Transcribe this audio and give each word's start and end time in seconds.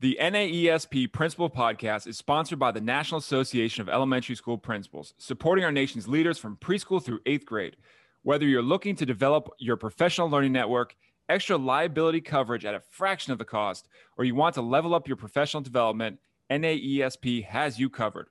The 0.00 0.16
NAESP 0.20 1.10
Principal 1.10 1.50
Podcast 1.50 2.06
is 2.06 2.16
sponsored 2.16 2.60
by 2.60 2.70
the 2.70 2.80
National 2.80 3.18
Association 3.18 3.82
of 3.82 3.88
Elementary 3.88 4.36
School 4.36 4.56
Principals, 4.56 5.12
supporting 5.18 5.64
our 5.64 5.72
nation's 5.72 6.06
leaders 6.06 6.38
from 6.38 6.56
preschool 6.56 7.02
through 7.02 7.18
eighth 7.26 7.44
grade. 7.44 7.74
Whether 8.22 8.46
you're 8.46 8.62
looking 8.62 8.94
to 8.94 9.04
develop 9.04 9.48
your 9.58 9.76
professional 9.76 10.30
learning 10.30 10.52
network, 10.52 10.94
extra 11.28 11.56
liability 11.56 12.20
coverage 12.20 12.64
at 12.64 12.76
a 12.76 12.80
fraction 12.90 13.32
of 13.32 13.40
the 13.40 13.44
cost, 13.44 13.88
or 14.16 14.24
you 14.24 14.36
want 14.36 14.54
to 14.54 14.62
level 14.62 14.94
up 14.94 15.08
your 15.08 15.16
professional 15.16 15.64
development, 15.64 16.20
NAESP 16.48 17.46
has 17.46 17.80
you 17.80 17.90
covered. 17.90 18.28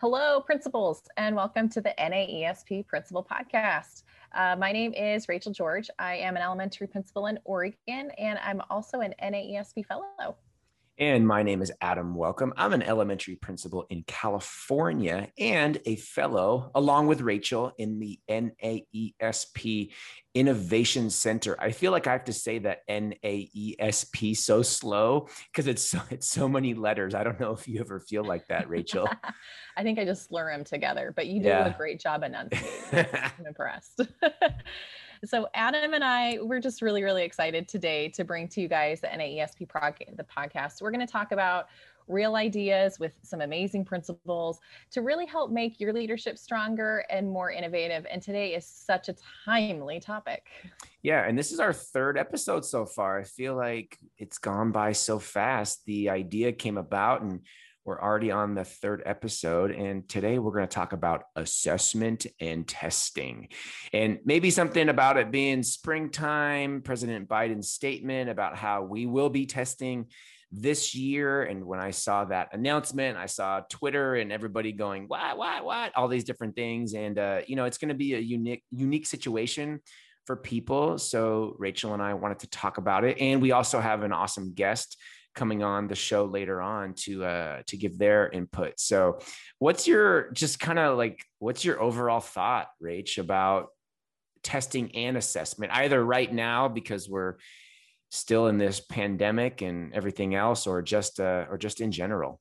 Hello, 0.00 0.40
principals, 0.40 1.02
and 1.18 1.36
welcome 1.36 1.68
to 1.68 1.82
the 1.82 1.92
NAESP 1.98 2.86
Principal 2.86 3.22
Podcast. 3.22 4.04
Uh, 4.34 4.56
my 4.58 4.72
name 4.72 4.92
is 4.94 5.28
Rachel 5.28 5.52
George. 5.52 5.88
I 5.98 6.16
am 6.16 6.36
an 6.36 6.42
elementary 6.42 6.88
principal 6.88 7.26
in 7.26 7.38
Oregon, 7.44 8.10
and 8.18 8.38
I'm 8.42 8.60
also 8.68 9.00
an 9.00 9.14
NAESP 9.22 9.86
fellow. 9.86 10.36
And 10.96 11.26
my 11.26 11.42
name 11.42 11.60
is 11.60 11.72
Adam 11.80 12.14
Welcome. 12.14 12.54
I'm 12.56 12.72
an 12.72 12.82
elementary 12.82 13.34
principal 13.34 13.84
in 13.90 14.04
California 14.06 15.28
and 15.36 15.80
a 15.86 15.96
fellow, 15.96 16.70
along 16.72 17.08
with 17.08 17.20
Rachel, 17.20 17.72
in 17.78 17.98
the 17.98 18.20
NAESP 18.30 19.90
Innovation 20.34 21.10
Center. 21.10 21.56
I 21.60 21.72
feel 21.72 21.90
like 21.90 22.06
I 22.06 22.12
have 22.12 22.26
to 22.26 22.32
say 22.32 22.60
that 22.60 22.86
NAESP 22.88 24.36
so 24.36 24.62
slow 24.62 25.28
because 25.50 25.66
it's 25.66 25.82
so, 25.82 26.00
it's 26.10 26.28
so 26.28 26.48
many 26.48 26.74
letters. 26.74 27.12
I 27.12 27.24
don't 27.24 27.40
know 27.40 27.50
if 27.50 27.66
you 27.66 27.80
ever 27.80 27.98
feel 27.98 28.24
like 28.24 28.46
that, 28.46 28.68
Rachel. 28.68 29.08
I 29.76 29.82
think 29.82 29.98
I 29.98 30.04
just 30.04 30.28
slur 30.28 30.52
them 30.52 30.62
together, 30.62 31.12
but 31.14 31.26
you 31.26 31.42
do 31.42 31.48
yeah. 31.48 31.66
a 31.66 31.76
great 31.76 31.98
job 31.98 32.22
enunciating. 32.22 32.68
I'm 32.92 33.46
impressed. 33.46 34.00
So 35.26 35.48
Adam 35.54 35.94
and 35.94 36.04
I, 36.04 36.38
we're 36.42 36.60
just 36.60 36.82
really, 36.82 37.02
really 37.02 37.24
excited 37.24 37.68
today 37.68 38.08
to 38.10 38.24
bring 38.24 38.48
to 38.48 38.60
you 38.60 38.68
guys 38.68 39.00
the 39.00 39.08
NAESP 39.08 39.68
prog- 39.68 40.16
the 40.16 40.24
podcast. 40.24 40.82
We're 40.82 40.90
going 40.90 41.06
to 41.06 41.10
talk 41.10 41.32
about 41.32 41.66
real 42.06 42.36
ideas 42.36 42.98
with 42.98 43.18
some 43.22 43.40
amazing 43.40 43.84
principles 43.84 44.60
to 44.90 45.00
really 45.00 45.24
help 45.24 45.50
make 45.50 45.80
your 45.80 45.92
leadership 45.92 46.36
stronger 46.36 47.04
and 47.10 47.28
more 47.28 47.50
innovative. 47.50 48.06
And 48.10 48.20
today 48.20 48.54
is 48.54 48.66
such 48.66 49.08
a 49.08 49.14
timely 49.44 50.00
topic. 50.00 50.46
Yeah, 51.02 51.26
and 51.26 51.38
this 51.38 51.52
is 51.52 51.60
our 51.60 51.72
third 51.72 52.18
episode 52.18 52.64
so 52.64 52.84
far. 52.84 53.18
I 53.18 53.24
feel 53.24 53.56
like 53.56 53.98
it's 54.18 54.38
gone 54.38 54.72
by 54.72 54.92
so 54.92 55.18
fast. 55.18 55.84
The 55.86 56.10
idea 56.10 56.52
came 56.52 56.76
about 56.76 57.22
and 57.22 57.40
we're 57.84 58.00
already 58.00 58.30
on 58.30 58.54
the 58.54 58.64
third 58.64 59.02
episode, 59.04 59.70
and 59.70 60.08
today 60.08 60.38
we're 60.38 60.52
going 60.52 60.66
to 60.66 60.74
talk 60.74 60.94
about 60.94 61.24
assessment 61.36 62.26
and 62.40 62.66
testing. 62.66 63.48
And 63.92 64.20
maybe 64.24 64.50
something 64.50 64.88
about 64.88 65.18
it 65.18 65.30
being 65.30 65.62
springtime, 65.62 66.80
President 66.80 67.28
Biden's 67.28 67.70
statement 67.70 68.30
about 68.30 68.56
how 68.56 68.84
we 68.84 69.04
will 69.04 69.28
be 69.28 69.44
testing 69.44 70.06
this 70.50 70.94
year. 70.94 71.42
And 71.42 71.66
when 71.66 71.78
I 71.78 71.90
saw 71.90 72.24
that 72.26 72.54
announcement, 72.54 73.18
I 73.18 73.26
saw 73.26 73.60
Twitter 73.68 74.14
and 74.14 74.32
everybody 74.32 74.72
going, 74.72 75.04
what, 75.06 75.36
what, 75.36 75.64
what, 75.64 75.92
all 75.94 76.08
these 76.08 76.24
different 76.24 76.56
things. 76.56 76.94
And, 76.94 77.18
uh, 77.18 77.42
you 77.46 77.56
know, 77.56 77.64
it's 77.66 77.78
going 77.78 77.90
to 77.90 77.94
be 77.94 78.14
a 78.14 78.20
unique, 78.20 78.62
unique 78.70 79.06
situation 79.06 79.80
for 80.24 80.36
people. 80.36 80.96
So 80.96 81.54
Rachel 81.58 81.92
and 81.92 82.02
I 82.02 82.14
wanted 82.14 82.38
to 82.40 82.46
talk 82.48 82.78
about 82.78 83.04
it. 83.04 83.18
And 83.20 83.42
we 83.42 83.52
also 83.52 83.78
have 83.78 84.02
an 84.04 84.12
awesome 84.12 84.54
guest 84.54 84.96
coming 85.34 85.62
on 85.62 85.88
the 85.88 85.94
show 85.94 86.24
later 86.24 86.60
on 86.60 86.94
to 86.94 87.24
uh 87.24 87.62
to 87.66 87.76
give 87.76 87.98
their 87.98 88.28
input. 88.28 88.78
So 88.78 89.18
what's 89.58 89.86
your 89.86 90.30
just 90.32 90.60
kind 90.60 90.78
of 90.78 90.96
like 90.96 91.24
what's 91.38 91.64
your 91.64 91.80
overall 91.80 92.20
thought, 92.20 92.68
Rach, 92.82 93.18
about 93.18 93.68
testing 94.42 94.94
and 94.94 95.16
assessment, 95.16 95.72
either 95.74 96.04
right 96.04 96.32
now 96.32 96.68
because 96.68 97.08
we're 97.08 97.36
still 98.10 98.46
in 98.46 98.58
this 98.58 98.78
pandemic 98.78 99.62
and 99.62 99.92
everything 99.92 100.34
else, 100.34 100.66
or 100.66 100.82
just 100.82 101.18
uh, 101.18 101.46
or 101.50 101.58
just 101.58 101.80
in 101.80 101.90
general? 101.90 102.40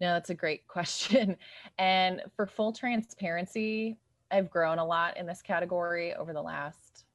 No, 0.00 0.14
that's 0.14 0.30
a 0.30 0.34
great 0.34 0.66
question. 0.66 1.36
And 1.78 2.20
for 2.36 2.46
full 2.46 2.74
transparency, 2.74 3.96
I've 4.30 4.50
grown 4.50 4.78
a 4.78 4.84
lot 4.84 5.16
in 5.16 5.24
this 5.24 5.40
category 5.40 6.14
over 6.14 6.34
the 6.34 6.42
last 6.42 7.06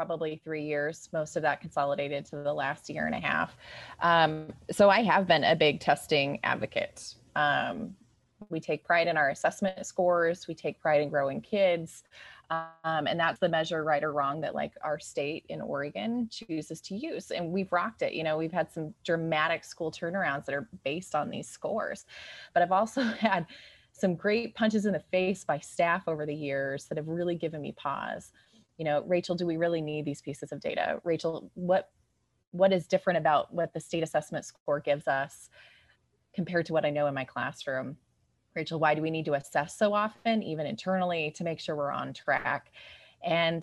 probably 0.00 0.40
three 0.42 0.62
years, 0.62 1.10
most 1.12 1.36
of 1.36 1.42
that 1.42 1.60
consolidated 1.60 2.24
to 2.24 2.36
the 2.36 2.54
last 2.54 2.88
year 2.88 3.04
and 3.04 3.14
a 3.14 3.20
half. 3.20 3.54
Um, 4.00 4.46
so 4.70 4.88
I 4.88 5.02
have 5.02 5.26
been 5.26 5.44
a 5.44 5.54
big 5.54 5.78
testing 5.78 6.40
advocate. 6.42 7.16
Um, 7.36 7.94
we 8.48 8.60
take 8.60 8.82
pride 8.82 9.08
in 9.08 9.18
our 9.18 9.28
assessment 9.28 9.84
scores, 9.84 10.48
we 10.48 10.54
take 10.54 10.80
pride 10.80 11.02
in 11.02 11.10
growing 11.10 11.42
kids. 11.42 12.04
Um, 12.48 13.06
and 13.06 13.20
that's 13.20 13.38
the 13.40 13.48
measure, 13.50 13.84
right 13.84 14.02
or 14.02 14.12
wrong, 14.14 14.40
that 14.40 14.54
like 14.54 14.72
our 14.82 14.98
state 14.98 15.44
in 15.50 15.60
Oregon 15.60 16.30
chooses 16.30 16.80
to 16.80 16.96
use. 16.96 17.30
And 17.30 17.52
we've 17.52 17.70
rocked 17.70 18.00
it. 18.00 18.14
You 18.14 18.24
know, 18.24 18.38
we've 18.38 18.50
had 18.50 18.72
some 18.72 18.94
dramatic 19.04 19.64
school 19.64 19.92
turnarounds 19.92 20.46
that 20.46 20.54
are 20.54 20.66
based 20.82 21.14
on 21.14 21.28
these 21.28 21.46
scores. 21.46 22.06
But 22.54 22.62
I've 22.62 22.72
also 22.72 23.02
had 23.20 23.46
some 23.92 24.14
great 24.14 24.54
punches 24.54 24.86
in 24.86 24.94
the 24.94 25.04
face 25.12 25.44
by 25.44 25.58
staff 25.58 26.08
over 26.08 26.24
the 26.24 26.34
years 26.34 26.86
that 26.86 26.96
have 26.96 27.06
really 27.06 27.34
given 27.34 27.60
me 27.60 27.72
pause 27.72 28.32
you 28.80 28.84
know, 28.84 29.04
Rachel, 29.06 29.34
do 29.34 29.44
we 29.44 29.58
really 29.58 29.82
need 29.82 30.06
these 30.06 30.22
pieces 30.22 30.52
of 30.52 30.60
data? 30.60 31.02
Rachel, 31.04 31.50
what 31.52 31.90
what 32.52 32.72
is 32.72 32.86
different 32.86 33.18
about 33.18 33.52
what 33.52 33.74
the 33.74 33.78
state 33.78 34.02
assessment 34.02 34.46
score 34.46 34.80
gives 34.80 35.06
us 35.06 35.50
compared 36.34 36.64
to 36.64 36.72
what 36.72 36.86
I 36.86 36.90
know 36.90 37.06
in 37.06 37.12
my 37.12 37.24
classroom? 37.24 37.98
Rachel, 38.54 38.80
why 38.80 38.94
do 38.94 39.02
we 39.02 39.10
need 39.10 39.26
to 39.26 39.34
assess 39.34 39.76
so 39.76 39.92
often, 39.92 40.42
even 40.42 40.66
internally, 40.66 41.30
to 41.32 41.44
make 41.44 41.60
sure 41.60 41.76
we're 41.76 41.92
on 41.92 42.14
track? 42.14 42.72
And 43.22 43.62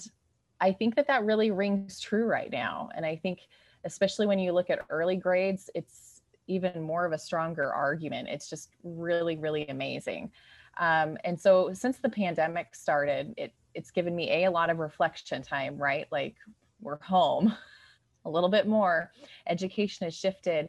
I 0.62 0.72
think 0.72 0.96
that 0.96 1.08
that 1.08 1.26
really 1.26 1.50
rings 1.50 2.00
true 2.00 2.26
right 2.26 2.52
now. 2.52 2.90
And 2.96 3.04
I 3.04 3.16
think, 3.16 3.40
especially 3.86 4.28
when 4.28 4.38
you 4.38 4.52
look 4.52 4.70
at 4.70 4.86
early 4.92 5.16
grades, 5.16 5.72
it's 5.74 6.22
even 6.46 6.84
more 6.84 7.08
of 7.08 7.12
a 7.12 7.18
stronger 7.18 7.74
argument. 7.74 8.30
It's 8.30 8.52
just 8.52 8.70
really, 8.84 9.36
really 9.36 9.68
amazing. 9.68 10.32
Um, 10.80 11.18
and 11.24 11.40
so, 11.40 11.74
since 11.74 11.98
the 11.98 12.10
pandemic 12.10 12.76
started, 12.76 13.34
it 13.36 13.52
it's 13.78 13.92
given 13.92 14.16
me 14.16 14.30
a 14.32 14.46
a 14.46 14.52
lot 14.52 14.70
of 14.70 14.80
reflection 14.80 15.42
time 15.42 15.78
right? 15.78 16.08
Like 16.12 16.36
we're 16.82 17.00
home 17.00 17.54
a 18.26 18.30
little 18.30 18.50
bit 18.50 18.68
more. 18.68 19.12
Education 19.48 20.06
has 20.06 20.16
shifted. 20.16 20.68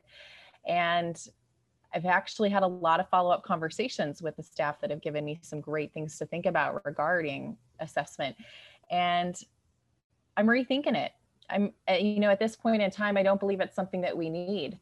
And 0.66 1.18
i've 1.94 2.04
actually 2.04 2.50
had 2.50 2.62
a 2.62 2.66
lot 2.66 3.00
of 3.00 3.08
follow-up 3.08 3.42
conversations 3.42 4.20
with 4.20 4.36
the 4.36 4.42
staff 4.42 4.78
that 4.78 4.90
have 4.90 5.00
given 5.00 5.24
me 5.24 5.38
some 5.40 5.58
great 5.58 5.90
things 5.94 6.18
to 6.18 6.26
think 6.26 6.44
about 6.44 6.84
regarding 6.84 7.56
assessment. 7.80 8.36
And 8.90 9.34
i'm 10.36 10.46
rethinking 10.46 10.96
it. 10.96 11.12
I'm 11.48 11.72
eh, 11.86 11.96
you 11.96 12.20
know 12.20 12.30
at 12.30 12.38
this 12.38 12.56
point 12.56 12.82
in 12.82 12.90
time 12.90 13.16
i 13.16 13.22
don't 13.22 13.40
believe 13.40 13.60
it's 13.60 13.74
something 13.74 14.02
that 14.02 14.16
we 14.16 14.28
need. 14.28 14.78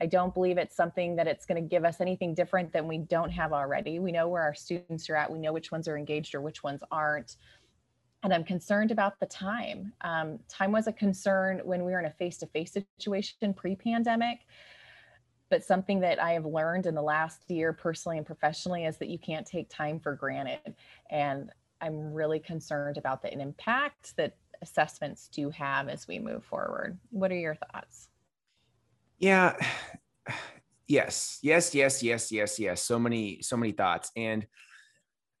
I 0.00 0.06
don't 0.06 0.32
believe 0.32 0.56
it's 0.56 0.74
something 0.74 1.14
that 1.16 1.26
it's 1.26 1.44
going 1.44 1.62
to 1.62 1.68
give 1.68 1.84
us 1.84 2.00
anything 2.00 2.34
different 2.34 2.72
than 2.72 2.88
we 2.88 2.98
don't 2.98 3.30
have 3.30 3.52
already. 3.52 3.98
We 3.98 4.12
know 4.12 4.28
where 4.28 4.42
our 4.42 4.54
students 4.54 5.10
are 5.10 5.16
at. 5.16 5.30
We 5.30 5.38
know 5.38 5.52
which 5.52 5.70
ones 5.70 5.86
are 5.88 5.98
engaged 5.98 6.34
or 6.34 6.40
which 6.40 6.62
ones 6.62 6.82
aren't 6.90 7.36
and 8.22 8.34
I'm 8.34 8.44
concerned 8.44 8.90
about 8.90 9.18
the 9.18 9.26
time. 9.26 9.92
Um, 10.02 10.38
time 10.48 10.72
was 10.72 10.86
a 10.86 10.92
concern 10.92 11.60
when 11.64 11.84
we 11.84 11.92
were 11.92 12.00
in 12.00 12.06
a 12.06 12.10
face 12.10 12.38
to 12.38 12.46
face 12.46 12.76
situation 12.98 13.54
pre 13.54 13.76
pandemic. 13.76 14.40
But 15.48 15.64
something 15.64 16.00
that 16.00 16.22
I 16.22 16.32
have 16.32 16.44
learned 16.44 16.86
in 16.86 16.94
the 16.94 17.02
last 17.02 17.50
year, 17.50 17.72
personally 17.72 18.18
and 18.18 18.26
professionally, 18.26 18.84
is 18.84 18.98
that 18.98 19.08
you 19.08 19.18
can't 19.18 19.46
take 19.46 19.68
time 19.68 19.98
for 19.98 20.14
granted. 20.14 20.74
And 21.10 21.50
I'm 21.80 22.12
really 22.12 22.38
concerned 22.38 22.98
about 22.98 23.22
the 23.22 23.32
impact 23.32 24.16
that 24.16 24.36
assessments 24.62 25.28
do 25.28 25.50
have 25.50 25.88
as 25.88 26.06
we 26.06 26.18
move 26.18 26.44
forward. 26.44 26.98
What 27.10 27.32
are 27.32 27.38
your 27.38 27.56
thoughts? 27.56 28.08
Yeah. 29.18 29.56
Yes, 30.86 31.38
yes, 31.40 31.72
yes, 31.72 32.02
yes, 32.02 32.32
yes, 32.32 32.58
yes. 32.58 32.82
So 32.82 32.98
many, 32.98 33.42
so 33.42 33.56
many 33.56 33.70
thoughts. 33.70 34.10
And 34.16 34.44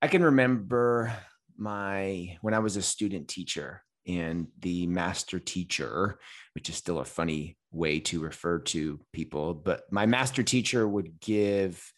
I 0.00 0.06
can 0.06 0.22
remember 0.22 1.12
my 1.60 2.38
when 2.40 2.54
I 2.54 2.58
was 2.58 2.76
a 2.76 2.82
student 2.82 3.28
teacher 3.28 3.82
and 4.06 4.48
the 4.60 4.86
master 4.86 5.38
teacher, 5.38 6.18
which 6.54 6.68
is 6.68 6.76
still 6.76 6.98
a 6.98 7.04
funny 7.04 7.58
way 7.70 8.00
to 8.00 8.20
refer 8.20 8.58
to 8.58 8.98
people, 9.12 9.54
but 9.54 9.82
my 9.90 10.06
master 10.06 10.42
teacher 10.42 10.88
would 10.88 11.20
give 11.20 11.92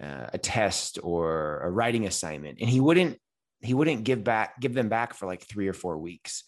uh, 0.00 0.28
a 0.32 0.38
test 0.38 0.98
or 1.02 1.60
a 1.60 1.70
writing 1.70 2.06
assignment, 2.06 2.58
and 2.60 2.70
he 2.70 2.80
wouldn't 2.80 3.18
he 3.60 3.74
wouldn't 3.74 4.04
give 4.04 4.24
back 4.24 4.60
give 4.60 4.72
them 4.72 4.88
back 4.88 5.14
for 5.14 5.26
like 5.26 5.42
three 5.42 5.68
or 5.68 5.74
four 5.74 5.98
weeks. 5.98 6.44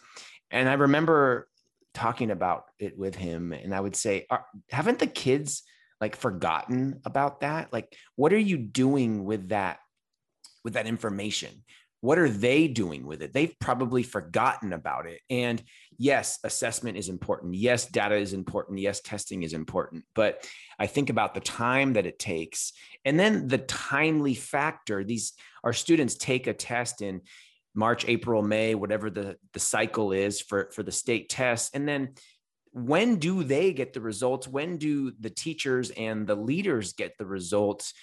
And 0.51 0.69
I 0.69 0.75
remember 0.75 1.49
talking 1.93 2.31
about 2.31 2.65
it 2.79 2.97
with 2.97 3.17
him, 3.17 3.53
and 3.53 3.75
I 3.75 3.81
would 3.81 3.97
say, 3.97 4.27
"Haven't 4.71 5.01
the 5.01 5.07
kids 5.07 5.65
like 6.01 6.17
forgotten 6.17 7.01
about 7.05 7.41
that? 7.41 7.73
Like, 7.73 7.95
what 8.17 8.33
are 8.33 8.39
you 8.39 8.57
doing 8.57 9.25
with 9.25 9.49
that?" 9.49 9.79
with 10.65 10.75
that 10.75 10.87
information 10.87 11.51
what 12.03 12.19
are 12.19 12.29
they 12.29 12.67
doing 12.67 13.07
with 13.07 13.23
it? 13.23 13.33
They've 13.33 13.55
probably 13.61 14.03
forgotten 14.03 14.73
about 14.73 15.07
it. 15.07 15.21
And 15.31 15.63
yes, 15.99 16.41
assessment 16.43 16.97
is 16.97 17.09
important. 17.09 17.55
Yes, 17.55 17.87
data 17.87 18.17
is 18.17 18.33
important. 18.33 18.81
Yes, 18.81 19.01
testing 19.01 19.45
is 19.45 19.53
important. 19.53 20.05
But 20.13 20.45
I 20.81 20.89
think 20.89 21.11
about 21.11 21.33
the 21.33 21.41
time 21.41 21.93
that 21.93 22.05
it 22.05 22.19
takes 22.19 22.73
and 23.05 23.19
then 23.19 23.47
the 23.47 23.59
timely 23.59 24.35
factor. 24.35 25.05
These 25.05 25.35
our 25.63 25.73
students 25.73 26.17
take 26.17 26.49
a 26.49 26.53
test 26.53 27.03
in 27.03 27.21
March, 27.73 28.05
April, 28.09 28.43
May, 28.43 28.75
whatever 28.75 29.09
the, 29.09 29.37
the 29.53 29.61
cycle 29.61 30.11
is 30.11 30.41
for, 30.41 30.71
for 30.75 30.83
the 30.83 30.93
state 30.93 31.29
tests. 31.29 31.71
And 31.73 31.89
then 31.89 32.15
when 32.73 33.17
do 33.17 33.45
they 33.45 33.73
get 33.73 33.93
the 33.93 34.01
results 34.01 34.49
when 34.49 34.77
do 34.77 35.13
the 35.21 35.31
teachers 35.31 35.91
and 35.91 36.27
the 36.27 36.35
leaders 36.35 36.95
get 36.95 37.17
the 37.17 37.27
results 37.27 37.95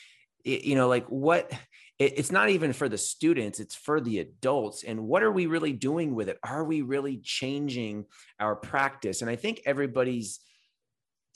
it, 0.46 0.64
you 0.64 0.76
know 0.76 0.88
like 0.88 1.08
what 1.08 1.52
it's 2.00 2.32
not 2.32 2.50
even 2.50 2.72
for 2.72 2.88
the 2.88 2.98
students 2.98 3.60
it's 3.60 3.76
for 3.76 4.00
the 4.00 4.20
adults 4.20 4.84
and 4.84 5.00
what 5.00 5.22
are 5.22 5.32
we 5.32 5.46
really 5.46 5.74
doing 5.74 6.16
with 6.16 6.30
it 6.30 6.38
are 6.44 6.64
we 6.64 6.82
really 6.82 7.18
changing 7.18 8.06
our 8.40 8.56
practice 8.56 9.22
and 9.22 9.30
i 9.30 9.36
think 9.36 9.62
everybody's 9.66 10.40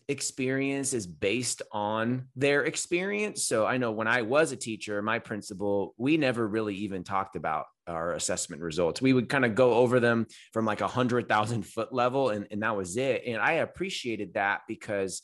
experience 0.08 0.94
is 0.94 1.08
based 1.08 1.62
on 1.72 2.28
their 2.36 2.66
experience. 2.66 3.44
So 3.46 3.66
I 3.66 3.78
know 3.78 3.92
when 3.92 4.08
I 4.08 4.22
was 4.22 4.52
a 4.52 4.58
teacher, 4.58 5.02
my 5.02 5.20
principal, 5.20 5.94
we 5.98 6.18
never 6.18 6.48
really 6.48 6.76
even 6.76 7.04
talked 7.04 7.36
about 7.36 7.66
our 7.88 8.14
assessment 8.14 8.62
results. 8.62 9.02
We 9.02 9.14
would 9.14 9.30
kind 9.30 9.46
of 9.46 9.56
go 9.56 9.74
over 9.76 10.00
them 10.00 10.28
from 10.52 10.66
like 10.66 10.82
a 10.82 10.88
hundred 10.88 11.28
thousand 11.30 11.64
foot 11.66 11.94
level 11.94 12.30
and, 12.30 12.48
and 12.52 12.64
that 12.64 12.76
was 12.76 12.98
it. 12.98 13.24
And 13.26 13.42
I 13.42 13.54
appreciated 13.54 14.34
that 14.34 14.62
because 14.68 15.22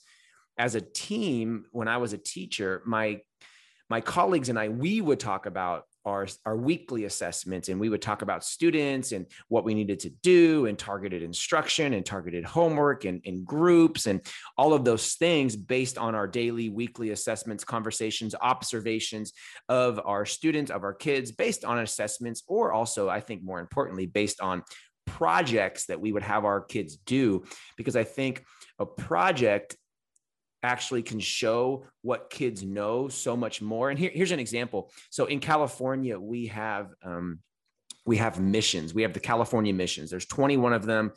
as 0.57 0.75
a 0.75 0.81
team, 0.81 1.65
when 1.71 1.87
I 1.87 1.97
was 1.97 2.13
a 2.13 2.17
teacher, 2.17 2.81
my 2.85 3.21
my 3.89 4.01
colleagues 4.01 4.49
and 4.49 4.59
I, 4.59 4.69
we 4.69 5.01
would 5.01 5.19
talk 5.19 5.45
about 5.45 5.83
our, 6.05 6.27
our 6.45 6.55
weekly 6.55 7.05
assessments 7.05 7.69
and 7.69 7.79
we 7.79 7.89
would 7.89 8.01
talk 8.01 8.21
about 8.21 8.43
students 8.43 9.11
and 9.11 9.25
what 9.47 9.63
we 9.63 9.73
needed 9.73 9.99
to 10.01 10.09
do 10.09 10.65
and 10.65 10.77
targeted 10.77 11.23
instruction 11.23 11.93
and 11.93 12.05
targeted 12.05 12.45
homework 12.45 13.05
and, 13.05 13.21
and 13.25 13.45
groups 13.45 14.07
and 14.07 14.21
all 14.57 14.73
of 14.73 14.85
those 14.85 15.13
things 15.15 15.55
based 15.55 15.97
on 15.97 16.15
our 16.15 16.27
daily 16.27 16.69
weekly 16.69 17.09
assessments 17.11 17.63
conversations 17.63 18.33
observations 18.41 19.33
of 19.67 19.99
our 20.05 20.25
students 20.25 20.71
of 20.71 20.83
our 20.83 20.93
kids 20.93 21.31
based 21.31 21.65
on 21.65 21.79
assessments 21.79 22.43
or 22.47 22.71
also 22.71 23.09
i 23.09 23.19
think 23.19 23.43
more 23.43 23.59
importantly 23.59 24.05
based 24.05 24.39
on 24.39 24.63
projects 25.05 25.87
that 25.87 25.99
we 25.99 26.11
would 26.11 26.23
have 26.23 26.45
our 26.45 26.61
kids 26.61 26.97
do. 27.05 27.43
Because 27.77 27.95
i 27.95 28.03
think 28.03 28.43
a 28.77 28.85
project 28.85 29.75
actually 30.63 31.03
can 31.03 31.19
show 31.19 31.85
what 32.01 32.29
kids 32.29 32.63
know 32.63 33.07
so 33.07 33.35
much 33.35 33.61
more. 33.61 33.89
And 33.89 33.97
here, 33.97 34.11
here's 34.13 34.31
an 34.31 34.39
example. 34.39 34.91
So 35.09 35.25
in 35.25 35.39
California, 35.39 36.19
we 36.19 36.47
have 36.47 36.93
um, 37.03 37.39
we 38.05 38.17
have 38.17 38.39
missions. 38.39 38.93
We 38.93 39.03
have 39.03 39.13
the 39.13 39.19
California 39.19 39.73
missions. 39.73 40.09
There's 40.09 40.25
21 40.25 40.73
of 40.73 40.85
them. 40.85 41.11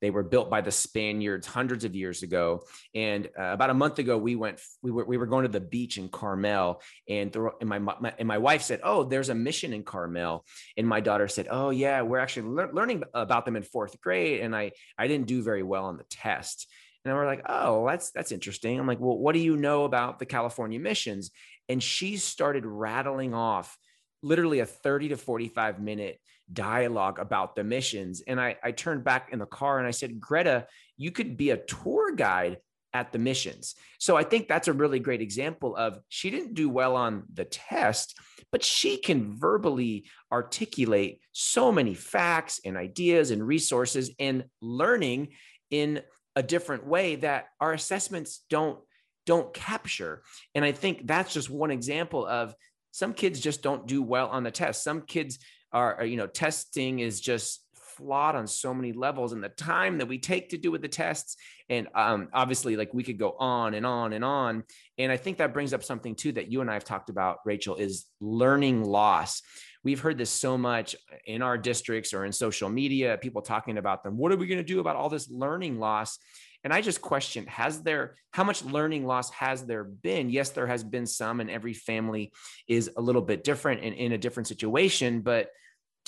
They 0.00 0.10
were 0.10 0.22
built 0.22 0.48
by 0.48 0.60
the 0.60 0.70
Spaniards 0.70 1.46
hundreds 1.46 1.84
of 1.84 1.94
years 1.94 2.22
ago. 2.22 2.62
And 2.94 3.26
uh, 3.38 3.52
about 3.52 3.70
a 3.70 3.74
month 3.74 3.98
ago, 3.98 4.16
we 4.16 4.36
went. 4.36 4.60
We 4.82 4.90
were 4.90 5.04
we 5.04 5.16
were 5.16 5.26
going 5.26 5.42
to 5.42 5.48
the 5.48 5.60
beach 5.60 5.98
in 5.98 6.08
Carmel, 6.08 6.80
and, 7.08 7.32
the, 7.32 7.50
and 7.60 7.68
my, 7.68 7.78
my, 7.78 8.14
and 8.18 8.28
my 8.28 8.38
wife 8.38 8.62
said, 8.62 8.80
"Oh, 8.84 9.04
there's 9.04 9.28
a 9.28 9.34
mission 9.34 9.72
in 9.72 9.82
Carmel." 9.82 10.44
And 10.76 10.86
my 10.86 11.00
daughter 11.00 11.26
said, 11.26 11.48
"Oh 11.50 11.70
yeah, 11.70 12.02
we're 12.02 12.20
actually 12.20 12.48
le- 12.48 12.72
learning 12.72 13.02
about 13.12 13.44
them 13.44 13.56
in 13.56 13.62
fourth 13.62 14.00
grade." 14.00 14.40
And 14.40 14.54
I 14.54 14.70
I 14.96 15.08
didn't 15.08 15.26
do 15.26 15.42
very 15.42 15.62
well 15.62 15.86
on 15.86 15.96
the 15.96 16.04
test. 16.04 16.68
And 17.08 17.16
we're 17.16 17.26
like, 17.26 17.42
oh, 17.46 17.86
that's 17.86 18.10
that's 18.10 18.32
interesting. 18.32 18.78
I'm 18.78 18.86
like, 18.86 19.00
well, 19.00 19.18
what 19.18 19.32
do 19.32 19.40
you 19.40 19.56
know 19.56 19.84
about 19.84 20.18
the 20.18 20.26
California 20.26 20.78
missions? 20.78 21.30
And 21.68 21.82
she 21.82 22.16
started 22.16 22.64
rattling 22.64 23.34
off 23.34 23.76
literally 24.22 24.60
a 24.60 24.66
30 24.66 25.10
to 25.10 25.16
45 25.16 25.80
minute 25.80 26.20
dialogue 26.52 27.18
about 27.18 27.54
the 27.54 27.64
missions. 27.64 28.22
And 28.26 28.40
I, 28.40 28.56
I 28.62 28.72
turned 28.72 29.04
back 29.04 29.30
in 29.32 29.38
the 29.38 29.46
car 29.46 29.78
and 29.78 29.86
I 29.86 29.90
said, 29.90 30.20
Greta, 30.20 30.66
you 30.96 31.10
could 31.10 31.36
be 31.36 31.50
a 31.50 31.58
tour 31.58 32.14
guide 32.14 32.58
at 32.94 33.12
the 33.12 33.18
missions. 33.18 33.74
So 33.98 34.16
I 34.16 34.22
think 34.22 34.48
that's 34.48 34.68
a 34.68 34.72
really 34.72 34.98
great 34.98 35.20
example 35.20 35.76
of 35.76 36.00
she 36.08 36.30
didn't 36.30 36.54
do 36.54 36.68
well 36.70 36.96
on 36.96 37.24
the 37.32 37.44
test, 37.44 38.18
but 38.50 38.64
she 38.64 38.96
can 38.96 39.36
verbally 39.36 40.06
articulate 40.32 41.20
so 41.32 41.70
many 41.70 41.94
facts 41.94 42.60
and 42.64 42.76
ideas 42.76 43.30
and 43.30 43.46
resources 43.46 44.10
and 44.18 44.44
learning 44.62 45.28
in 45.70 46.00
a 46.38 46.42
different 46.42 46.86
way 46.86 47.16
that 47.16 47.48
our 47.60 47.72
assessments 47.72 48.44
don't 48.48 48.78
don't 49.26 49.52
capture. 49.52 50.22
And 50.54 50.64
i 50.64 50.70
think 50.70 51.06
that's 51.06 51.34
just 51.34 51.50
one 51.50 51.72
example 51.72 52.24
of 52.24 52.54
some 52.92 53.12
kids 53.12 53.40
just 53.40 53.60
don't 53.60 53.88
do 53.88 54.02
well 54.02 54.28
on 54.28 54.44
the 54.44 54.52
test. 54.52 54.84
Some 54.84 55.02
kids 55.02 55.40
are, 55.72 56.04
you 56.04 56.16
know 56.16 56.28
testing 56.28 57.00
is 57.00 57.20
just 57.20 57.60
flawed 57.98 58.34
on 58.34 58.46
so 58.46 58.72
many 58.72 58.92
levels 58.92 59.32
and 59.32 59.44
the 59.44 59.48
time 59.50 59.98
that 59.98 60.06
we 60.06 60.18
take 60.18 60.48
to 60.48 60.56
do 60.56 60.70
with 60.70 60.80
the 60.80 60.88
tests 60.88 61.36
and 61.68 61.88
um, 61.94 62.28
obviously 62.32 62.76
like 62.76 62.94
we 62.94 63.02
could 63.02 63.18
go 63.18 63.36
on 63.38 63.74
and 63.74 63.84
on 63.84 64.12
and 64.12 64.24
on 64.24 64.64
and 64.96 65.12
i 65.12 65.16
think 65.16 65.38
that 65.38 65.52
brings 65.52 65.74
up 65.74 65.84
something 65.84 66.14
too 66.14 66.32
that 66.32 66.50
you 66.50 66.60
and 66.60 66.70
i 66.70 66.74
have 66.74 66.84
talked 66.84 67.10
about 67.10 67.40
rachel 67.44 67.76
is 67.76 68.06
learning 68.20 68.84
loss 68.84 69.42
we've 69.84 70.00
heard 70.00 70.18
this 70.18 70.30
so 70.30 70.58
much 70.58 70.96
in 71.26 71.42
our 71.42 71.56
districts 71.56 72.12
or 72.12 72.24
in 72.24 72.32
social 72.32 72.68
media, 72.68 73.18
people 73.20 73.42
talking 73.42 73.78
about 73.78 74.02
them. 74.02 74.16
What 74.16 74.32
are 74.32 74.36
we 74.36 74.46
going 74.46 74.58
to 74.58 74.64
do 74.64 74.80
about 74.80 74.96
all 74.96 75.08
this 75.08 75.30
learning 75.30 75.78
loss? 75.78 76.18
And 76.64 76.72
I 76.72 76.80
just 76.80 77.00
question 77.00 77.46
has 77.46 77.82
there, 77.82 78.16
how 78.32 78.44
much 78.44 78.64
learning 78.64 79.06
loss 79.06 79.30
has 79.30 79.64
there 79.64 79.84
been? 79.84 80.28
Yes, 80.28 80.50
there 80.50 80.66
has 80.66 80.82
been 80.82 81.06
some, 81.06 81.40
and 81.40 81.50
every 81.50 81.72
family 81.72 82.32
is 82.66 82.90
a 82.96 83.00
little 83.00 83.22
bit 83.22 83.44
different 83.44 83.82
and 83.82 83.94
in 83.94 84.12
a 84.12 84.18
different 84.18 84.48
situation, 84.48 85.20
but 85.20 85.50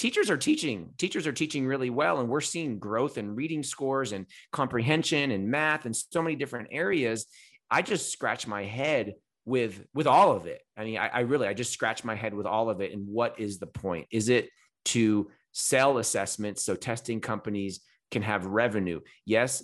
teachers 0.00 0.30
are 0.30 0.38
teaching 0.38 0.88
teachers 0.96 1.26
are 1.26 1.32
teaching 1.32 1.66
really 1.66 1.90
well 1.90 2.20
and 2.20 2.28
we're 2.30 2.40
seeing 2.40 2.78
growth 2.78 3.18
in 3.18 3.34
reading 3.34 3.62
scores 3.62 4.12
and 4.12 4.24
comprehension 4.50 5.30
and 5.30 5.46
math 5.46 5.84
and 5.84 5.94
so 5.94 6.22
many 6.22 6.34
different 6.34 6.68
areas. 6.70 7.26
I 7.70 7.82
just 7.82 8.10
scratch 8.10 8.46
my 8.46 8.64
head 8.64 9.12
with 9.44 9.84
with 9.92 10.06
all 10.06 10.32
of 10.32 10.46
it. 10.46 10.62
I 10.74 10.84
mean 10.84 10.96
I, 10.96 11.08
I, 11.08 11.20
really 11.20 11.48
i 11.48 11.52
just 11.52 11.72
scratch 11.72 12.02
my 12.02 12.14
head 12.14 12.32
with 12.32 12.46
all 12.46 12.70
of 12.70 12.80
it 12.80 12.92
and 12.92 13.06
what 13.06 13.38
is 13.38 13.58
the 13.58 13.66
point? 13.66 14.06
Is 14.10 14.30
it 14.30 14.48
to 14.86 15.30
sell 15.52 15.98
assessments 15.98 16.64
so 16.64 16.74
testing 16.74 17.20
companies 17.20 17.80
can 18.10 18.22
have 18.22 18.46
revenue? 18.46 19.00
Yes 19.26 19.62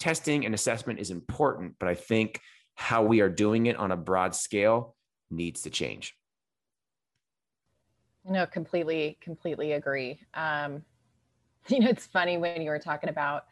testing 0.00 0.46
and 0.46 0.54
assessment 0.54 0.98
is 0.98 1.10
important 1.10 1.74
but 1.78 1.90
i 1.90 1.94
think 1.94 2.40
how 2.74 3.02
we 3.02 3.20
are 3.20 3.28
doing 3.28 3.66
it 3.66 3.76
on 3.76 3.92
a 3.92 3.96
broad 3.98 4.34
scale 4.34 4.96
needs 5.30 5.60
to 5.60 5.68
change 5.68 6.14
no 8.24 8.46
completely 8.46 9.18
completely 9.20 9.72
agree 9.72 10.18
um 10.34 10.82
you 11.68 11.80
know 11.80 11.88
it's 11.88 12.06
funny 12.06 12.36
when 12.36 12.60
you 12.62 12.70
were 12.70 12.78
talking 12.78 13.08
about 13.10 13.44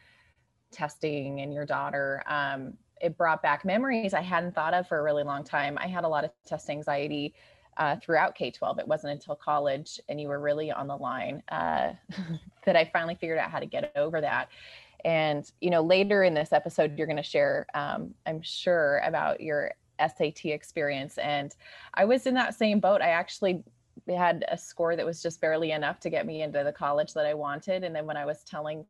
testing 0.70 1.40
and 1.40 1.52
your 1.52 1.66
daughter 1.66 2.22
um 2.26 2.74
it 3.02 3.19
brought 3.19 3.42
back 3.42 3.64
memories 3.64 4.14
I 4.14 4.20
hadn't 4.22 4.54
thought 4.54 4.72
of 4.72 4.86
for 4.86 4.98
a 4.98 5.02
really 5.02 5.24
long 5.24 5.42
time. 5.44 5.76
I 5.78 5.88
had 5.88 6.04
a 6.04 6.08
lot 6.08 6.24
of 6.24 6.30
test 6.46 6.70
anxiety 6.70 7.34
uh, 7.76 7.96
throughout 7.96 8.34
K 8.34 8.50
12. 8.50 8.78
It 8.78 8.88
wasn't 8.88 9.12
until 9.12 9.34
college 9.34 10.00
and 10.08 10.20
you 10.20 10.28
were 10.28 10.38
really 10.38 10.70
on 10.70 10.86
the 10.86 10.96
line 10.96 11.42
uh, 11.50 11.92
that 12.64 12.76
I 12.76 12.88
finally 12.92 13.16
figured 13.16 13.38
out 13.38 13.50
how 13.50 13.58
to 13.58 13.66
get 13.66 13.92
over 13.96 14.20
that. 14.20 14.48
And, 15.04 15.50
you 15.60 15.70
know, 15.70 15.82
later 15.82 16.22
in 16.22 16.32
this 16.32 16.52
episode, 16.52 16.96
you're 16.96 17.08
going 17.08 17.16
to 17.16 17.25
share, 17.25 17.66
um, 17.75 18.14
I'm 18.25 18.40
sure, 18.40 19.02
about 19.04 19.40
your 19.40 19.73
SAT 19.99 20.44
experience. 20.44 21.18
And 21.18 21.52
I 21.94 22.04
was 22.04 22.26
in 22.26 22.35
that 22.35 22.54
same 22.54 22.78
boat. 22.78 23.02
I 23.02 23.08
actually 23.08 23.64
had 24.09 24.44
a 24.49 24.59
score 24.59 24.97
that 24.97 25.06
was 25.06 25.23
just 25.23 25.40
barely 25.40 25.73
enough 25.73 26.00
to 26.00 26.11
get 26.11 26.26
me 26.26 26.42
into 26.42 26.62
the 26.64 26.73
college 26.73 27.14
that 27.14 27.26
I 27.26 27.35
wanted. 27.35 27.85
And 27.85 27.94
then 27.94 28.06
when 28.06 28.16
I 28.16 28.25
was 28.25 28.42
telling 28.44 28.85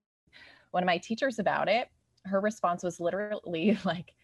one 0.71 0.83
of 0.83 0.87
my 0.87 0.99
teachers 0.99 1.39
about 1.39 1.69
it, 1.69 1.89
her 2.25 2.41
response 2.41 2.83
was 2.83 3.01
literally 3.01 3.79
like, 3.85 4.15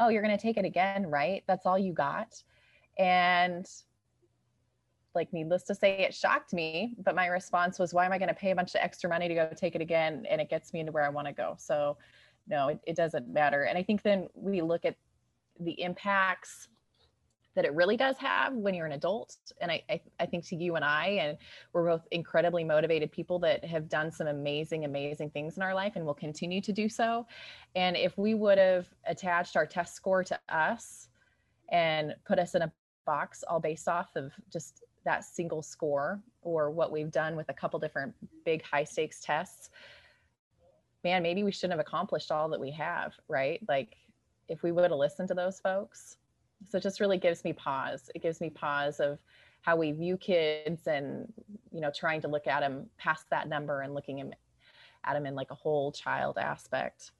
Oh, 0.00 0.08
you're 0.08 0.22
going 0.22 0.36
to 0.36 0.42
take 0.42 0.56
it 0.56 0.64
again, 0.64 1.06
right? 1.08 1.44
That's 1.46 1.66
all 1.66 1.78
you 1.78 1.92
got. 1.92 2.42
And 2.98 3.64
like, 5.14 5.32
needless 5.32 5.62
to 5.64 5.74
say, 5.74 5.98
it 5.98 6.12
shocked 6.12 6.52
me. 6.52 6.96
But 6.98 7.14
my 7.14 7.26
response 7.26 7.78
was, 7.78 7.94
Why 7.94 8.04
am 8.04 8.12
I 8.12 8.18
going 8.18 8.28
to 8.28 8.34
pay 8.34 8.50
a 8.50 8.56
bunch 8.56 8.74
of 8.74 8.80
extra 8.80 9.08
money 9.08 9.28
to 9.28 9.34
go 9.34 9.50
take 9.56 9.76
it 9.76 9.80
again? 9.80 10.26
And 10.28 10.40
it 10.40 10.50
gets 10.50 10.72
me 10.72 10.80
into 10.80 10.92
where 10.92 11.04
I 11.04 11.08
want 11.08 11.28
to 11.28 11.32
go. 11.32 11.54
So, 11.58 11.96
no, 12.48 12.68
it, 12.68 12.80
it 12.86 12.96
doesn't 12.96 13.28
matter. 13.28 13.62
And 13.62 13.78
I 13.78 13.82
think 13.82 14.02
then 14.02 14.28
we 14.34 14.60
look 14.60 14.84
at 14.84 14.96
the 15.60 15.80
impacts 15.80 16.68
that 17.54 17.64
it 17.64 17.74
really 17.74 17.96
does 17.96 18.16
have 18.18 18.52
when 18.52 18.74
you're 18.74 18.86
an 18.86 18.92
adult. 18.92 19.36
And 19.60 19.70
I, 19.70 19.82
I, 19.88 20.00
I, 20.18 20.26
think 20.26 20.44
to 20.46 20.56
you 20.56 20.74
and 20.76 20.84
I, 20.84 21.06
and 21.20 21.38
we're 21.72 21.86
both 21.86 22.06
incredibly 22.10 22.64
motivated 22.64 23.12
people 23.12 23.38
that 23.40 23.64
have 23.64 23.88
done 23.88 24.10
some 24.10 24.26
amazing, 24.26 24.84
amazing 24.84 25.30
things 25.30 25.56
in 25.56 25.62
our 25.62 25.74
life 25.74 25.92
and 25.96 26.04
will 26.04 26.14
continue 26.14 26.60
to 26.60 26.72
do 26.72 26.88
so. 26.88 27.26
And 27.76 27.96
if 27.96 28.18
we 28.18 28.34
would 28.34 28.58
have 28.58 28.88
attached 29.06 29.56
our 29.56 29.66
test 29.66 29.94
score 29.94 30.24
to 30.24 30.38
us 30.48 31.08
and 31.70 32.14
put 32.26 32.38
us 32.38 32.54
in 32.54 32.62
a 32.62 32.72
box 33.06 33.44
all 33.46 33.60
based 33.60 33.88
off 33.88 34.16
of 34.16 34.32
just 34.52 34.82
that 35.04 35.24
single 35.24 35.62
score 35.62 36.20
or 36.42 36.70
what 36.70 36.90
we've 36.90 37.10
done 37.10 37.36
with 37.36 37.48
a 37.50 37.54
couple 37.54 37.78
different 37.78 38.14
big 38.44 38.62
high 38.62 38.84
stakes 38.84 39.20
tests, 39.20 39.70
man, 41.04 41.22
maybe 41.22 41.44
we 41.44 41.52
shouldn't 41.52 41.72
have 41.72 41.86
accomplished 41.86 42.32
all 42.32 42.48
that 42.48 42.58
we 42.58 42.70
have, 42.70 43.14
right? 43.28 43.60
Like 43.68 43.96
if 44.48 44.62
we 44.62 44.72
would 44.72 44.82
have 44.82 44.92
listened 44.92 45.28
to 45.28 45.34
those 45.34 45.60
folks, 45.60 46.16
so 46.68 46.78
it 46.78 46.82
just 46.82 47.00
really 47.00 47.18
gives 47.18 47.44
me 47.44 47.52
pause. 47.52 48.10
It 48.14 48.22
gives 48.22 48.40
me 48.40 48.50
pause 48.50 49.00
of 49.00 49.18
how 49.62 49.76
we 49.76 49.92
view 49.92 50.16
kids 50.16 50.86
and 50.86 51.32
you 51.72 51.80
know 51.80 51.90
trying 51.94 52.20
to 52.22 52.28
look 52.28 52.46
at 52.46 52.60
them 52.60 52.86
past 52.98 53.28
that 53.30 53.48
number 53.48 53.80
and 53.80 53.94
looking 53.94 54.20
at 54.20 55.14
them 55.14 55.26
in 55.26 55.34
like 55.34 55.50
a 55.50 55.54
whole 55.54 55.92
child 55.92 56.38
aspect. 56.38 57.10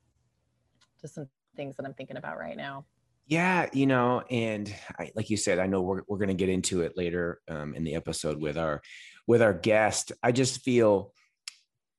Just 1.00 1.14
some 1.14 1.28
things 1.56 1.76
that 1.76 1.86
i'm 1.86 1.94
thinking 1.94 2.16
about 2.16 2.38
right 2.38 2.56
now. 2.56 2.84
Yeah 3.26 3.68
you 3.72 3.86
know 3.86 4.22
and 4.30 4.74
I, 4.98 5.10
like 5.14 5.30
you 5.30 5.36
said 5.36 5.58
i 5.58 5.66
know 5.66 5.80
we're, 5.80 6.02
we're 6.08 6.18
going 6.18 6.28
to 6.28 6.34
get 6.34 6.48
into 6.48 6.82
it 6.82 6.96
later 6.96 7.40
um, 7.48 7.74
in 7.74 7.84
the 7.84 7.94
episode 7.94 8.38
with 8.40 8.58
our 8.58 8.82
with 9.26 9.42
our 9.42 9.54
guest. 9.54 10.12
I 10.22 10.32
just 10.32 10.62
feel 10.62 11.12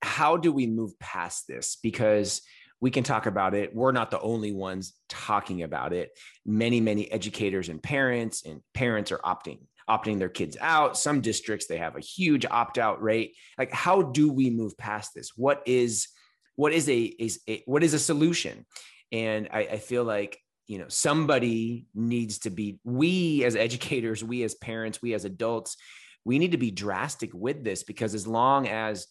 how 0.01 0.37
do 0.37 0.51
we 0.51 0.67
move 0.67 0.97
past 0.99 1.47
this? 1.47 1.77
Because 1.81 2.41
we 2.81 2.91
can 2.91 3.03
talk 3.03 3.25
about 3.25 3.53
it. 3.53 3.75
We're 3.75 3.91
not 3.91 4.11
the 4.11 4.19
only 4.19 4.51
ones 4.51 4.93
talking 5.09 5.63
about 5.63 5.93
it. 5.93 6.11
Many, 6.45 6.81
many 6.81 7.11
educators 7.11 7.69
and 7.69 7.81
parents 7.81 8.45
and 8.45 8.61
parents 8.73 9.11
are 9.11 9.19
opting 9.19 9.59
opting 9.89 10.17
their 10.17 10.29
kids 10.29 10.57
out. 10.59 10.97
Some 10.97 11.21
districts 11.21 11.67
they 11.67 11.77
have 11.77 11.95
a 11.95 11.99
huge 12.01 12.45
opt 12.45 12.77
out 12.77 13.01
rate. 13.01 13.35
Like, 13.57 13.71
how 13.71 14.01
do 14.01 14.31
we 14.31 14.49
move 14.49 14.77
past 14.77 15.11
this? 15.15 15.31
What 15.35 15.61
is 15.65 16.07
what 16.55 16.73
is 16.73 16.89
a, 16.89 17.01
is 17.01 17.41
a 17.47 17.61
what 17.65 17.83
is 17.83 17.93
a 17.93 17.99
solution? 17.99 18.65
And 19.11 19.49
I, 19.51 19.59
I 19.59 19.77
feel 19.77 20.03
like 20.03 20.39
you 20.67 20.79
know 20.79 20.87
somebody 20.87 21.85
needs 21.93 22.39
to 22.39 22.49
be. 22.49 22.79
We 22.83 23.43
as 23.43 23.55
educators, 23.55 24.23
we 24.23 24.43
as 24.43 24.55
parents, 24.55 25.01
we 25.01 25.13
as 25.13 25.25
adults, 25.25 25.77
we 26.23 26.39
need 26.39 26.51
to 26.51 26.57
be 26.57 26.71
drastic 26.71 27.31
with 27.33 27.63
this 27.63 27.83
because 27.83 28.15
as 28.15 28.25
long 28.25 28.67
as 28.67 29.07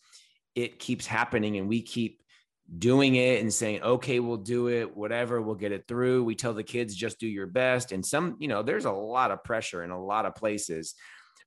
it 0.55 0.79
keeps 0.79 1.07
happening 1.07 1.57
and 1.57 1.69
we 1.69 1.83
keep 1.83 2.21
doing 2.79 3.15
it 3.15 3.43
and 3.43 3.53
saying 3.53 3.83
okay 3.83 4.21
we'll 4.21 4.39
do 4.39 4.69
it 4.69 4.97
whatever 4.97 5.41
we'll 5.41 5.55
get 5.55 5.73
it 5.73 5.87
through. 5.87 6.25
We 6.25 6.35
tell 6.35 6.55
the 6.55 6.63
kids 6.63 6.95
just 6.95 7.21
do 7.21 7.29
your 7.29 7.47
best. 7.47 7.93
And 7.93 8.05
some 8.05 8.37
you 8.39 8.49
know 8.49 8.63
there's 8.63 8.87
a 8.87 8.93
lot 8.93 9.31
of 9.31 9.45
pressure 9.45 9.85
in 9.85 9.91
a 9.91 10.03
lot 10.03 10.27
of 10.27 10.35
places 10.35 10.95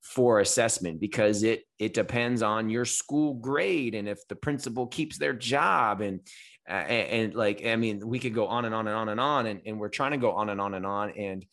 for 0.02 0.40
assessment 0.40 1.00
because 1.00 1.44
it 1.44 1.64
it 1.80 1.94
depends 1.94 2.42
on 2.42 2.70
your 2.70 2.86
school 2.86 3.34
grade 3.34 3.96
and 3.96 4.08
if 4.08 4.26
the 4.28 4.36
principal 4.36 4.88
keeps 4.88 5.18
their 5.18 5.34
job 5.34 6.02
and 6.02 6.22
uh, 6.70 6.74
and, 6.74 7.10
and, 7.10 7.36
like 7.36 7.66
i 7.66 7.76
mean 7.76 8.08
we 8.08 8.20
could 8.20 8.34
go 8.34 8.48
on 8.48 8.66
and 8.66 8.74
on 8.74 8.88
and 8.88 8.96
on 8.96 9.10
and 9.10 9.20
on 9.20 9.48
and, 9.48 9.62
and 9.66 9.80
we're 9.80 9.90
trying 9.90 10.12
to 10.12 10.18
go 10.18 10.32
on 10.32 10.50
and 10.50 10.62
on 10.62 10.74
and 10.76 10.86
on 10.86 11.12
and 11.12 11.46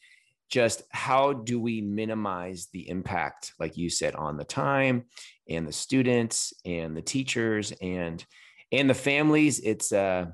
just 0.50 0.82
how 0.90 1.32
do 1.32 1.58
we 1.58 1.80
minimize 1.80 2.68
the 2.72 2.88
impact 2.88 3.52
like 3.58 3.76
you 3.76 3.88
said 3.90 4.14
on 4.14 4.36
the 4.36 4.44
time 4.44 5.04
and 5.48 5.66
the 5.66 5.72
students 5.72 6.52
and 6.64 6.96
the 6.96 7.02
teachers 7.02 7.72
and 7.80 8.24
and 8.78 8.88
the 8.88 8.94
families 8.94 9.60
it's 9.60 9.92
uh 9.92 10.26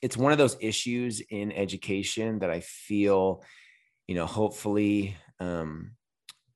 it's 0.00 0.16
one 0.16 0.32
of 0.32 0.38
those 0.38 0.56
issues 0.60 1.20
in 1.30 1.52
education 1.52 2.38
that 2.38 2.50
i 2.50 2.60
feel 2.60 3.42
you 4.06 4.14
know 4.14 4.26
hopefully 4.26 5.16
um 5.40 5.92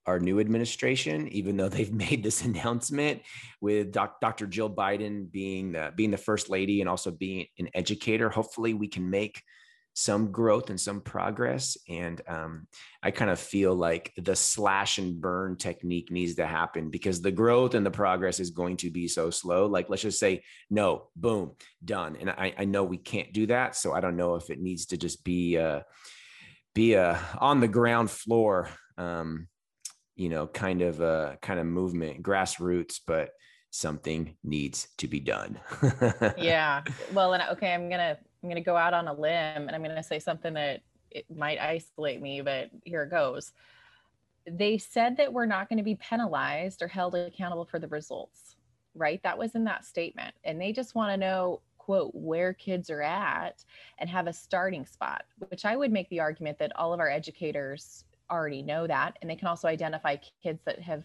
our 0.06 0.18
new 0.18 0.40
administration, 0.40 1.28
even 1.28 1.56
though 1.56 1.68
they've 1.68 1.92
made 1.92 2.22
this 2.22 2.44
announcement 2.44 3.22
with 3.60 3.92
doc, 3.92 4.20
Dr. 4.20 4.46
Jill 4.46 4.70
Biden 4.70 5.30
being 5.30 5.72
the, 5.72 5.92
being 5.96 6.10
the 6.10 6.16
first 6.16 6.50
lady 6.50 6.80
and 6.80 6.88
also 6.88 7.10
being 7.10 7.46
an 7.58 7.68
educator. 7.74 8.28
Hopefully, 8.28 8.74
we 8.74 8.88
can 8.88 9.08
make 9.08 9.42
some 9.94 10.32
growth 10.32 10.70
and 10.70 10.80
some 10.80 11.00
progress. 11.00 11.76
And 11.88 12.20
um, 12.26 12.66
I 13.02 13.10
kind 13.10 13.30
of 13.30 13.38
feel 13.38 13.74
like 13.74 14.12
the 14.16 14.34
slash 14.34 14.98
and 14.98 15.20
burn 15.20 15.56
technique 15.56 16.10
needs 16.10 16.36
to 16.36 16.46
happen 16.46 16.90
because 16.90 17.20
the 17.20 17.30
growth 17.30 17.74
and 17.74 17.84
the 17.84 17.90
progress 17.90 18.40
is 18.40 18.50
going 18.50 18.78
to 18.78 18.90
be 18.90 19.06
so 19.06 19.30
slow. 19.30 19.66
Like, 19.66 19.90
let's 19.90 20.02
just 20.02 20.18
say, 20.18 20.44
no, 20.70 21.08
boom, 21.14 21.52
done. 21.84 22.16
And 22.18 22.30
I, 22.30 22.54
I 22.56 22.64
know 22.64 22.84
we 22.84 22.98
can't 22.98 23.32
do 23.32 23.46
that. 23.46 23.76
So 23.76 23.92
I 23.92 24.00
don't 24.00 24.16
know 24.16 24.36
if 24.36 24.50
it 24.50 24.60
needs 24.60 24.86
to 24.86 24.96
just 24.96 25.24
be 25.24 25.56
a, 25.56 25.84
be 26.74 26.94
a 26.94 27.20
on 27.38 27.60
the 27.60 27.68
ground 27.68 28.10
floor, 28.10 28.68
um, 28.96 29.48
you 30.16 30.28
know, 30.28 30.46
kind 30.46 30.82
of 30.82 31.00
a 31.00 31.38
kind 31.42 31.60
of 31.60 31.66
movement, 31.66 32.22
grassroots, 32.22 33.00
but 33.06 33.30
something 33.70 34.36
needs 34.44 34.88
to 34.98 35.08
be 35.08 35.20
done. 35.20 35.58
yeah. 36.38 36.82
Well, 37.12 37.34
and 37.34 37.42
okay, 37.52 37.74
I'm 37.74 37.88
gonna 37.90 38.18
I'm 38.42 38.48
going 38.48 38.62
to 38.62 38.64
go 38.64 38.76
out 38.76 38.94
on 38.94 39.08
a 39.08 39.12
limb 39.12 39.68
and 39.68 39.70
I'm 39.70 39.82
going 39.82 39.96
to 39.96 40.02
say 40.02 40.18
something 40.18 40.54
that 40.54 40.80
it 41.10 41.26
might 41.34 41.60
isolate 41.60 42.20
me, 42.20 42.40
but 42.40 42.70
here 42.84 43.02
it 43.04 43.10
goes. 43.10 43.52
They 44.46 44.78
said 44.78 45.16
that 45.18 45.32
we're 45.32 45.46
not 45.46 45.68
going 45.68 45.76
to 45.76 45.84
be 45.84 45.94
penalized 45.96 46.82
or 46.82 46.88
held 46.88 47.14
accountable 47.14 47.64
for 47.64 47.78
the 47.78 47.88
results, 47.88 48.56
right? 48.94 49.22
That 49.22 49.38
was 49.38 49.54
in 49.54 49.64
that 49.64 49.84
statement. 49.84 50.34
And 50.44 50.60
they 50.60 50.72
just 50.72 50.94
want 50.94 51.12
to 51.12 51.16
know, 51.16 51.60
quote, 51.78 52.10
where 52.14 52.52
kids 52.52 52.90
are 52.90 53.02
at 53.02 53.64
and 53.98 54.10
have 54.10 54.26
a 54.26 54.32
starting 54.32 54.86
spot, 54.86 55.24
which 55.48 55.64
I 55.64 55.76
would 55.76 55.92
make 55.92 56.08
the 56.08 56.20
argument 56.20 56.58
that 56.58 56.74
all 56.74 56.92
of 56.92 57.00
our 57.00 57.10
educators 57.10 58.04
already 58.30 58.62
know 58.62 58.86
that. 58.86 59.16
And 59.20 59.30
they 59.30 59.36
can 59.36 59.48
also 59.48 59.68
identify 59.68 60.16
kids 60.42 60.60
that 60.64 60.80
have 60.80 61.04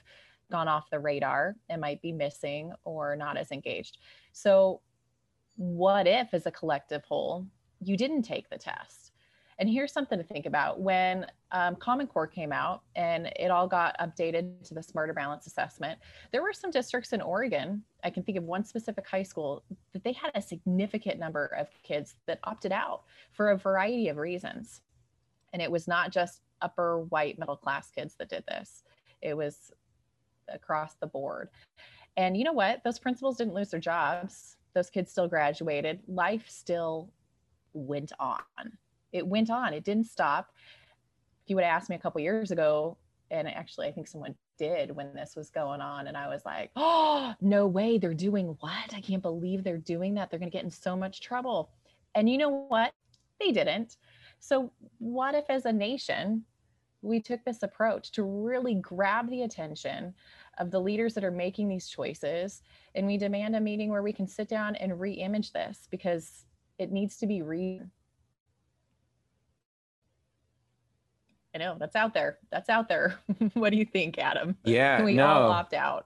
gone 0.50 0.68
off 0.68 0.90
the 0.90 1.00
radar 1.00 1.56
and 1.70 1.82
might 1.82 2.02
be 2.02 2.12
missing 2.12 2.72
or 2.86 3.16
not 3.16 3.38
as 3.38 3.52
engaged. 3.52 3.98
So 4.32 4.82
what 5.58 6.08
if, 6.08 6.34
as 6.34 6.46
a 6.46 6.52
collective 6.52 7.04
whole, 7.06 7.46
you 7.82 7.98
didn't 7.98 8.24
take 8.24 8.50
the 8.50 8.58
test? 8.58 9.12
And 9.60 9.68
here's 9.68 9.92
something 9.92 10.20
to 10.20 10.24
think 10.24 10.46
about. 10.46 10.80
When 10.80 11.26
um, 11.52 11.76
Common 11.78 12.06
Core 12.06 12.28
came 12.28 12.52
out 12.52 12.84
and 12.96 13.32
it 13.40 13.50
all 13.50 13.68
got 13.68 13.98
updated 14.00 14.64
to 14.68 14.76
the 14.76 14.84
Smarter 14.84 15.14
Balance 15.14 15.48
assessment, 15.48 15.98
there 16.32 16.44
were 16.44 16.54
some 16.54 16.70
districts 16.70 17.12
in 17.12 17.22
Oregon, 17.22 17.84
I 18.04 18.12
can 18.12 18.22
think 18.22 18.38
of 18.38 18.44
one 18.44 18.64
specific 18.64 19.08
high 19.08 19.24
school, 19.24 19.64
that 19.94 20.04
they 20.04 20.12
had 20.12 20.30
a 20.36 20.42
significant 20.42 21.20
number 21.20 21.48
of 21.58 21.70
kids 21.82 22.16
that 22.28 22.40
opted 22.44 22.72
out 22.72 23.04
for 23.32 23.50
a 23.50 23.58
variety 23.58 24.10
of 24.10 24.18
reasons. 24.18 24.82
And 25.54 25.62
it 25.62 25.72
was 25.72 25.88
not 25.88 26.12
just 26.12 26.42
upper 26.62 27.02
white 27.10 27.40
middle 27.40 27.58
class 27.58 27.90
kids 27.90 28.14
that 28.20 28.30
did 28.30 28.44
this, 28.48 28.84
it 29.22 29.36
was 29.36 29.72
across 30.54 30.94
the 30.96 31.08
board. 31.08 31.50
And 32.16 32.38
you 32.38 32.44
know 32.44 32.54
what? 32.54 32.84
Those 32.84 33.00
principals 33.00 33.38
didn't 33.38 33.56
lose 33.56 33.72
their 33.72 33.80
jobs 33.80 34.57
those 34.78 34.90
kids 34.90 35.12
still 35.12 35.28
graduated 35.28 36.00
life 36.08 36.46
still 36.48 37.10
went 37.74 38.12
on. 38.20 38.40
It 39.12 39.26
went 39.26 39.50
on. 39.50 39.74
It 39.74 39.84
didn't 39.84 40.08
stop. 40.08 40.50
If 41.44 41.50
you 41.50 41.56
would 41.56 41.66
have 41.66 41.76
asked 41.82 41.90
me 41.90 41.96
a 41.96 42.00
couple 42.00 42.22
years 42.22 42.52
ago 42.52 42.98
and 43.30 43.46
actually 43.46 43.88
i 43.88 43.92
think 43.92 44.08
someone 44.08 44.34
did 44.58 44.96
when 44.96 45.14
this 45.14 45.36
was 45.36 45.50
going 45.50 45.82
on 45.82 46.08
and 46.08 46.16
i 46.16 46.30
was 46.30 46.46
like 46.46 46.72
oh 46.78 47.34
no 47.42 47.68
way. 47.68 47.98
They're 47.98 48.14
doing 48.14 48.56
what? 48.60 48.94
I 48.94 49.02
can't 49.02 49.22
believe 49.22 49.64
they're 49.64 49.78
doing 49.78 50.14
that. 50.16 50.30
They're 50.30 50.40
going 50.40 50.52
to 50.52 50.56
get 50.58 50.64
in 50.64 50.72
so 50.72 50.96
much 50.96 51.22
trouble. 51.22 51.70
And 52.16 52.30
you 52.30 52.38
know 52.38 52.66
what? 52.68 52.94
They 53.40 53.52
didn't. 53.52 53.98
So 54.40 54.72
what 55.00 55.36
if 55.36 55.46
as 55.50 55.66
a 55.66 55.74
nation 55.74 56.44
we 57.02 57.20
took 57.20 57.44
this 57.46 57.64
approach 57.64 58.12
to 58.14 58.24
really 58.24 58.76
grab 58.76 59.30
the 59.30 59.44
attention 59.44 60.14
of 60.58 60.72
the 60.72 60.80
leaders 60.80 61.14
that 61.14 61.24
are 61.24 61.32
making 61.32 61.70
these 61.70 61.88
choices. 61.88 62.62
And 62.96 63.08
we 63.08 63.18
demand 63.18 63.56
a 63.56 63.60
meeting 63.60 63.90
where 63.90 64.04
we 64.04 64.14
can 64.14 64.28
sit 64.28 64.48
down 64.48 64.76
and 64.76 65.00
re 65.00 65.14
image 65.14 65.54
this 65.54 65.88
because 65.92 66.46
it 66.78 66.92
needs 66.92 67.18
to 67.18 67.28
be 67.28 67.42
re. 67.42 67.82
I 71.56 71.58
know 71.60 71.78
that's 71.80 71.96
out 71.96 72.14
there. 72.14 72.38
That's 72.52 72.70
out 72.70 72.88
there. 72.88 73.20
what 73.54 73.72
do 73.72 73.78
you 73.78 73.86
think, 73.86 74.18
Adam? 74.18 74.58
Yeah, 74.66 74.98
Can 74.98 75.06
we 75.06 75.14
no. 75.14 75.26
all 75.26 75.52
opt 75.52 75.74
out. 75.74 76.06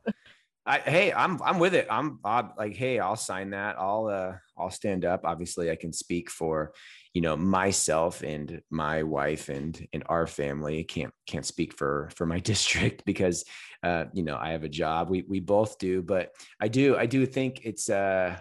I, 0.65 0.77
hey, 0.79 1.11
I'm 1.11 1.41
I'm 1.41 1.57
with 1.57 1.73
it. 1.73 1.87
I'm, 1.89 2.19
I'm 2.23 2.51
like, 2.57 2.75
hey, 2.75 2.99
I'll 2.99 3.15
sign 3.15 3.49
that. 3.49 3.77
I'll 3.79 4.05
uh, 4.07 4.33
I'll 4.57 4.69
stand 4.69 5.05
up. 5.05 5.21
Obviously, 5.25 5.71
I 5.71 5.75
can 5.75 5.91
speak 5.91 6.29
for, 6.29 6.73
you 7.13 7.21
know, 7.21 7.35
myself 7.35 8.23
and 8.23 8.61
my 8.69 9.03
wife 9.03 9.49
and 9.49 9.87
and 9.93 10.03
our 10.07 10.27
family. 10.27 10.83
Can't 10.83 11.13
can't 11.27 11.45
speak 11.45 11.73
for 11.73 12.09
for 12.15 12.25
my 12.25 12.39
district 12.51 13.03
because, 13.05 13.45
uh, 13.83 14.05
you 14.13 14.23
know, 14.23 14.37
I 14.37 14.51
have 14.51 14.63
a 14.63 14.69
job. 14.69 15.09
We 15.09 15.23
we 15.27 15.39
both 15.39 15.77
do, 15.77 16.01
but 16.01 16.31
I 16.59 16.67
do 16.67 16.97
I 16.97 17.05
do 17.05 17.25
think 17.25 17.65
it's 17.65 17.89
uh, 17.89 18.37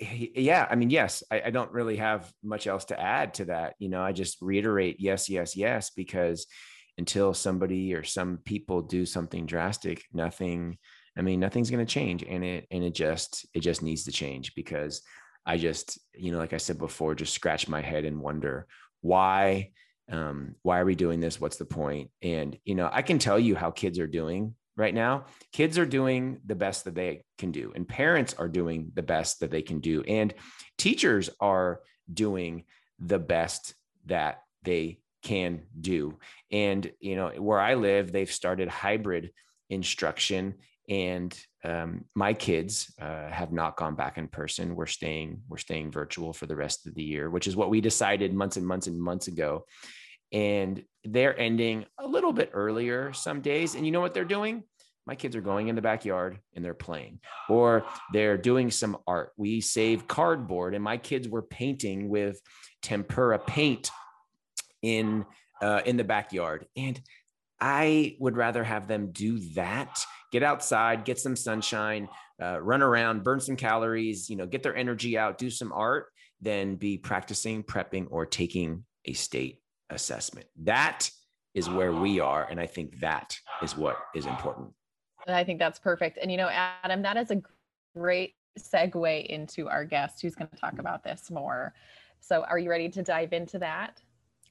yeah. 0.00 0.66
I 0.70 0.74
mean, 0.74 0.90
yes. 0.90 1.22
I, 1.30 1.42
I 1.46 1.50
don't 1.50 1.72
really 1.72 1.96
have 1.96 2.32
much 2.42 2.66
else 2.66 2.86
to 2.86 3.00
add 3.00 3.34
to 3.34 3.46
that. 3.46 3.74
You 3.78 3.88
know, 3.88 4.02
I 4.02 4.12
just 4.12 4.40
reiterate 4.40 4.96
yes, 4.98 5.28
yes, 5.28 5.56
yes, 5.56 5.90
because 5.90 6.46
until 6.98 7.32
somebody 7.32 7.94
or 7.94 8.04
some 8.04 8.38
people 8.44 8.82
do 8.82 9.06
something 9.06 9.46
drastic, 9.46 10.04
nothing 10.12 10.78
I 11.16 11.20
mean, 11.20 11.40
nothing's 11.40 11.70
going 11.70 11.84
to 11.84 11.92
change, 11.92 12.22
and 12.22 12.42
it 12.42 12.66
and 12.70 12.82
it 12.82 12.94
just 12.94 13.46
it 13.54 13.60
just 13.60 13.82
needs 13.82 14.04
to 14.04 14.12
change 14.12 14.54
because 14.54 15.02
I 15.44 15.56
just 15.56 15.98
you 16.14 16.32
know, 16.32 16.38
like 16.38 16.52
I 16.52 16.58
said 16.58 16.78
before, 16.78 17.14
just 17.14 17.34
scratch 17.34 17.68
my 17.68 17.80
head 17.80 18.04
and 18.04 18.20
wonder 18.20 18.66
why 19.00 19.70
um, 20.10 20.56
why 20.62 20.78
are 20.78 20.84
we 20.84 20.94
doing 20.94 21.20
this? 21.20 21.40
What's 21.40 21.56
the 21.56 21.64
point? 21.64 22.10
And 22.20 22.58
you 22.64 22.74
know, 22.74 22.88
I 22.92 23.02
can 23.02 23.18
tell 23.18 23.38
you 23.38 23.54
how 23.54 23.70
kids 23.70 23.98
are 23.98 24.06
doing 24.06 24.54
right 24.76 24.94
now. 24.94 25.26
Kids 25.52 25.78
are 25.78 25.86
doing 25.86 26.40
the 26.44 26.54
best 26.54 26.84
that 26.84 26.94
they 26.94 27.24
can 27.38 27.50
do, 27.50 27.72
and 27.74 27.88
parents 27.88 28.34
are 28.34 28.48
doing 28.48 28.92
the 28.94 29.02
best 29.02 29.40
that 29.40 29.50
they 29.50 29.62
can 29.62 29.80
do, 29.80 30.02
and 30.02 30.34
teachers 30.78 31.30
are 31.40 31.80
doing 32.12 32.64
the 32.98 33.18
best 33.18 33.74
that 34.06 34.42
they 34.62 34.98
can 35.22 35.62
do. 35.80 36.18
And 36.50 36.90
you 37.00 37.16
know, 37.16 37.28
where 37.30 37.60
I 37.60 37.74
live, 37.74 38.12
they've 38.12 38.30
started 38.30 38.68
hybrid 38.68 39.30
instruction 39.70 40.54
and 40.88 41.36
um, 41.64 42.04
my 42.14 42.34
kids 42.34 42.92
uh, 43.00 43.28
have 43.28 43.52
not 43.52 43.76
gone 43.76 43.94
back 43.94 44.18
in 44.18 44.28
person. 44.28 44.74
We're 44.74 44.86
staying 44.86 45.42
we're 45.48 45.58
staying 45.58 45.92
virtual 45.92 46.32
for 46.32 46.46
the 46.46 46.56
rest 46.56 46.86
of 46.86 46.94
the 46.94 47.02
year 47.02 47.30
which 47.30 47.46
is 47.46 47.56
what 47.56 47.70
we 47.70 47.80
decided 47.80 48.34
months 48.34 48.56
and 48.56 48.66
months 48.66 48.86
and 48.86 49.00
months 49.00 49.28
ago. 49.28 49.64
And 50.32 50.82
they're 51.04 51.38
ending 51.38 51.84
a 51.98 52.06
little 52.06 52.32
bit 52.32 52.50
earlier 52.52 53.12
some 53.12 53.42
days. 53.42 53.74
And 53.74 53.84
you 53.84 53.92
know 53.92 54.00
what 54.00 54.14
they're 54.14 54.24
doing? 54.24 54.64
My 55.06 55.14
kids 55.14 55.36
are 55.36 55.40
going 55.40 55.68
in 55.68 55.74
the 55.74 55.82
backyard 55.82 56.38
and 56.54 56.64
they're 56.64 56.74
playing 56.74 57.18
or 57.48 57.84
they're 58.12 58.38
doing 58.38 58.70
some 58.70 58.96
art. 59.06 59.32
We 59.36 59.60
save 59.60 60.06
cardboard 60.06 60.74
and 60.74 60.82
my 60.82 60.96
kids 60.96 61.28
were 61.28 61.42
painting 61.42 62.08
with 62.08 62.40
tempera 62.82 63.38
paint 63.38 63.90
in 64.80 65.24
uh, 65.60 65.82
in 65.86 65.96
the 65.96 66.04
backyard. 66.04 66.66
And 66.76 67.00
I 67.64 68.16
would 68.18 68.36
rather 68.36 68.64
have 68.64 68.88
them 68.88 69.12
do 69.12 69.38
that, 69.54 70.04
get 70.32 70.42
outside, 70.42 71.04
get 71.04 71.20
some 71.20 71.36
sunshine, 71.36 72.08
uh, 72.42 72.60
run 72.60 72.82
around, 72.82 73.22
burn 73.22 73.38
some 73.38 73.54
calories, 73.54 74.28
you 74.28 74.34
know, 74.34 74.46
get 74.46 74.64
their 74.64 74.74
energy 74.74 75.16
out, 75.16 75.38
do 75.38 75.48
some 75.48 75.72
art 75.72 76.06
than 76.40 76.74
be 76.74 76.98
practicing, 76.98 77.62
prepping, 77.62 78.08
or 78.10 78.26
taking 78.26 78.84
a 79.04 79.12
state 79.12 79.60
assessment. 79.90 80.48
That 80.64 81.08
is 81.54 81.70
where 81.70 81.92
we 81.92 82.18
are. 82.18 82.48
And 82.50 82.58
I 82.58 82.66
think 82.66 82.98
that 82.98 83.38
is 83.62 83.76
what 83.76 83.96
is 84.12 84.26
important. 84.26 84.72
I 85.28 85.44
think 85.44 85.60
that's 85.60 85.78
perfect. 85.78 86.18
And 86.20 86.32
you 86.32 86.38
know, 86.38 86.48
Adam, 86.48 87.02
that 87.02 87.16
is 87.16 87.30
a 87.30 87.40
great 87.96 88.34
segue 88.58 89.26
into 89.26 89.68
our 89.68 89.84
guest 89.84 90.20
who's 90.20 90.34
going 90.34 90.48
to 90.48 90.56
talk 90.56 90.80
about 90.80 91.04
this 91.04 91.30
more. 91.30 91.74
So, 92.18 92.42
are 92.42 92.58
you 92.58 92.70
ready 92.70 92.88
to 92.88 93.02
dive 93.04 93.32
into 93.32 93.60
that? 93.60 94.00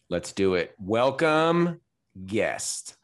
Let's 0.09 0.31
do 0.31 0.55
it. 0.55 0.75
Welcome, 0.79 1.81
guest. 2.25 2.95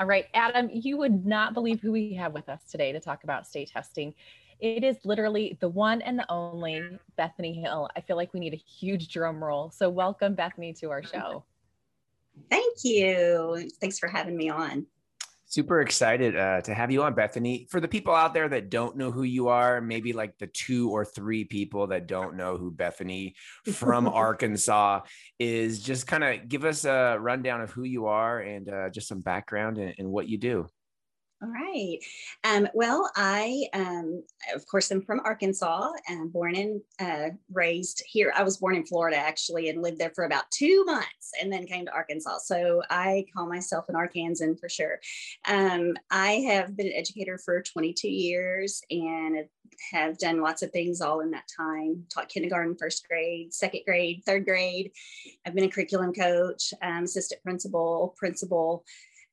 All 0.00 0.08
right, 0.08 0.26
Adam, 0.34 0.68
you 0.72 0.96
would 0.96 1.24
not 1.24 1.54
believe 1.54 1.80
who 1.80 1.92
we 1.92 2.14
have 2.14 2.32
with 2.32 2.48
us 2.48 2.64
today 2.64 2.90
to 2.92 2.98
talk 2.98 3.22
about 3.24 3.46
state 3.46 3.70
testing. 3.70 4.14
It 4.58 4.84
is 4.84 4.96
literally 5.04 5.56
the 5.60 5.68
one 5.68 6.02
and 6.02 6.18
the 6.18 6.30
only 6.30 6.82
Bethany 7.16 7.52
Hill. 7.52 7.88
I 7.96 8.00
feel 8.00 8.16
like 8.16 8.32
we 8.32 8.40
need 8.40 8.54
a 8.54 8.56
huge 8.56 9.12
drum 9.12 9.42
roll. 9.42 9.70
So, 9.70 9.88
welcome, 9.88 10.34
Bethany, 10.34 10.72
to 10.74 10.90
our 10.90 11.02
show. 11.02 11.44
Thank 12.50 12.78
you. 12.84 13.68
Thanks 13.80 13.98
for 13.98 14.08
having 14.08 14.36
me 14.36 14.50
on. 14.50 14.86
Super 15.52 15.82
excited 15.82 16.34
uh, 16.34 16.62
to 16.62 16.72
have 16.72 16.90
you 16.90 17.02
on, 17.02 17.12
Bethany. 17.12 17.66
For 17.68 17.78
the 17.78 17.86
people 17.86 18.14
out 18.14 18.32
there 18.32 18.48
that 18.48 18.70
don't 18.70 18.96
know 18.96 19.10
who 19.10 19.24
you 19.24 19.48
are, 19.48 19.82
maybe 19.82 20.14
like 20.14 20.38
the 20.38 20.46
two 20.46 20.88
or 20.88 21.04
three 21.04 21.44
people 21.44 21.88
that 21.88 22.06
don't 22.06 22.38
know 22.38 22.56
who 22.56 22.70
Bethany 22.70 23.34
from 23.70 24.08
Arkansas 24.08 25.00
is, 25.38 25.82
just 25.82 26.06
kind 26.06 26.24
of 26.24 26.48
give 26.48 26.64
us 26.64 26.86
a 26.86 27.18
rundown 27.20 27.60
of 27.60 27.70
who 27.70 27.82
you 27.82 28.06
are 28.06 28.40
and 28.40 28.66
uh, 28.70 28.88
just 28.88 29.08
some 29.08 29.20
background 29.20 29.76
and, 29.76 29.94
and 29.98 30.08
what 30.08 30.26
you 30.26 30.38
do. 30.38 30.66
All 31.42 31.48
right. 31.48 31.98
Um, 32.44 32.68
well, 32.72 33.10
I, 33.16 33.64
um, 33.72 34.22
of 34.54 34.64
course, 34.68 34.92
am 34.92 35.02
from 35.02 35.20
Arkansas 35.24 35.90
and 36.06 36.32
born 36.32 36.54
and 36.54 36.80
uh, 37.00 37.30
raised 37.52 38.00
here. 38.06 38.32
I 38.36 38.44
was 38.44 38.58
born 38.58 38.76
in 38.76 38.86
Florida 38.86 39.16
actually 39.16 39.68
and 39.68 39.82
lived 39.82 39.98
there 39.98 40.12
for 40.14 40.24
about 40.24 40.48
two 40.52 40.84
months 40.84 41.32
and 41.40 41.52
then 41.52 41.66
came 41.66 41.84
to 41.86 41.92
Arkansas. 41.92 42.38
So 42.44 42.82
I 42.90 43.24
call 43.34 43.48
myself 43.48 43.86
an 43.88 43.96
Arkansan 43.96 44.60
for 44.60 44.68
sure. 44.68 45.00
Um, 45.48 45.94
I 46.12 46.34
have 46.46 46.76
been 46.76 46.86
an 46.86 46.92
educator 46.94 47.38
for 47.38 47.60
22 47.60 48.08
years 48.08 48.80
and 48.90 49.44
have 49.90 50.18
done 50.18 50.40
lots 50.40 50.62
of 50.62 50.70
things 50.70 51.00
all 51.00 51.20
in 51.20 51.32
that 51.32 51.48
time. 51.56 52.04
Taught 52.08 52.28
kindergarten, 52.28 52.76
first 52.76 53.08
grade, 53.08 53.52
second 53.52 53.80
grade, 53.84 54.22
third 54.24 54.44
grade. 54.44 54.92
I've 55.44 55.54
been 55.54 55.64
a 55.64 55.70
curriculum 55.70 56.12
coach, 56.12 56.72
um, 56.82 57.02
assistant 57.02 57.42
principal, 57.42 58.14
principal. 58.16 58.84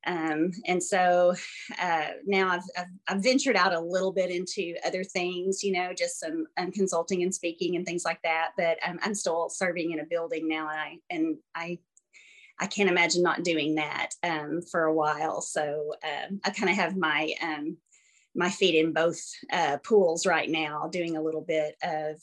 Um, 0.07 0.51
and 0.65 0.81
so 0.81 1.33
uh, 1.81 2.07
now 2.25 2.49
I've, 2.49 2.63
I've, 2.77 2.87
I've, 3.07 3.23
ventured 3.23 3.57
out 3.57 3.73
a 3.73 3.79
little 3.79 4.13
bit 4.13 4.31
into 4.31 4.75
other 4.85 5.03
things, 5.03 5.61
you 5.61 5.73
know, 5.73 5.93
just 5.93 6.19
some 6.19 6.45
um, 6.57 6.71
consulting 6.71 7.21
and 7.21 7.35
speaking 7.35 7.75
and 7.75 7.85
things 7.85 8.05
like 8.05 8.21
that. 8.23 8.51
But 8.55 8.77
um, 8.87 8.99
I'm 9.03 9.13
still 9.13 9.49
serving 9.49 9.91
in 9.91 9.99
a 9.99 10.05
building 10.05 10.47
now, 10.47 10.69
and 10.69 10.79
I 10.79 10.97
and 11.09 11.37
I 11.53 11.79
I 12.59 12.67
can't 12.67 12.89
imagine 12.89 13.23
not 13.23 13.43
doing 13.43 13.75
that 13.75 14.11
um, 14.23 14.61
for 14.71 14.85
a 14.85 14.93
while. 14.93 15.41
So 15.41 15.93
um, 16.03 16.39
I 16.45 16.51
kind 16.51 16.69
of 16.69 16.77
have 16.77 16.95
my 16.95 17.33
um, 17.41 17.75
my 18.33 18.49
feet 18.49 18.75
in 18.75 18.93
both 18.93 19.19
uh, 19.51 19.77
pools 19.83 20.25
right 20.25 20.49
now, 20.49 20.87
doing 20.89 21.17
a 21.17 21.21
little 21.21 21.41
bit 21.41 21.75
of 21.83 22.21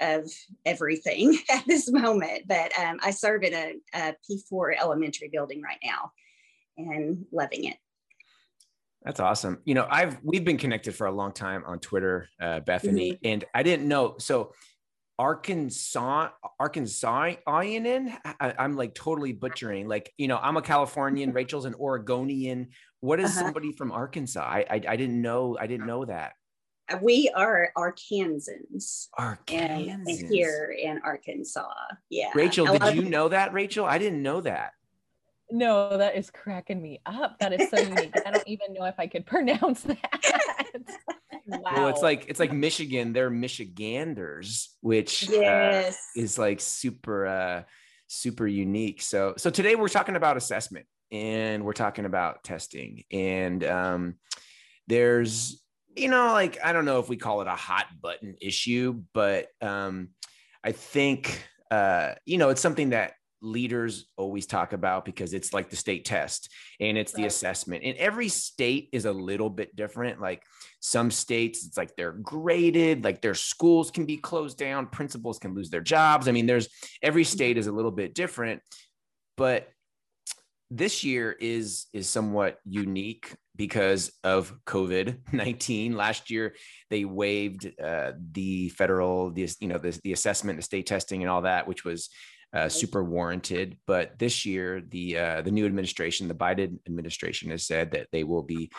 of 0.00 0.32
everything 0.64 1.38
at 1.50 1.66
this 1.66 1.92
moment. 1.92 2.44
But 2.48 2.72
I 2.78 3.10
serve 3.10 3.42
in 3.42 3.52
a 3.52 3.74
a 3.92 4.14
P4 4.30 4.80
elementary 4.80 5.28
building 5.28 5.60
right 5.60 5.80
now 5.84 6.12
and 6.76 7.26
loving 7.32 7.64
it. 7.64 7.76
That's 9.02 9.20
awesome. 9.20 9.60
You 9.64 9.74
know, 9.74 9.86
I've 9.90 10.18
we've 10.22 10.44
been 10.44 10.58
connected 10.58 10.94
for 10.94 11.06
a 11.06 11.12
long 11.12 11.32
time 11.32 11.64
on 11.66 11.80
Twitter, 11.80 12.28
uh, 12.40 12.60
Bethany, 12.60 13.12
mm-hmm. 13.12 13.26
and 13.26 13.44
I 13.52 13.64
didn't 13.64 13.88
know. 13.88 14.14
So 14.18 14.52
Arkansas, 15.18 16.30
Arkansas, 16.58 17.34
I, 17.46 17.74
am 18.40 18.76
like 18.76 18.94
totally 18.94 19.32
butchering. 19.32 19.88
Like, 19.88 20.12
you 20.18 20.28
know, 20.28 20.38
I'm 20.40 20.56
a 20.56 20.62
Californian. 20.62 21.32
Rachel's 21.34 21.64
an 21.64 21.74
Oregonian. 21.74 22.70
What 23.00 23.20
is 23.20 23.30
uh-huh. 23.30 23.40
somebody 23.40 23.72
from 23.72 23.92
Arkansas? 23.92 24.42
I, 24.42 24.66
I, 24.68 24.82
I 24.88 24.96
didn't 24.96 25.20
know. 25.20 25.56
I 25.60 25.66
didn't 25.66 25.86
know 25.86 26.04
that. 26.06 26.32
Uh, 26.90 26.98
we 27.00 27.30
are 27.36 27.70
Arkansans. 27.76 29.08
Arkansans 29.18 30.28
here 30.28 30.74
in 30.76 31.00
Arkansas. 31.04 31.68
Yeah. 32.10 32.30
Rachel, 32.34 32.66
did 32.66 32.96
you 32.96 33.02
know 33.02 33.28
that? 33.28 33.52
Rachel, 33.52 33.84
I 33.84 33.98
didn't 33.98 34.22
know 34.22 34.40
that. 34.40 34.72
No, 35.52 35.98
that 35.98 36.16
is 36.16 36.30
cracking 36.30 36.80
me 36.80 37.00
up. 37.04 37.38
That 37.40 37.52
is 37.52 37.68
so 37.68 37.76
unique. 37.78 38.14
I 38.24 38.30
don't 38.30 38.48
even 38.48 38.72
know 38.72 38.86
if 38.86 38.98
I 38.98 39.06
could 39.06 39.26
pronounce 39.32 39.82
that. 39.82 40.72
wow. 41.46 41.60
Well, 41.74 41.88
it's 41.88 42.00
like 42.00 42.24
it's 42.28 42.40
like 42.40 42.52
Michigan. 42.54 43.12
They're 43.12 43.28
Michiganders, 43.28 44.70
which 44.80 45.28
uh, 45.28 45.32
yes. 45.34 45.94
uh, 46.16 46.20
is 46.22 46.38
like 46.38 46.60
super 46.60 47.26
uh, 47.26 47.62
super 48.06 48.46
unique. 48.46 49.02
So 49.02 49.34
so 49.36 49.50
today 49.50 49.74
we're 49.74 49.88
talking 49.88 50.16
about 50.16 50.38
assessment 50.38 50.86
and 51.10 51.66
we're 51.66 51.74
talking 51.74 52.06
about 52.06 52.42
testing 52.42 53.04
and 53.12 53.62
um, 53.62 54.14
there's 54.86 55.62
you 55.94 56.08
know 56.08 56.28
like 56.28 56.64
I 56.64 56.72
don't 56.72 56.86
know 56.86 56.98
if 56.98 57.10
we 57.10 57.18
call 57.18 57.42
it 57.42 57.46
a 57.46 57.50
hot 57.50 57.88
button 58.00 58.36
issue, 58.40 59.02
but 59.12 59.48
um, 59.60 60.08
I 60.64 60.72
think 60.72 61.46
uh, 61.70 62.14
you 62.24 62.38
know 62.38 62.48
it's 62.48 62.62
something 62.62 62.90
that 62.90 63.12
leaders 63.42 64.06
always 64.16 64.46
talk 64.46 64.72
about 64.72 65.04
because 65.04 65.34
it's 65.34 65.52
like 65.52 65.68
the 65.68 65.76
state 65.76 66.04
test 66.04 66.48
and 66.80 66.96
it's 66.96 67.12
the 67.12 67.26
assessment. 67.26 67.82
And 67.84 67.96
every 67.98 68.28
state 68.28 68.88
is 68.92 69.04
a 69.04 69.12
little 69.12 69.50
bit 69.50 69.74
different. 69.76 70.20
Like 70.20 70.42
some 70.80 71.10
states, 71.10 71.66
it's 71.66 71.76
like 71.76 71.94
they're 71.96 72.12
graded, 72.12 73.04
like 73.04 73.20
their 73.20 73.34
schools 73.34 73.90
can 73.90 74.06
be 74.06 74.16
closed 74.16 74.56
down, 74.56 74.86
principals 74.86 75.38
can 75.38 75.54
lose 75.54 75.70
their 75.70 75.80
jobs. 75.80 76.28
I 76.28 76.32
mean, 76.32 76.46
there's 76.46 76.68
every 77.02 77.24
mm-hmm. 77.24 77.32
state 77.32 77.58
is 77.58 77.66
a 77.66 77.72
little 77.72 77.90
bit 77.90 78.14
different, 78.14 78.62
but 79.36 79.68
this 80.70 81.04
year 81.04 81.36
is 81.38 81.86
is 81.92 82.08
somewhat 82.08 82.58
unique 82.64 83.36
because 83.56 84.10
of 84.24 84.54
covid-19 84.64 85.92
last 85.94 86.30
year 86.30 86.54
they 86.88 87.04
waived 87.04 87.70
uh, 87.78 88.12
the 88.32 88.70
federal 88.70 89.30
the 89.30 89.46
you 89.60 89.68
know 89.68 89.76
the, 89.76 89.98
the 90.02 90.14
assessment 90.14 90.56
the 90.56 90.62
state 90.62 90.86
testing 90.86 91.22
and 91.22 91.30
all 91.30 91.42
that 91.42 91.68
which 91.68 91.84
was 91.84 92.08
uh, 92.52 92.68
super 92.68 93.02
warranted. 93.02 93.76
But 93.86 94.18
this 94.18 94.44
year, 94.44 94.80
the 94.80 95.18
uh, 95.18 95.42
the 95.42 95.50
new 95.50 95.66
administration, 95.66 96.28
the 96.28 96.34
Biden 96.34 96.78
administration, 96.86 97.50
has 97.50 97.66
said 97.66 97.92
that 97.92 98.08
they 98.12 98.24
will 98.24 98.42
be 98.42 98.70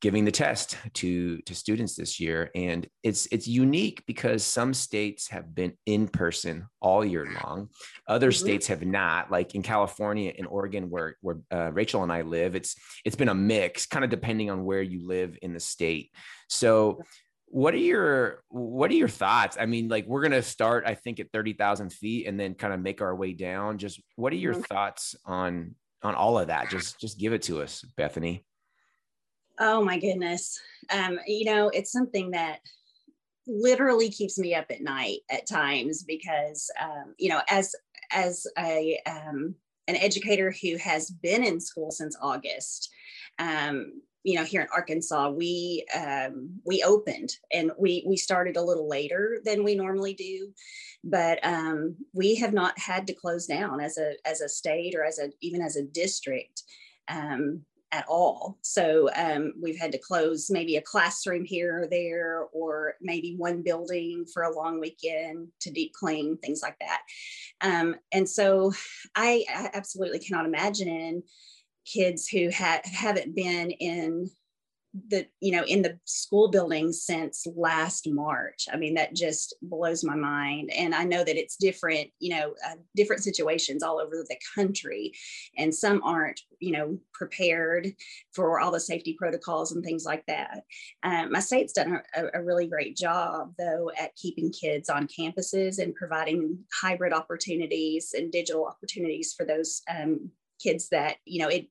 giving 0.00 0.24
the 0.26 0.30
test 0.30 0.76
to 0.92 1.38
to 1.42 1.54
students 1.54 1.94
this 1.94 2.20
year, 2.20 2.50
and 2.54 2.86
it's 3.02 3.26
it's 3.26 3.46
unique 3.46 4.02
because 4.06 4.44
some 4.44 4.74
states 4.74 5.28
have 5.28 5.54
been 5.54 5.72
in 5.86 6.08
person 6.08 6.66
all 6.80 7.04
year 7.04 7.26
long, 7.42 7.70
other 8.08 8.28
mm-hmm. 8.30 8.44
states 8.44 8.66
have 8.66 8.84
not. 8.84 9.30
Like 9.30 9.54
in 9.54 9.62
California 9.62 10.32
and 10.36 10.46
Oregon, 10.46 10.90
where 10.90 11.16
where 11.20 11.38
uh, 11.50 11.70
Rachel 11.72 12.02
and 12.02 12.12
I 12.12 12.22
live, 12.22 12.54
it's 12.54 12.76
it's 13.04 13.16
been 13.16 13.28
a 13.30 13.34
mix, 13.34 13.86
kind 13.86 14.04
of 14.04 14.10
depending 14.10 14.50
on 14.50 14.64
where 14.64 14.82
you 14.82 15.06
live 15.06 15.38
in 15.40 15.54
the 15.54 15.60
state. 15.60 16.10
So 16.48 17.00
what 17.46 17.74
are 17.74 17.78
your 17.78 18.42
what 18.48 18.90
are 18.90 18.94
your 18.94 19.08
thoughts? 19.08 19.56
I 19.60 19.66
mean 19.66 19.88
like 19.88 20.06
we're 20.06 20.22
going 20.22 20.32
to 20.32 20.42
start 20.42 20.84
i 20.86 20.94
think 20.94 21.20
at 21.20 21.32
30000 21.32 21.92
feet 21.92 22.26
and 22.26 22.38
then 22.38 22.54
kind 22.54 22.72
of 22.72 22.80
make 22.80 23.00
our 23.00 23.14
way 23.14 23.32
down. 23.32 23.78
Just 23.78 24.00
what 24.16 24.32
are 24.32 24.36
your 24.36 24.54
mm-hmm. 24.54 24.62
thoughts 24.62 25.14
on 25.24 25.74
on 26.02 26.14
all 26.14 26.38
of 26.38 26.48
that? 26.48 26.70
Just 26.70 27.00
just 27.00 27.18
give 27.18 27.32
it 27.32 27.42
to 27.42 27.62
us 27.62 27.82
bethany. 27.96 28.44
Oh 29.60 29.84
my 29.84 29.98
goodness. 29.98 30.60
Um 30.90 31.18
you 31.26 31.44
know 31.44 31.68
it's 31.68 31.92
something 31.92 32.32
that 32.32 32.58
literally 33.46 34.10
keeps 34.10 34.38
me 34.38 34.54
up 34.54 34.66
at 34.70 34.80
night 34.80 35.20
at 35.30 35.46
times 35.46 36.02
because 36.02 36.70
um 36.80 37.14
you 37.18 37.28
know 37.28 37.40
as 37.48 37.74
as 38.10 38.46
a 38.58 38.98
um 39.06 39.54
an 39.86 39.96
educator 39.96 40.54
who 40.62 40.76
has 40.78 41.10
been 41.10 41.44
in 41.44 41.60
school 41.60 41.90
since 41.90 42.16
august 42.22 42.88
um 43.38 44.00
you 44.24 44.36
know 44.36 44.44
here 44.44 44.62
in 44.62 44.68
arkansas 44.74 45.28
we 45.28 45.84
um, 45.94 46.50
we 46.66 46.82
opened 46.82 47.30
and 47.52 47.70
we 47.78 48.04
we 48.06 48.16
started 48.16 48.56
a 48.56 48.62
little 48.62 48.88
later 48.88 49.40
than 49.44 49.62
we 49.62 49.74
normally 49.74 50.14
do 50.14 50.50
but 51.04 51.38
um, 51.44 51.94
we 52.12 52.34
have 52.34 52.52
not 52.52 52.76
had 52.78 53.06
to 53.06 53.14
close 53.14 53.46
down 53.46 53.80
as 53.80 53.98
a 53.98 54.14
as 54.26 54.40
a 54.40 54.48
state 54.48 54.94
or 54.94 55.04
as 55.04 55.18
a 55.18 55.30
even 55.40 55.60
as 55.60 55.76
a 55.76 55.82
district 55.82 56.62
um, 57.08 57.60
at 57.94 58.04
all. 58.08 58.58
So 58.62 59.08
um, 59.14 59.52
we've 59.62 59.78
had 59.78 59.92
to 59.92 59.98
close 59.98 60.50
maybe 60.50 60.76
a 60.76 60.82
classroom 60.82 61.44
here 61.44 61.82
or 61.82 61.86
there 61.86 62.46
or 62.52 62.94
maybe 63.00 63.36
one 63.36 63.62
building 63.62 64.26
for 64.32 64.42
a 64.42 64.54
long 64.54 64.80
weekend 64.80 65.46
to 65.60 65.70
deep 65.70 65.92
clean 65.92 66.36
things 66.38 66.60
like 66.60 66.76
that. 66.80 67.02
Um, 67.60 67.94
and 68.12 68.28
so 68.28 68.72
I, 69.14 69.44
I 69.48 69.70
absolutely 69.74 70.18
cannot 70.18 70.44
imagine 70.44 71.22
kids 71.84 72.28
who 72.28 72.50
ha- 72.50 72.80
haven't 72.84 73.34
been 73.34 73.70
in 73.70 74.30
the 75.08 75.26
you 75.40 75.50
know 75.50 75.64
in 75.64 75.82
the 75.82 75.98
school 76.04 76.48
building 76.48 76.92
since 76.92 77.46
last 77.56 78.08
march. 78.08 78.66
I 78.72 78.76
mean 78.76 78.94
that 78.94 79.14
just 79.14 79.54
blows 79.60 80.04
my 80.04 80.14
mind. 80.14 80.70
And 80.72 80.94
i 80.94 81.02
know 81.04 81.24
that 81.24 81.36
it's 81.36 81.56
different 81.56 82.10
you 82.20 82.34
know 82.34 82.54
uh, 82.64 82.76
different 82.94 83.24
situations 83.24 83.82
all 83.82 83.98
over 83.98 84.24
the 84.28 84.38
country. 84.54 85.12
And 85.58 85.74
some 85.74 86.00
aren't 86.04 86.40
you 86.60 86.72
know 86.72 86.98
prepared 87.12 87.92
for 88.32 88.60
all 88.60 88.70
the 88.70 88.80
safety 88.80 89.16
protocols 89.18 89.72
and 89.72 89.84
things 89.84 90.04
like 90.04 90.24
that. 90.26 90.62
Um, 91.02 91.32
my 91.32 91.40
state's 91.40 91.72
done 91.72 92.00
a, 92.14 92.38
a 92.38 92.42
really 92.42 92.68
great 92.68 92.96
job 92.96 93.52
though 93.58 93.90
at 93.98 94.14
keeping 94.14 94.52
kids 94.52 94.88
on 94.88 95.08
campuses 95.08 95.80
and 95.80 95.94
providing 95.94 96.58
hybrid 96.80 97.12
opportunities 97.12 98.14
and 98.16 98.30
digital 98.30 98.64
opportunities 98.64 99.34
for 99.36 99.44
those 99.44 99.82
um, 99.90 100.30
kids 100.62 100.88
that 100.90 101.16
you 101.24 101.40
know 101.40 101.48
it 101.48 101.68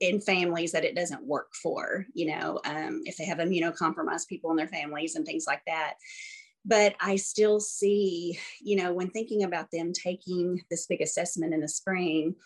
in 0.00 0.20
families 0.20 0.72
that 0.72 0.84
it 0.84 0.96
doesn't 0.96 1.26
work 1.26 1.54
for, 1.54 2.06
you 2.14 2.26
know, 2.26 2.60
um, 2.64 3.02
if 3.04 3.16
they 3.16 3.24
have 3.24 3.38
immunocompromised 3.38 4.26
people 4.28 4.50
in 4.50 4.56
their 4.56 4.68
families 4.68 5.14
and 5.14 5.26
things 5.26 5.44
like 5.46 5.62
that. 5.66 5.94
But 6.64 6.94
I 7.00 7.16
still 7.16 7.60
see, 7.60 8.38
you 8.60 8.76
know, 8.76 8.92
when 8.92 9.10
thinking 9.10 9.42
about 9.42 9.70
them 9.72 9.92
taking 9.92 10.62
this 10.70 10.86
big 10.86 11.00
assessment 11.00 11.52
in 11.52 11.60
the 11.60 11.68
spring, 11.68 12.36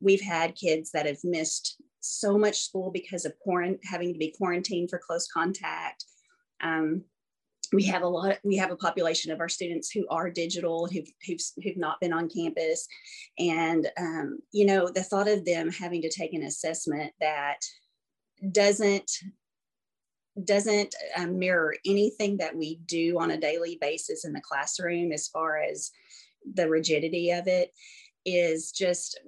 we've 0.00 0.20
had 0.20 0.56
kids 0.56 0.90
that 0.92 1.06
have 1.06 1.18
missed 1.22 1.80
so 2.00 2.36
much 2.36 2.60
school 2.60 2.90
because 2.90 3.24
of 3.24 3.34
quarant- 3.46 3.80
having 3.84 4.12
to 4.12 4.18
be 4.18 4.34
quarantined 4.36 4.90
for 4.90 4.98
close 4.98 5.28
contact. 5.28 6.04
Um, 6.62 7.04
we 7.72 7.84
have 7.84 8.02
a 8.02 8.08
lot 8.08 8.38
we 8.44 8.56
have 8.56 8.70
a 8.70 8.76
population 8.76 9.30
of 9.30 9.40
our 9.40 9.48
students 9.48 9.90
who 9.90 10.06
are 10.08 10.30
digital 10.30 10.86
who've 10.86 11.10
who've, 11.26 11.40
who've 11.62 11.76
not 11.76 12.00
been 12.00 12.12
on 12.12 12.28
campus. 12.28 12.86
And 13.38 13.88
um, 13.98 14.38
you 14.52 14.66
know 14.66 14.88
the 14.88 15.02
thought 15.02 15.28
of 15.28 15.44
them 15.44 15.70
having 15.70 16.02
to 16.02 16.10
take 16.10 16.32
an 16.34 16.42
assessment 16.42 17.12
that 17.20 17.58
doesn't 18.52 19.10
doesn't 20.44 20.94
um, 21.16 21.38
mirror 21.38 21.74
anything 21.84 22.36
that 22.38 22.56
we 22.56 22.76
do 22.86 23.18
on 23.18 23.32
a 23.32 23.40
daily 23.40 23.78
basis 23.80 24.24
in 24.24 24.32
the 24.32 24.40
classroom 24.40 25.12
as 25.12 25.28
far 25.28 25.58
as 25.58 25.90
the 26.54 26.68
rigidity 26.68 27.30
of 27.30 27.46
it 27.46 27.72
is 28.24 28.70
just 28.70 29.20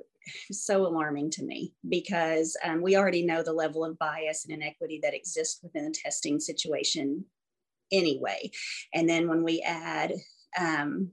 so 0.50 0.87
alarming 0.87 1.31
to 1.31 1.42
me 1.42 1.74
because 1.88 2.57
um, 2.64 2.81
we 2.81 2.96
already 2.96 3.24
know 3.24 3.42
the 3.42 3.52
level 3.52 3.85
of 3.85 3.98
bias 3.98 4.44
and 4.44 4.55
inequity 4.55 5.00
that 5.02 5.14
exists 5.14 5.61
within 5.62 5.85
the 5.85 5.94
testing 6.02 6.38
situation 6.38 7.24
anyway. 7.92 8.50
And 8.94 9.09
then 9.09 9.28
when 9.28 9.44
we 9.44 9.61
add, 9.62 10.14
um, 10.59 11.11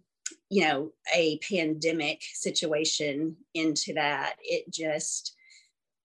you 0.49 0.63
know, 0.63 0.91
a 1.13 1.39
pandemic 1.39 2.21
situation 2.33 3.35
into 3.53 3.93
that, 3.93 4.35
it 4.41 4.71
just, 4.71 5.35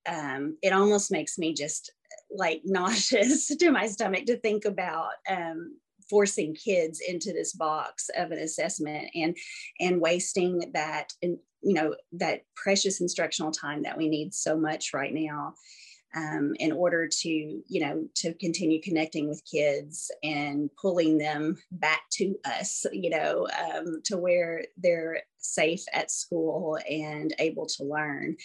um, 0.07 0.57
it 0.61 0.71
almost 0.71 1.11
makes 1.11 1.37
me 1.37 1.53
just 1.53 1.91
like 2.35 2.61
nauseous 2.65 3.47
to 3.47 3.71
my 3.71 3.87
stomach 3.87 4.25
to 4.25 4.37
think 4.37 4.65
about 4.65 5.11
um, 5.29 5.77
forcing 6.09 6.53
kids 6.53 7.01
into 7.05 7.33
this 7.33 7.53
box 7.53 8.09
of 8.15 8.31
an 8.31 8.39
assessment 8.39 9.09
and 9.15 9.35
and 9.79 9.99
wasting 9.99 10.71
that 10.73 11.11
you 11.21 11.39
know 11.73 11.95
that 12.11 12.41
precious 12.55 13.01
instructional 13.01 13.51
time 13.51 13.83
that 13.83 13.97
we 13.97 14.07
need 14.07 14.33
so 14.33 14.55
much 14.57 14.93
right 14.93 15.13
now 15.13 15.53
um, 16.15 16.53
in 16.59 16.71
order 16.71 17.07
to 17.07 17.29
you 17.29 17.81
know 17.81 18.07
to 18.15 18.33
continue 18.35 18.81
connecting 18.81 19.27
with 19.27 19.43
kids 19.49 20.11
and 20.23 20.69
pulling 20.81 21.17
them 21.17 21.57
back 21.71 22.01
to 22.11 22.35
us 22.45 22.85
you 22.91 23.09
know 23.09 23.47
um, 23.73 24.01
to 24.05 24.17
where 24.17 24.63
they're 24.77 25.21
safe 25.37 25.83
at 25.93 26.09
school 26.09 26.79
and 26.89 27.35
able 27.37 27.67
to 27.67 27.83
learn. 27.83 28.35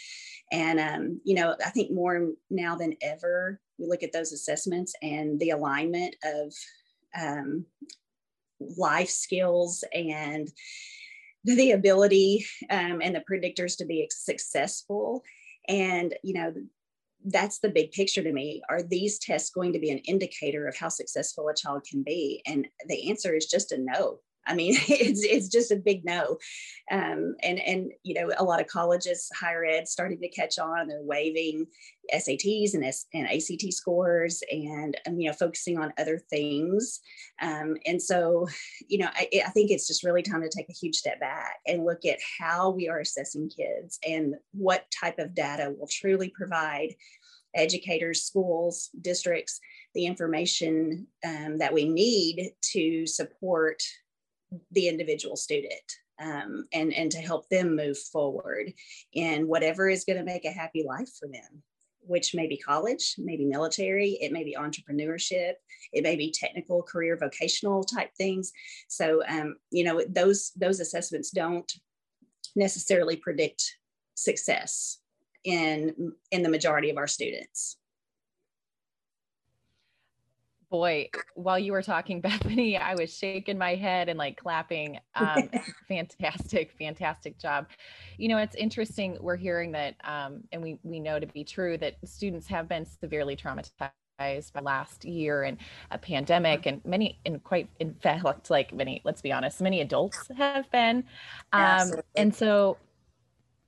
And 0.52 0.80
um, 0.80 1.20
you 1.24 1.34
know 1.34 1.56
i 1.64 1.70
think 1.70 1.90
more 1.90 2.30
now 2.50 2.76
than 2.76 2.96
ever 3.02 3.60
we 3.78 3.86
look 3.86 4.02
at 4.02 4.12
those 4.12 4.32
assessments 4.32 4.92
and 5.00 5.38
the 5.40 5.50
alignment 5.50 6.14
of 6.24 6.52
um, 7.20 7.64
life 8.76 9.08
skills 9.08 9.84
and 9.94 10.48
the 11.44 11.72
ability 11.72 12.44
um, 12.68 13.00
and 13.02 13.14
the 13.14 13.24
predictors 13.30 13.78
to 13.78 13.86
be 13.86 14.08
successful. 14.10 15.24
And 15.68 16.14
you 16.22 16.34
know 16.34 16.52
that's 17.26 17.58
the 17.58 17.68
big 17.68 17.92
picture 17.92 18.22
to 18.22 18.32
me. 18.32 18.62
Are 18.68 18.82
these 18.82 19.18
tests 19.18 19.50
going 19.50 19.72
to 19.72 19.78
be 19.78 19.90
an 19.90 19.98
indicator 19.98 20.66
of 20.66 20.76
how 20.76 20.88
successful 20.88 21.48
a 21.48 21.54
child 21.54 21.84
can 21.88 22.02
be? 22.02 22.42
And 22.46 22.66
the 22.86 23.10
answer 23.10 23.34
is 23.34 23.46
just 23.46 23.72
a 23.72 23.78
no. 23.78 24.20
I 24.50 24.54
mean, 24.54 24.74
it's 24.88 25.24
it's 25.24 25.48
just 25.48 25.70
a 25.70 25.76
big 25.76 26.04
no, 26.04 26.38
um, 26.90 27.36
and 27.42 27.60
and 27.60 27.92
you 28.02 28.14
know 28.14 28.30
a 28.36 28.44
lot 28.44 28.60
of 28.60 28.66
colleges, 28.66 29.30
higher 29.34 29.64
ed, 29.64 29.88
starting 29.88 30.20
to 30.20 30.28
catch 30.28 30.58
on. 30.58 30.88
They're 30.88 31.02
waiving 31.02 31.66
SATs 32.12 32.74
and 32.74 32.84
S, 32.84 33.06
and 33.14 33.28
ACT 33.28 33.72
scores, 33.72 34.42
and 34.50 34.98
um, 35.06 35.18
you 35.18 35.28
know 35.28 35.34
focusing 35.34 35.78
on 35.78 35.92
other 35.98 36.18
things. 36.18 37.00
Um, 37.40 37.76
and 37.86 38.02
so, 38.02 38.48
you 38.88 38.98
know, 38.98 39.08
I, 39.14 39.28
I 39.46 39.50
think 39.50 39.70
it's 39.70 39.86
just 39.86 40.04
really 40.04 40.22
time 40.22 40.42
to 40.42 40.50
take 40.54 40.68
a 40.68 40.74
huge 40.74 40.96
step 40.96 41.20
back 41.20 41.58
and 41.66 41.84
look 41.84 42.04
at 42.04 42.18
how 42.38 42.70
we 42.70 42.88
are 42.88 43.00
assessing 43.00 43.48
kids 43.48 43.98
and 44.06 44.34
what 44.52 44.84
type 45.00 45.18
of 45.18 45.34
data 45.34 45.72
will 45.78 45.88
truly 45.88 46.32
provide 46.36 46.94
educators, 47.54 48.24
schools, 48.24 48.90
districts 49.00 49.60
the 49.94 50.06
information 50.06 51.06
um, 51.26 51.58
that 51.58 51.72
we 51.72 51.88
need 51.88 52.52
to 52.72 53.06
support 53.06 53.82
the 54.72 54.88
individual 54.88 55.36
student 55.36 55.72
um, 56.20 56.66
and, 56.72 56.92
and 56.92 57.10
to 57.10 57.18
help 57.18 57.48
them 57.48 57.76
move 57.76 57.98
forward 57.98 58.72
in 59.12 59.48
whatever 59.48 59.88
is 59.88 60.04
going 60.04 60.18
to 60.18 60.24
make 60.24 60.44
a 60.44 60.50
happy 60.50 60.84
life 60.86 61.10
for 61.18 61.28
them 61.28 61.62
which 62.02 62.34
may 62.34 62.46
be 62.46 62.56
college, 62.56 63.14
maybe 63.18 63.44
military, 63.44 64.18
it 64.20 64.32
may 64.32 64.42
be 64.42 64.56
entrepreneurship, 64.58 65.52
it 65.92 66.02
may 66.02 66.16
be 66.16 66.32
technical, 66.32 66.82
career, 66.82 67.16
vocational 67.16 67.84
type 67.84 68.10
things. 68.16 68.52
So, 68.88 69.22
um, 69.28 69.56
you 69.70 69.84
know, 69.84 70.02
those 70.08 70.52
those 70.56 70.80
assessments 70.80 71.30
don't 71.30 71.70
necessarily 72.56 73.16
predict 73.16 73.76
success 74.14 74.98
in 75.44 76.12
in 76.30 76.42
the 76.42 76.48
majority 76.48 76.90
of 76.90 76.96
our 76.96 77.06
students 77.06 77.76
boy, 80.70 81.10
while 81.34 81.58
you 81.58 81.72
were 81.72 81.82
talking, 81.82 82.20
Bethany, 82.22 82.76
I 82.76 82.94
was 82.94 83.14
shaking 83.16 83.58
my 83.58 83.74
head 83.74 84.08
and 84.08 84.18
like 84.18 84.36
clapping. 84.38 84.98
Um, 85.14 85.50
fantastic, 85.88 86.72
fantastic 86.78 87.38
job. 87.38 87.66
You 88.16 88.28
know, 88.28 88.38
it's 88.38 88.56
interesting. 88.56 89.18
We're 89.20 89.36
hearing 89.36 89.72
that, 89.72 89.96
um, 90.04 90.44
and 90.52 90.62
we 90.62 90.78
we 90.82 91.00
know 91.00 91.18
to 91.18 91.26
be 91.26 91.44
true 91.44 91.76
that 91.78 91.96
students 92.04 92.46
have 92.46 92.68
been 92.68 92.86
severely 92.86 93.36
traumatized 93.36 94.52
by 94.52 94.60
last 94.60 95.06
year 95.06 95.44
and 95.44 95.56
a 95.90 95.96
pandemic 95.96 96.66
and 96.66 96.84
many 96.84 97.18
and 97.24 97.42
quite 97.42 97.70
in 97.78 97.94
fact 97.94 98.50
like 98.50 98.70
many 98.70 99.00
let's 99.02 99.22
be 99.22 99.32
honest 99.32 99.62
many 99.62 99.80
adults 99.80 100.28
have 100.36 100.70
been 100.70 101.02
um, 101.54 101.90
and 102.16 102.34
so 102.34 102.76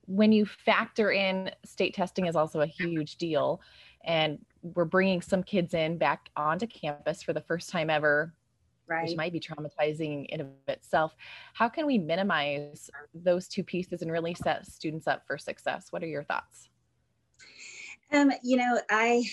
when 0.05 0.31
you 0.31 0.45
factor 0.45 1.11
in 1.11 1.49
state 1.65 1.95
testing 1.95 2.27
is 2.27 2.35
also 2.35 2.61
a 2.61 2.67
huge 2.67 3.15
deal 3.15 3.61
and 4.03 4.37
we're 4.63 4.85
bringing 4.85 5.21
some 5.21 5.43
kids 5.43 5.73
in 5.73 5.97
back 5.97 6.29
onto 6.35 6.65
campus 6.65 7.21
for 7.21 7.33
the 7.33 7.41
first 7.41 7.69
time 7.69 7.89
ever 7.89 8.33
right. 8.87 9.07
which 9.07 9.17
might 9.17 9.33
be 9.33 9.39
traumatizing 9.39 10.25
in 10.29 10.41
of 10.41 10.47
itself. 10.67 11.15
How 11.53 11.69
can 11.69 11.85
we 11.85 11.97
minimize 11.97 12.89
those 13.13 13.47
two 13.47 13.63
pieces 13.63 14.01
and 14.01 14.11
really 14.11 14.33
set 14.33 14.65
students 14.65 15.07
up 15.07 15.25
for 15.27 15.37
success? 15.37 15.87
What 15.91 16.03
are 16.03 16.07
your 16.07 16.23
thoughts? 16.23 16.69
Um, 18.11 18.31
you 18.43 18.57
know 18.57 18.79
i 18.91 19.23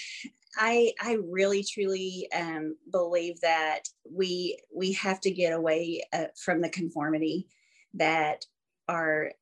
I 0.58 0.92
I 1.00 1.18
really 1.22 1.62
truly 1.62 2.28
um, 2.34 2.76
believe 2.90 3.40
that 3.40 3.82
we 4.10 4.58
we 4.74 4.92
have 4.92 5.20
to 5.20 5.30
get 5.30 5.52
away 5.52 6.02
uh, 6.12 6.24
from 6.36 6.60
the 6.60 6.70
conformity 6.70 7.46
that 7.94 8.44
our 8.88 9.32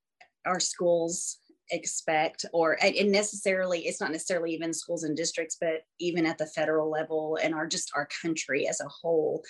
our 0.44 0.60
schools 0.60 1.38
expect 1.70 2.44
or 2.52 2.78
and 2.82 3.12
necessarily 3.12 3.80
it's 3.80 4.00
not 4.00 4.10
necessarily 4.10 4.52
even 4.52 4.72
schools 4.72 5.04
and 5.04 5.16
districts 5.16 5.56
but 5.60 5.82
even 5.98 6.24
at 6.24 6.38
the 6.38 6.46
federal 6.46 6.90
level 6.90 7.38
and 7.42 7.54
our 7.54 7.66
just 7.66 7.90
our 7.94 8.08
country 8.22 8.66
as 8.66 8.80
a 8.80 8.88
whole 8.88 9.42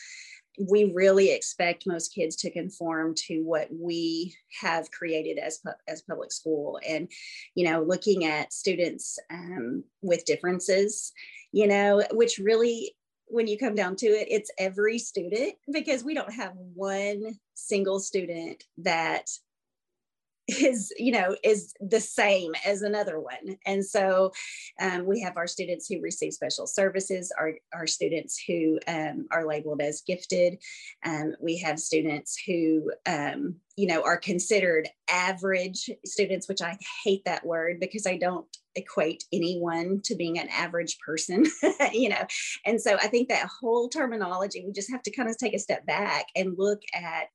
we 0.59 0.93
really 0.93 1.31
expect 1.31 1.87
most 1.87 2.15
kids 2.15 2.37
to 2.37 2.51
conform 2.51 3.15
to 3.15 3.43
what 3.43 3.69
we 3.71 4.35
have 4.61 4.91
created 4.91 5.39
as 5.39 5.61
as 5.87 6.03
public 6.03 6.33
school. 6.33 6.81
And 6.87 7.11
you 7.55 7.69
know 7.69 7.83
looking 7.83 8.25
at 8.25 8.53
students 8.53 9.19
um, 9.31 9.85
with 10.03 10.25
differences 10.25 11.13
you 11.53 11.67
know 11.67 12.03
which 12.13 12.39
really 12.39 12.95
when 13.27 13.47
you 13.47 13.59
come 13.59 13.75
down 13.75 13.97
to 13.97 14.07
it 14.07 14.29
it's 14.31 14.51
every 14.59 14.99
student 14.99 15.55
because 15.73 16.05
we 16.05 16.15
don't 16.15 16.33
have 16.33 16.53
one 16.75 17.39
single 17.55 18.01
student 18.01 18.65
that 18.79 19.29
is 20.49 20.93
you 20.97 21.13
know 21.13 21.37
is 21.45 21.75
the 21.81 22.01
same 22.01 22.55
as 22.65 22.83
another 22.83 23.21
one. 23.21 23.59
And 23.67 23.85
so 23.85 24.33
um, 24.81 25.05
we 25.05 25.21
have 25.21 25.37
our 25.37 25.47
students 25.47 25.87
who 25.87 26.01
receive 26.01 26.33
special 26.33 26.67
services 26.67 27.33
our, 27.39 27.55
our 27.75 27.87
students 27.87 28.43
who 28.47 28.79
um, 28.89 29.27
are 29.31 29.47
labeled 29.47 29.83
as 29.83 30.03
gifted. 30.07 30.59
Um, 31.05 31.35
we 31.41 31.59
have 31.59 31.79
students 31.79 32.41
who 32.47 32.91
um, 33.07 33.57
you 33.77 33.87
know 33.87 34.03
are 34.03 34.17
considered 34.17 34.89
average 35.11 35.89
students 36.05 36.49
which 36.49 36.63
i 36.63 36.77
hate 37.05 37.25
that 37.25 37.47
word 37.47 37.79
because 37.79 38.07
i 38.07 38.17
don't 38.17 38.47
equate 38.75 39.25
anyone 39.33 40.01
to 40.05 40.15
being 40.15 40.39
an 40.39 40.49
average 40.49 40.99
person 41.05 41.45
you 41.93 42.09
know. 42.09 42.27
And 42.67 42.81
so 42.81 42.97
i 42.97 43.07
think 43.07 43.29
that 43.29 43.49
whole 43.61 43.89
terminology 43.89 44.65
we 44.67 44.73
just 44.73 44.91
have 44.91 45.03
to 45.03 45.11
kind 45.11 45.29
of 45.29 45.37
take 45.37 45.55
a 45.55 45.59
step 45.59 45.87
back 45.87 46.27
and 46.35 46.57
look 46.59 46.81
at 46.95 47.29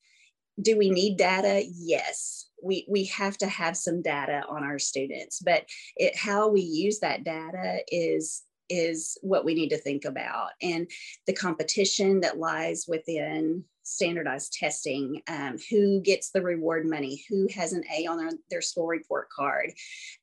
do 0.62 0.78
we 0.78 0.91
need 0.91 1.17
data? 1.17 1.63
Yes 1.67 2.47
we 2.63 2.86
we 2.89 3.06
have 3.06 3.38
to 3.38 3.47
have 3.47 3.76
some 3.76 4.02
data 4.02 4.43
on 4.49 4.63
our 4.63 4.80
students 4.80 5.39
but 5.39 5.65
it 5.95 6.15
how 6.15 6.47
we 6.47 6.62
use 6.62 6.99
that 6.99 7.23
data 7.23 7.80
is 7.89 8.43
is 8.69 9.17
what 9.21 9.45
we 9.45 9.54
need 9.54 9.69
to 9.69 9.78
think 9.78 10.06
about. 10.06 10.49
And 10.62 10.89
the 11.28 11.34
competition 11.34 12.21
that 12.21 12.39
lies 12.39 12.86
within 12.88 13.63
standardized 13.86 14.54
testing 14.54 15.21
um, 15.28 15.58
who 15.69 15.99
gets 15.99 16.32
the 16.32 16.41
reward 16.41 16.89
money 16.89 17.21
who 17.28 17.49
has 17.54 17.73
an 17.73 17.84
a 17.93 18.06
on 18.06 18.17
their, 18.17 18.30
their 18.49 18.62
school 18.62 18.88
report 18.88 19.28
card 19.30 19.73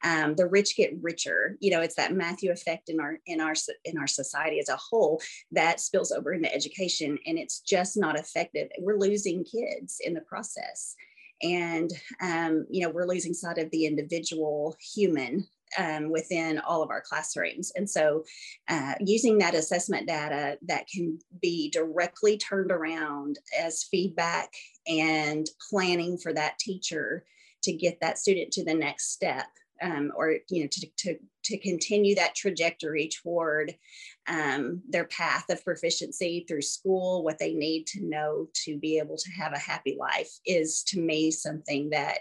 um, 0.02 0.34
the 0.34 0.46
rich 0.46 0.76
get 0.76 0.94
richer. 1.02 1.58
You 1.60 1.72
know 1.72 1.82
it's 1.82 1.96
that 1.96 2.14
matthew 2.14 2.52
effect 2.52 2.88
in 2.88 2.98
our 3.00 3.18
in 3.26 3.38
our 3.38 3.52
in 3.84 3.98
our 3.98 4.06
society 4.06 4.60
as 4.60 4.70
a 4.70 4.78
whole 4.78 5.20
that 5.52 5.78
spills 5.78 6.10
over 6.10 6.32
into 6.32 6.52
education 6.52 7.18
and 7.26 7.38
it's 7.38 7.60
just 7.60 7.98
not 7.98 8.18
effective. 8.18 8.68
We're 8.78 8.96
losing 8.96 9.44
kids 9.44 9.98
in 10.02 10.14
the 10.14 10.22
process 10.22 10.96
and 11.42 11.90
um, 12.20 12.66
you 12.70 12.82
know 12.82 12.90
we're 12.90 13.06
losing 13.06 13.34
sight 13.34 13.58
of 13.58 13.70
the 13.70 13.86
individual 13.86 14.76
human 14.94 15.46
um, 15.78 16.10
within 16.10 16.58
all 16.60 16.82
of 16.82 16.90
our 16.90 17.00
classrooms. 17.00 17.72
And 17.76 17.88
so 17.88 18.24
uh, 18.68 18.94
using 19.00 19.38
that 19.38 19.54
assessment 19.54 20.06
data 20.06 20.58
that 20.66 20.88
can 20.88 21.18
be 21.40 21.70
directly 21.70 22.38
turned 22.38 22.72
around 22.72 23.38
as 23.58 23.84
feedback 23.84 24.52
and 24.86 25.46
planning 25.70 26.18
for 26.18 26.32
that 26.32 26.58
teacher 26.58 27.24
to 27.62 27.72
get 27.72 28.00
that 28.00 28.18
student 28.18 28.52
to 28.52 28.64
the 28.64 28.74
next 28.74 29.12
step 29.12 29.46
um, 29.82 30.12
or 30.16 30.36
you 30.48 30.62
know 30.62 30.68
to, 30.70 30.86
to, 30.98 31.16
to 31.44 31.58
continue 31.58 32.14
that 32.14 32.34
trajectory 32.34 33.08
toward 33.22 33.74
um, 34.28 34.82
their 34.88 35.04
path 35.04 35.44
of 35.50 35.64
proficiency 35.64 36.44
through 36.46 36.62
school 36.62 37.24
what 37.24 37.38
they 37.38 37.54
need 37.54 37.86
to 37.86 38.04
know 38.04 38.48
to 38.64 38.78
be 38.78 38.98
able 38.98 39.16
to 39.16 39.30
have 39.30 39.52
a 39.52 39.58
happy 39.58 39.96
life 39.98 40.30
is 40.46 40.82
to 40.84 41.00
me 41.00 41.30
something 41.30 41.90
that 41.90 42.18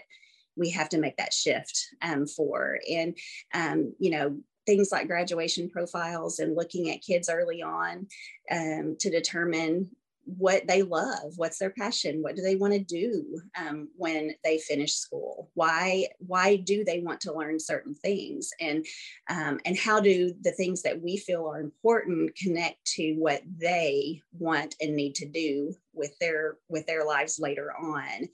we 0.56 0.70
have 0.70 0.88
to 0.88 0.98
make 0.98 1.16
that 1.16 1.32
shift 1.32 1.86
um, 2.02 2.26
for. 2.26 2.78
And 2.90 3.16
um, 3.54 3.94
you 3.98 4.10
know 4.10 4.36
things 4.66 4.92
like 4.92 5.08
graduation 5.08 5.68
profiles 5.68 6.38
and 6.38 6.54
looking 6.54 6.90
at 6.90 7.02
kids 7.02 7.28
early 7.28 7.62
on 7.62 8.06
um, 8.50 8.96
to 9.00 9.10
determine 9.10 9.90
what 10.38 10.66
they 10.66 10.82
love 10.82 11.32
what's 11.36 11.58
their 11.58 11.70
passion 11.70 12.22
what 12.22 12.36
do 12.36 12.42
they 12.42 12.56
want 12.56 12.72
to 12.72 12.78
do 12.78 13.40
um, 13.58 13.88
when 13.96 14.34
they 14.44 14.58
finish 14.58 14.94
school? 14.94 15.50
Why 15.54 16.08
why 16.18 16.56
do 16.56 16.84
they 16.84 17.00
want 17.00 17.20
to 17.22 17.32
learn 17.32 17.58
certain 17.58 17.94
things? 17.94 18.50
And 18.60 18.84
um, 19.28 19.60
and 19.64 19.76
how 19.78 20.00
do 20.00 20.34
the 20.42 20.52
things 20.52 20.82
that 20.82 21.00
we 21.00 21.16
feel 21.16 21.46
are 21.46 21.60
important 21.60 22.36
connect 22.36 22.84
to 22.96 23.14
what 23.14 23.42
they 23.58 24.20
want 24.38 24.76
and 24.80 24.94
need 24.94 25.14
to 25.16 25.26
do 25.26 25.74
with 25.92 26.16
their 26.18 26.58
with 26.68 26.86
their 26.86 27.04
lives 27.04 27.38
later 27.38 27.72
on? 27.72 28.28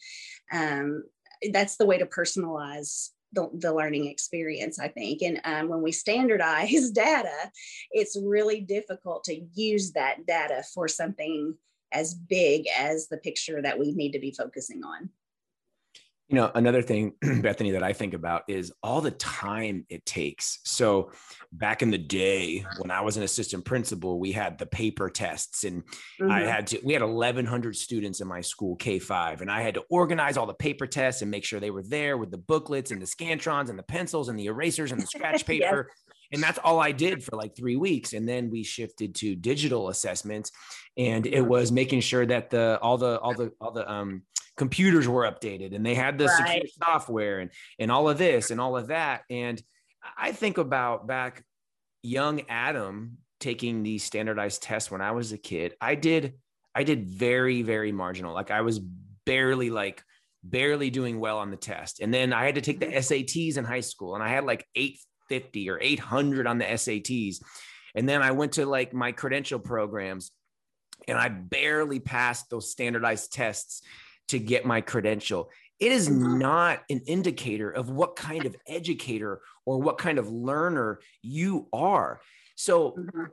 Um, 0.52 1.04
that's 1.52 1.76
the 1.76 1.87
way 1.87 1.98
to 1.98 2.06
personalize 2.06 3.11
the, 3.32 3.50
the, 3.52 3.74
learning 3.74 4.06
experience, 4.06 4.78
I 4.78 4.88
think. 4.88 5.20
And 5.20 5.40
um, 5.44 5.68
when 5.68 5.82
we 5.82 5.92
standardize 5.92 6.90
data, 6.94 7.50
it's 7.90 8.16
really 8.22 8.61
difficult 8.61 9.24
to 9.24 9.44
use 9.52 9.92
that 9.92 10.24
data 10.26 10.62
for 10.72 10.88
something 10.88 11.54
as 11.92 12.14
big 12.14 12.66
as 12.77 13.09
the 13.09 13.18
picture 13.18 13.62
that 13.62 13.79
we 13.79 13.92
need 13.92 14.12
to 14.12 14.18
be 14.18 14.31
focusing 14.31 14.83
on. 14.85 15.11
You 16.29 16.35
know, 16.35 16.51
another 16.57 16.83
thing, 16.83 17.12
Bethany, 17.40 17.70
that 17.70 17.85
I 17.85 17.92
think 17.92 18.12
about 18.12 18.42
is 18.49 18.72
all 18.83 19.01
the 19.01 19.12
time 19.12 19.87
it 19.88 20.05
takes. 20.05 20.59
So, 20.64 21.12
back 21.53 21.83
in 21.83 21.92
the 21.92 21.99
day 21.99 22.64
when 22.79 22.90
I 22.90 23.01
was 23.03 23.16
an 23.16 23.22
assistant 23.22 23.64
principal, 23.64 24.18
we 24.18 24.33
had 24.33 24.59
the 24.59 24.66
paper 24.66 25.09
tests, 25.09 25.62
and 25.62 25.85
mm-hmm. 26.20 26.29
I 26.29 26.40
had 26.40 26.66
to, 26.68 26.81
we 26.83 26.94
had 26.94 27.03
1,100 27.03 27.77
students 27.77 28.20
in 28.20 28.27
my 28.27 28.40
school, 28.40 28.75
K 28.75 28.99
5, 28.99 29.40
and 29.40 29.51
I 29.51 29.62
had 29.62 29.75
to 29.75 29.85
organize 29.88 30.37
all 30.37 30.46
the 30.46 30.55
paper 30.55 30.88
tests 30.88 31.22
and 31.22 31.31
make 31.31 31.44
sure 31.44 31.61
they 31.61 31.70
were 31.70 31.85
there 31.85 32.16
with 32.16 32.33
the 32.33 32.38
booklets 32.38 32.90
and 32.90 33.01
the 33.01 33.07
Scantrons 33.07 33.70
and 33.70 33.79
the 33.79 33.85
pencils 33.85 34.29
and 34.29 34.37
the 34.37 34.46
erasers 34.46 34.90
and 34.90 35.01
the 35.01 35.07
scratch 35.07 35.46
paper. 35.46 35.90
yes 35.90 36.05
and 36.32 36.42
that's 36.42 36.58
all 36.62 36.80
I 36.80 36.92
did 36.92 37.22
for 37.22 37.36
like 37.36 37.56
three 37.56 37.76
weeks. 37.76 38.12
And 38.12 38.28
then 38.28 38.50
we 38.50 38.62
shifted 38.62 39.14
to 39.16 39.34
digital 39.34 39.88
assessments, 39.88 40.50
and 40.96 41.26
it 41.26 41.42
was 41.42 41.72
making 41.72 42.00
sure 42.00 42.26
that 42.26 42.50
the 42.50 42.78
all 42.80 42.98
the 42.98 43.18
all 43.20 43.34
the 43.34 43.52
all 43.60 43.72
the 43.72 43.90
um, 43.90 44.22
computers 44.56 45.08
were 45.08 45.24
updated, 45.24 45.74
and 45.74 45.84
they 45.84 45.94
had 45.94 46.18
the 46.18 46.26
right. 46.26 46.46
secure 46.48 46.66
software 46.82 47.40
and 47.40 47.50
and 47.78 47.90
all 47.90 48.08
of 48.08 48.18
this 48.18 48.50
and 48.50 48.60
all 48.60 48.76
of 48.76 48.88
that. 48.88 49.22
And 49.30 49.60
I 50.16 50.32
think 50.32 50.58
about 50.58 51.06
back 51.06 51.44
young 52.02 52.42
Adam 52.48 53.18
taking 53.40 53.82
these 53.82 54.04
standardized 54.04 54.62
tests 54.62 54.90
when 54.90 55.00
I 55.00 55.12
was 55.12 55.32
a 55.32 55.38
kid. 55.38 55.74
I 55.80 55.94
did 55.94 56.34
I 56.74 56.84
did 56.84 57.06
very 57.06 57.62
very 57.62 57.92
marginal. 57.92 58.34
Like 58.34 58.50
I 58.50 58.62
was 58.62 58.80
barely 59.24 59.70
like 59.70 60.02
barely 60.42 60.90
doing 60.90 61.18
well 61.18 61.38
on 61.38 61.50
the 61.50 61.56
test. 61.56 62.00
And 62.00 62.12
then 62.12 62.32
I 62.32 62.44
had 62.44 62.54
to 62.54 62.60
take 62.60 62.80
the 62.80 62.86
SATs 62.86 63.56
in 63.56 63.64
high 63.64 63.80
school 63.80 64.14
and 64.14 64.22
I 64.22 64.28
had 64.28 64.44
like 64.44 64.64
eight 64.74 64.98
850 65.30 65.70
or 65.70 65.78
800 65.80 66.46
on 66.46 66.58
the 66.58 66.64
SATs. 66.64 67.42
And 67.94 68.08
then 68.08 68.22
I 68.22 68.32
went 68.32 68.52
to 68.52 68.66
like 68.66 68.92
my 68.92 69.12
credential 69.12 69.58
programs 69.58 70.30
and 71.08 71.18
I 71.18 71.28
barely 71.28 72.00
passed 72.00 72.50
those 72.50 72.70
standardized 72.70 73.32
tests 73.32 73.82
to 74.28 74.38
get 74.38 74.66
my 74.66 74.80
credential. 74.80 75.50
It 75.78 75.92
is 75.92 76.08
mm-hmm. 76.08 76.38
not 76.38 76.82
an 76.90 77.02
indicator 77.06 77.70
of 77.70 77.90
what 77.90 78.16
kind 78.16 78.46
of 78.46 78.56
educator 78.66 79.40
or 79.64 79.80
what 79.80 79.98
kind 79.98 80.18
of 80.18 80.30
learner 80.30 81.00
you 81.22 81.68
are. 81.72 82.20
So, 82.54 82.92
mm-hmm. 82.92 83.24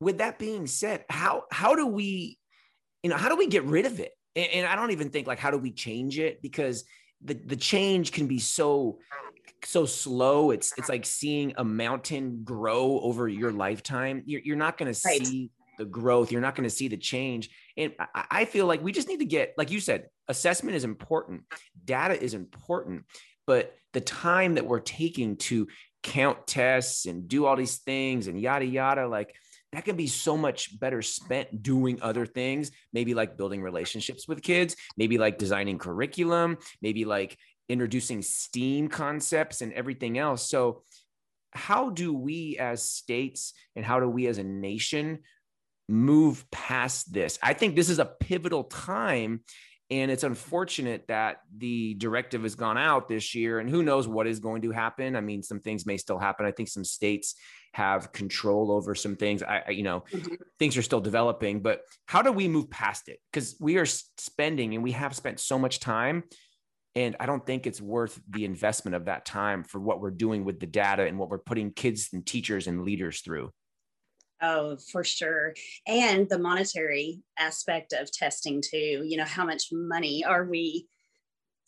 with 0.00 0.18
that 0.18 0.38
being 0.38 0.66
said, 0.66 1.04
how 1.10 1.44
how 1.50 1.74
do 1.74 1.86
we, 1.86 2.38
you 3.02 3.10
know, 3.10 3.16
how 3.16 3.28
do 3.28 3.36
we 3.36 3.46
get 3.46 3.64
rid 3.64 3.84
of 3.84 4.00
it? 4.00 4.12
And, 4.34 4.50
and 4.52 4.66
I 4.66 4.74
don't 4.74 4.90
even 4.92 5.10
think 5.10 5.26
like 5.26 5.38
how 5.38 5.50
do 5.50 5.58
we 5.58 5.70
change 5.70 6.18
it 6.18 6.40
because 6.40 6.84
the 7.22 7.34
the 7.34 7.56
change 7.56 8.12
can 8.12 8.26
be 8.26 8.38
so 8.38 8.98
so 9.64 9.86
slow. 9.86 10.50
It's 10.50 10.72
it's 10.76 10.88
like 10.88 11.04
seeing 11.04 11.54
a 11.56 11.64
mountain 11.64 12.42
grow 12.44 13.00
over 13.00 13.28
your 13.28 13.52
lifetime. 13.52 14.22
You're, 14.26 14.42
you're 14.44 14.56
not 14.56 14.78
going 14.78 14.88
right. 14.88 15.20
to 15.20 15.26
see 15.26 15.50
the 15.78 15.84
growth. 15.84 16.32
You're 16.32 16.40
not 16.40 16.54
going 16.54 16.68
to 16.68 16.74
see 16.74 16.88
the 16.88 16.96
change. 16.96 17.50
And 17.76 17.92
I, 17.98 18.24
I 18.30 18.44
feel 18.44 18.66
like 18.66 18.82
we 18.82 18.92
just 18.92 19.08
need 19.08 19.20
to 19.20 19.24
get, 19.24 19.54
like 19.56 19.70
you 19.70 19.80
said, 19.80 20.08
assessment 20.26 20.76
is 20.76 20.84
important, 20.84 21.44
data 21.84 22.20
is 22.20 22.34
important, 22.34 23.04
but 23.46 23.74
the 23.92 24.00
time 24.00 24.54
that 24.54 24.66
we're 24.66 24.80
taking 24.80 25.36
to 25.36 25.68
count 26.02 26.46
tests 26.46 27.06
and 27.06 27.28
do 27.28 27.46
all 27.46 27.56
these 27.56 27.78
things 27.78 28.26
and 28.26 28.40
yada 28.40 28.64
yada, 28.64 29.08
like 29.08 29.34
that 29.72 29.84
can 29.84 29.96
be 29.96 30.06
so 30.06 30.36
much 30.36 30.78
better 30.78 31.02
spent 31.02 31.62
doing 31.62 32.00
other 32.02 32.26
things 32.26 32.70
maybe 32.92 33.14
like 33.14 33.36
building 33.36 33.62
relationships 33.62 34.26
with 34.26 34.42
kids 34.42 34.76
maybe 34.96 35.18
like 35.18 35.38
designing 35.38 35.78
curriculum 35.78 36.56
maybe 36.80 37.04
like 37.04 37.36
introducing 37.68 38.22
STEAM 38.22 38.88
concepts 38.88 39.60
and 39.60 39.72
everything 39.72 40.18
else. 40.18 40.48
So, 40.48 40.82
how 41.52 41.90
do 41.90 42.12
we 42.12 42.58
as 42.58 42.82
states 42.82 43.54
and 43.74 43.84
how 43.84 44.00
do 44.00 44.08
we 44.08 44.26
as 44.26 44.38
a 44.38 44.44
nation 44.44 45.20
move 45.88 46.48
past 46.50 47.12
this? 47.12 47.38
I 47.42 47.54
think 47.54 47.74
this 47.74 47.88
is 47.88 47.98
a 47.98 48.04
pivotal 48.04 48.64
time. 48.64 49.40
And 49.90 50.10
it's 50.10 50.22
unfortunate 50.22 51.06
that 51.08 51.38
the 51.56 51.94
directive 51.94 52.42
has 52.42 52.54
gone 52.54 52.76
out 52.76 53.08
this 53.08 53.34
year, 53.34 53.58
and 53.58 53.70
who 53.70 53.82
knows 53.82 54.06
what 54.06 54.26
is 54.26 54.38
going 54.38 54.60
to 54.60 54.70
happen. 54.70 55.16
I 55.16 55.22
mean, 55.22 55.42
some 55.42 55.60
things 55.60 55.86
may 55.86 55.96
still 55.96 56.18
happen. 56.18 56.44
I 56.44 56.50
think 56.50 56.68
some 56.68 56.84
states 56.84 57.36
have 57.72 58.12
control 58.12 58.70
over 58.70 58.94
some 58.94 59.16
things. 59.16 59.42
I, 59.42 59.70
you 59.70 59.82
know, 59.82 60.04
mm-hmm. 60.12 60.34
things 60.58 60.76
are 60.76 60.82
still 60.82 61.00
developing, 61.00 61.60
but 61.60 61.82
how 62.04 62.20
do 62.20 62.32
we 62.32 62.48
move 62.48 62.68
past 62.68 63.08
it? 63.08 63.18
Because 63.32 63.56
we 63.60 63.78
are 63.78 63.86
spending 63.86 64.74
and 64.74 64.82
we 64.82 64.92
have 64.92 65.16
spent 65.16 65.40
so 65.40 65.58
much 65.58 65.80
time 65.80 66.24
and 66.98 67.14
I 67.20 67.26
don't 67.26 67.46
think 67.46 67.64
it's 67.64 67.80
worth 67.80 68.20
the 68.28 68.44
investment 68.44 68.96
of 68.96 69.04
that 69.04 69.24
time 69.24 69.62
for 69.62 69.78
what 69.78 70.00
we're 70.00 70.10
doing 70.10 70.44
with 70.44 70.58
the 70.58 70.66
data 70.66 71.06
and 71.06 71.16
what 71.16 71.28
we're 71.28 71.38
putting 71.38 71.70
kids 71.70 72.08
and 72.12 72.26
teachers 72.26 72.66
and 72.66 72.82
leaders 72.82 73.20
through. 73.20 73.52
Oh, 74.42 74.76
for 74.90 75.04
sure. 75.04 75.54
And 75.86 76.28
the 76.28 76.40
monetary 76.40 77.20
aspect 77.38 77.92
of 77.92 78.10
testing 78.10 78.60
too. 78.60 79.04
You 79.06 79.16
know, 79.16 79.24
how 79.24 79.44
much 79.44 79.68
money 79.70 80.24
are 80.24 80.44
we 80.44 80.88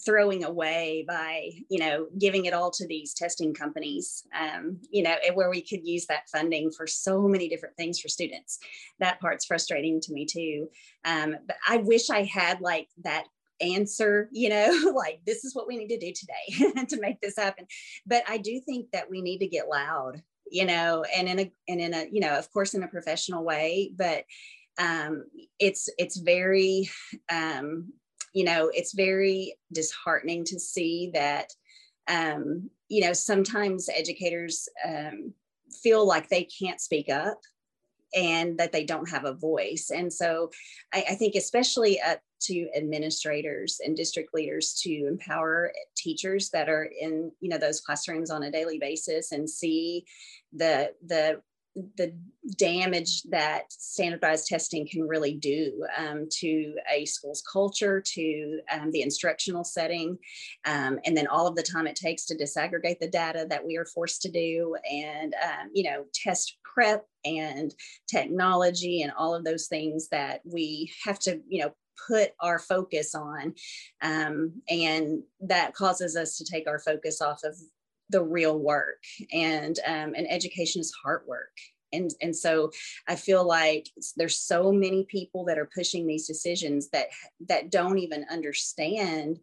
throwing 0.05 0.43
away 0.43 1.05
by, 1.07 1.51
you 1.69 1.79
know, 1.79 2.09
giving 2.19 2.47
it 2.47 2.55
all 2.55 2.73
to 2.73 2.87
these 2.89 3.15
testing 3.15 3.55
companies, 3.55 4.25
um, 4.37 4.79
you 4.91 5.05
know, 5.05 5.15
where 5.35 5.51
we 5.51 5.63
could 5.63 5.87
use 5.87 6.07
that 6.07 6.29
funding 6.33 6.73
for 6.73 6.89
so 6.89 7.29
many 7.29 7.49
different 7.49 7.77
things 7.77 8.01
for 8.01 8.09
students. 8.09 8.59
That 8.99 9.21
part's 9.21 9.45
frustrating 9.45 10.01
to 10.01 10.13
me 10.13 10.27
too. 10.27 10.69
Um, 11.05 11.37
but 11.47 11.57
I 11.69 11.77
wish 11.77 12.11
I 12.11 12.25
had 12.25 12.61
like 12.61 12.89
that 13.05 13.27
answer, 13.61 14.29
you 14.33 14.49
know, 14.49 14.93
like 14.97 15.21
this 15.27 15.45
is 15.45 15.55
what 15.55 15.67
we 15.67 15.77
need 15.77 15.89
to 15.89 15.99
do 15.99 16.13
today 16.13 16.85
to 16.89 17.01
make 17.01 17.21
this 17.21 17.37
happen. 17.37 17.67
But 18.07 18.25
I 18.29 18.39
do 18.39 18.61
think 18.61 18.91
that 18.93 19.11
we 19.11 19.23
need 19.23 19.39
to 19.39 19.47
get 19.47 19.69
loud, 19.69 20.23
you 20.51 20.65
know, 20.65 21.05
and 21.17 21.29
in 21.29 21.41
a 21.41 21.53
and 21.69 21.81
in 21.81 21.95
a, 21.95 22.07
you 22.11 22.21
know, 22.21 22.37
of 22.37 22.51
course 22.53 22.75
in 22.75 22.83
a 22.83 22.89
professional 22.89 23.45
way, 23.45 23.93
but 23.97 24.25
um 24.79 25.25
it's 25.59 25.89
it's 25.99 26.17
very 26.17 26.89
um 27.31 27.93
you 28.33 28.45
know, 28.45 28.71
it's 28.73 28.95
very 28.95 29.57
disheartening 29.73 30.45
to 30.45 30.61
see 30.61 31.11
that 31.15 31.49
um, 32.09 32.71
you 32.89 33.05
know, 33.05 33.13
sometimes 33.13 33.89
educators 33.89 34.69
um, 34.87 35.33
feel 35.83 36.07
like 36.07 36.29
they 36.29 36.45
can't 36.45 36.81
speak 36.81 37.09
up 37.09 37.41
and 38.15 38.59
that 38.59 38.73
they 38.73 38.85
don't 38.85 39.09
have 39.09 39.25
a 39.25 39.35
voice. 39.35 39.91
And 39.95 40.13
so 40.13 40.51
I, 40.93 41.05
I 41.11 41.15
think, 41.15 41.35
especially 41.35 42.01
up 42.01 42.21
to 42.43 42.69
administrators 42.75 43.81
and 43.85 43.97
district 43.97 44.33
leaders 44.33 44.81
to 44.83 45.07
empower 45.07 45.73
teachers 45.97 46.49
that 46.51 46.69
are 46.69 46.91
in 46.99 47.31
you 47.41 47.51
know 47.51 47.59
those 47.59 47.81
classrooms 47.81 48.31
on 48.31 48.45
a 48.45 48.51
daily 48.51 48.79
basis 48.79 49.33
and 49.33 49.49
see 49.49 50.05
the 50.53 50.93
the 51.07 51.41
the 51.97 52.13
damage 52.57 53.23
that 53.25 53.73
standardized 53.73 54.47
testing 54.47 54.87
can 54.87 55.03
really 55.03 55.35
do 55.35 55.87
um, 55.97 56.27
to 56.31 56.75
a 56.93 57.05
school's 57.05 57.43
culture, 57.51 58.03
to 58.05 58.61
um, 58.73 58.91
the 58.91 59.03
instructional 59.03 59.63
setting, 59.63 60.19
um, 60.65 60.99
and 61.05 61.17
then 61.17 61.27
all 61.29 61.47
of 61.47 61.55
the 61.55 61.63
time 61.63 61.87
it 61.87 61.97
takes 61.97 62.25
to 62.27 62.37
disaggregate 62.37 62.99
the 62.99 63.09
data 63.09 63.47
that 63.49 63.65
we 63.65 63.77
are 63.77 63.87
forced 63.87 64.23
to 64.23 64.31
do, 64.31 64.75
and 64.91 65.35
um, 65.45 65.71
you 65.73 65.85
know, 65.85 66.05
test 66.13 66.59
prep 66.65 67.07
and 67.25 67.75
technology 68.09 69.03
and 69.03 69.13
all 69.17 69.35
of 69.35 69.45
those 69.45 69.67
things 69.67 70.09
that 70.09 70.41
we 70.45 70.93
have 71.05 71.19
to, 71.21 71.41
you 71.49 71.63
know, 71.63 71.73
put 72.09 72.31
our 72.41 72.59
focus 72.59 73.15
on, 73.15 73.55
um, 74.03 74.53
and 74.69 75.23
that 75.41 75.75
causes 75.75 76.17
us 76.17 76.37
to 76.37 76.45
take 76.45 76.67
our 76.67 76.81
focus 76.81 77.21
off 77.21 77.45
of 77.45 77.55
the 78.11 78.23
real 78.23 78.59
work 78.59 79.03
and 79.33 79.79
um, 79.87 80.15
and 80.17 80.27
education 80.31 80.81
is 80.81 80.93
hard 81.03 81.23
work. 81.27 81.57
And 81.93 82.11
and 82.23 82.37
so 82.37 82.71
i 83.09 83.17
feel 83.17 83.45
like 83.45 83.89
there's 84.17 84.39
so 84.39 84.71
many 84.71 85.05
people 85.07 85.45
that 85.47 85.59
are 85.59 85.69
pushing 85.75 86.07
these 86.07 86.25
decisions 86.25 86.89
that 86.91 87.09
that 87.49 87.73
don't 87.73 87.99
even 87.99 88.25
understand 88.31 89.41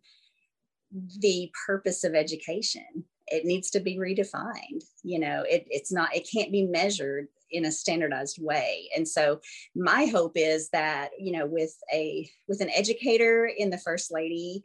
the 1.19 1.51
purpose 1.65 2.03
of 2.03 2.15
education. 2.15 3.05
It 3.27 3.45
needs 3.45 3.69
to 3.71 3.79
be 3.79 3.97
redefined 3.97 4.83
you 5.07 5.19
know 5.19 5.43
it, 5.47 5.65
it's 5.69 5.91
not 5.91 6.15
it 6.15 6.27
can't 6.31 6.51
be 6.51 6.65
measured 6.65 7.27
in 7.51 7.65
a 7.65 7.71
standardized 7.71 8.39
way. 8.41 8.89
And 8.95 9.07
so 9.07 9.39
my 9.75 10.05
hope 10.05 10.33
is 10.35 10.69
that 10.69 11.11
you 11.19 11.31
know 11.31 11.45
with 11.45 11.75
a 11.93 12.29
with 12.47 12.61
an 12.61 12.69
educator 12.75 13.49
in 13.57 13.69
the 13.69 13.77
first 13.77 14.11
lady 14.11 14.63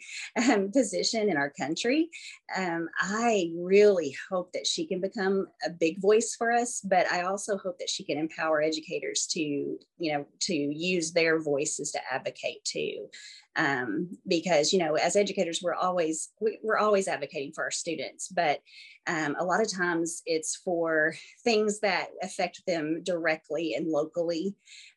um, 0.50 0.70
position 0.72 1.28
in 1.28 1.36
our 1.36 1.50
country 1.50 2.08
um, 2.56 2.88
i 2.98 3.50
really 3.56 4.14
hope 4.30 4.52
that 4.52 4.66
she 4.66 4.86
can 4.86 5.00
become 5.00 5.46
a 5.64 5.70
big 5.70 6.00
voice 6.00 6.34
for 6.36 6.52
us 6.52 6.80
but 6.84 7.10
i 7.10 7.22
also 7.22 7.56
hope 7.58 7.78
that 7.78 7.90
she 7.90 8.04
can 8.04 8.18
empower 8.18 8.62
educators 8.62 9.26
to 9.26 9.78
you 9.98 10.12
know 10.12 10.26
to 10.40 10.54
use 10.54 11.12
their 11.12 11.40
voices 11.40 11.92
to 11.92 12.00
advocate 12.10 12.64
too. 12.64 13.08
Um, 13.54 14.16
because 14.26 14.72
you 14.72 14.78
know 14.78 14.94
as 14.94 15.14
educators 15.14 15.60
we're 15.62 15.74
always 15.74 16.30
we, 16.40 16.58
are 16.66 16.78
always 16.78 17.06
advocating 17.06 17.52
for 17.52 17.64
our 17.64 17.70
students 17.70 18.28
but 18.28 18.60
um, 19.06 19.36
a 19.38 19.44
lot 19.44 19.60
of 19.60 19.72
times 19.72 20.22
it's 20.26 20.56
for 20.56 21.14
things 21.42 21.80
that 21.80 22.08
affect 22.22 22.62
them 22.66 23.02
directly 23.02 23.74
and 23.74 23.88
locally 23.88 24.54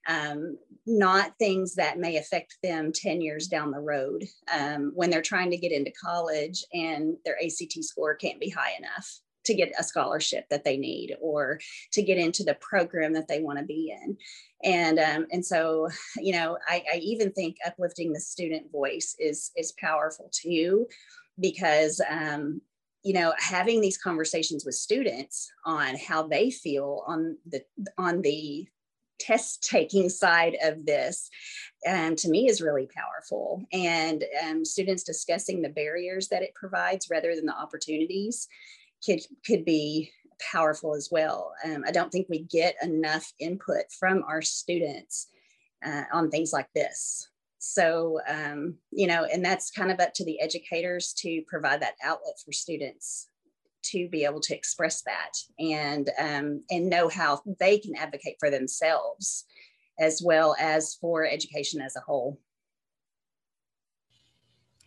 um, 0.08 0.58
not 0.86 1.34
things 1.40 1.76
that 1.76 1.98
may 1.98 2.18
affect 2.18 2.58
them 2.62 2.92
10 2.94 3.22
years 3.22 3.48
down 3.48 3.72
the 3.72 3.80
road. 3.80 4.24
Um, 4.54 4.92
when 4.94 5.10
they're 5.10 5.22
trying 5.22 5.50
to 5.52 5.58
get 5.58 5.72
into 5.72 5.92
college 5.92 6.64
and 6.74 7.16
their 7.26 7.38
ACT 7.44 7.84
score 7.84 8.16
can't 8.16 8.40
be 8.40 8.50
high 8.50 8.74
enough 8.78 9.20
to 9.46 9.54
get 9.54 9.72
a 9.80 9.84
scholarship 9.84 10.46
that 10.50 10.64
they 10.64 10.78
need 10.78 11.16
or 11.22 11.60
to 11.94 12.02
get 12.02 12.18
into 12.18 12.44
the 12.44 12.56
program 12.56 13.14
that 13.14 13.28
they 13.28 13.42
want 13.42 13.60
to 13.60 13.66
be 13.66 13.96
in. 14.04 14.18
And 14.64 15.00
um, 15.00 15.28
and 15.32 15.46
so 15.46 15.90
you 16.18 16.34
know 16.34 16.58
I, 16.68 16.84
I 16.94 16.98
even 16.98 17.32
think 17.32 17.58
uplifting 17.66 18.12
the 18.12 18.20
student 18.20 18.72
voice 18.72 19.16
is 19.20 19.52
is 19.56 19.74
powerful 19.80 20.32
too 20.32 20.88
because 21.40 22.02
um, 22.10 22.62
you 23.06 23.14
know 23.14 23.34
having 23.38 23.80
these 23.80 23.98
conversations 23.98 24.66
with 24.66 24.76
students 24.76 25.50
on 25.66 25.96
how 25.96 26.28
they 26.28 26.50
feel 26.50 27.04
on 27.08 27.38
the 27.46 27.62
on 27.98 28.22
the 28.22 28.68
test 29.18 29.64
taking 29.64 30.10
side 30.10 30.58
of 30.62 30.86
this 30.86 31.30
um, 31.88 32.18
to 32.18 32.30
me 32.30 32.50
is 32.50 32.62
really 32.62 32.90
powerful 32.94 33.64
and 33.72 34.26
um, 34.44 34.66
students 34.66 35.04
discussing 35.04 35.62
the 35.62 35.70
barriers 35.70 36.28
that 36.28 36.44
it 36.44 36.54
provides 36.54 37.08
rather 37.10 37.34
than 37.34 37.46
the 37.46 37.56
opportunities 37.56 38.50
could 39.06 39.22
could 39.46 39.64
be 39.64 40.12
powerful 40.40 40.96
as 40.96 41.10
well. 41.12 41.54
Um, 41.64 41.84
I 41.88 41.92
don't 41.92 42.12
think 42.12 42.28
we 42.30 42.44
get 42.44 42.76
enough 42.84 43.32
input 43.40 43.92
from 43.98 44.24
our 44.28 44.42
students 44.42 45.28
uh, 45.86 46.04
on 46.12 46.30
things 46.30 46.52
like 46.52 46.68
this. 46.74 47.30
So, 47.68 48.20
um, 48.28 48.76
you 48.92 49.08
know, 49.08 49.26
and 49.26 49.44
that's 49.44 49.72
kind 49.72 49.92
of 49.92 50.00
up 50.00 50.14
to 50.16 50.26
the 50.26 50.40
educators 50.40 51.14
to 51.20 51.42
provide 51.48 51.82
that 51.82 51.96
outlet 52.04 52.36
for 52.46 52.52
students 52.52 53.30
to 53.86 54.08
be 54.10 54.24
able 54.24 54.40
to 54.42 54.56
express 54.56 55.02
that 55.04 55.32
and 55.60 56.10
um, 56.20 56.64
and 56.70 56.90
know 56.90 57.10
how 57.10 57.42
they 57.60 57.80
can 57.80 57.96
advocate 57.96 58.36
for 58.40 58.50
themselves 58.50 59.46
as 60.00 60.22
well 60.24 60.56
as 60.60 60.96
for 60.96 61.26
education 61.26 61.82
as 61.82 61.96
a 61.96 62.00
whole 62.02 62.40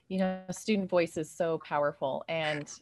you 0.09 0.19
know 0.19 0.41
student 0.51 0.91
voice 0.91 1.17
is 1.17 1.31
so 1.31 1.59
powerful 1.65 2.25
and 2.29 2.81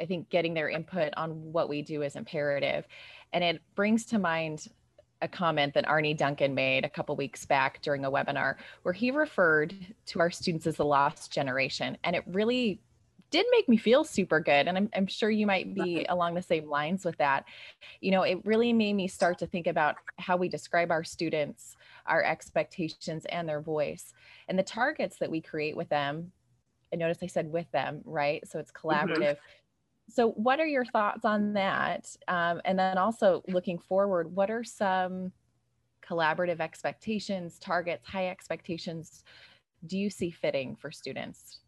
I 0.00 0.06
think 0.06 0.30
getting 0.30 0.54
their 0.54 0.70
input 0.70 1.12
on 1.16 1.30
what 1.52 1.68
we 1.68 1.82
do 1.82 2.02
is 2.02 2.16
imperative. 2.16 2.86
And 3.32 3.44
it 3.44 3.60
brings 3.74 4.06
to 4.06 4.18
mind 4.18 4.66
a 5.22 5.28
comment 5.28 5.74
that 5.74 5.88
Arne 5.88 6.16
Duncan 6.16 6.54
made 6.54 6.84
a 6.84 6.88
couple 6.88 7.14
weeks 7.16 7.44
back 7.44 7.80
during 7.82 8.04
a 8.04 8.10
webinar 8.10 8.56
where 8.82 8.94
he 8.94 9.10
referred 9.10 9.74
to 10.06 10.20
our 10.20 10.30
students 10.30 10.66
as 10.66 10.76
the 10.76 10.84
lost 10.84 11.32
generation. 11.32 11.96
And 12.04 12.16
it 12.16 12.24
really 12.26 12.80
did 13.30 13.46
make 13.52 13.68
me 13.68 13.76
feel 13.76 14.02
super 14.02 14.40
good. 14.40 14.66
And 14.66 14.76
I'm, 14.76 14.90
I'm 14.94 15.06
sure 15.06 15.30
you 15.30 15.46
might 15.46 15.74
be 15.74 16.04
along 16.08 16.34
the 16.34 16.42
same 16.42 16.68
lines 16.68 17.04
with 17.04 17.16
that. 17.18 17.44
You 18.00 18.10
know, 18.10 18.22
it 18.22 18.44
really 18.44 18.72
made 18.72 18.94
me 18.94 19.06
start 19.06 19.38
to 19.38 19.46
think 19.46 19.66
about 19.66 19.96
how 20.18 20.36
we 20.36 20.48
describe 20.48 20.90
our 20.90 21.04
students, 21.04 21.76
our 22.06 22.24
expectations, 22.24 23.24
and 23.26 23.48
their 23.48 23.60
voice, 23.60 24.12
and 24.48 24.58
the 24.58 24.64
targets 24.64 25.18
that 25.18 25.30
we 25.30 25.40
create 25.40 25.76
with 25.76 25.88
them. 25.88 26.32
And 26.90 26.98
notice 26.98 27.18
I 27.22 27.28
said 27.28 27.52
with 27.52 27.70
them, 27.70 28.00
right? 28.04 28.46
So 28.48 28.58
it's 28.58 28.72
mm-hmm. 28.72 28.88
collaborative. 28.88 29.20
Mm-hmm 29.20 29.56
so 30.10 30.30
what 30.32 30.60
are 30.60 30.66
your 30.66 30.84
thoughts 30.84 31.24
on 31.24 31.52
that? 31.54 32.14
Um, 32.28 32.60
and 32.64 32.78
then 32.78 32.98
also 32.98 33.42
looking 33.48 33.78
forward 33.78 34.34
what 34.34 34.50
are 34.50 34.64
some 34.64 35.32
collaborative 36.06 36.60
expectations 36.60 37.58
targets 37.58 38.06
high 38.06 38.28
expectations 38.28 39.22
do 39.86 39.96
you 39.96 40.10
see 40.10 40.30
fitting 40.30 40.76
for 40.76 40.90
students? 40.90 41.60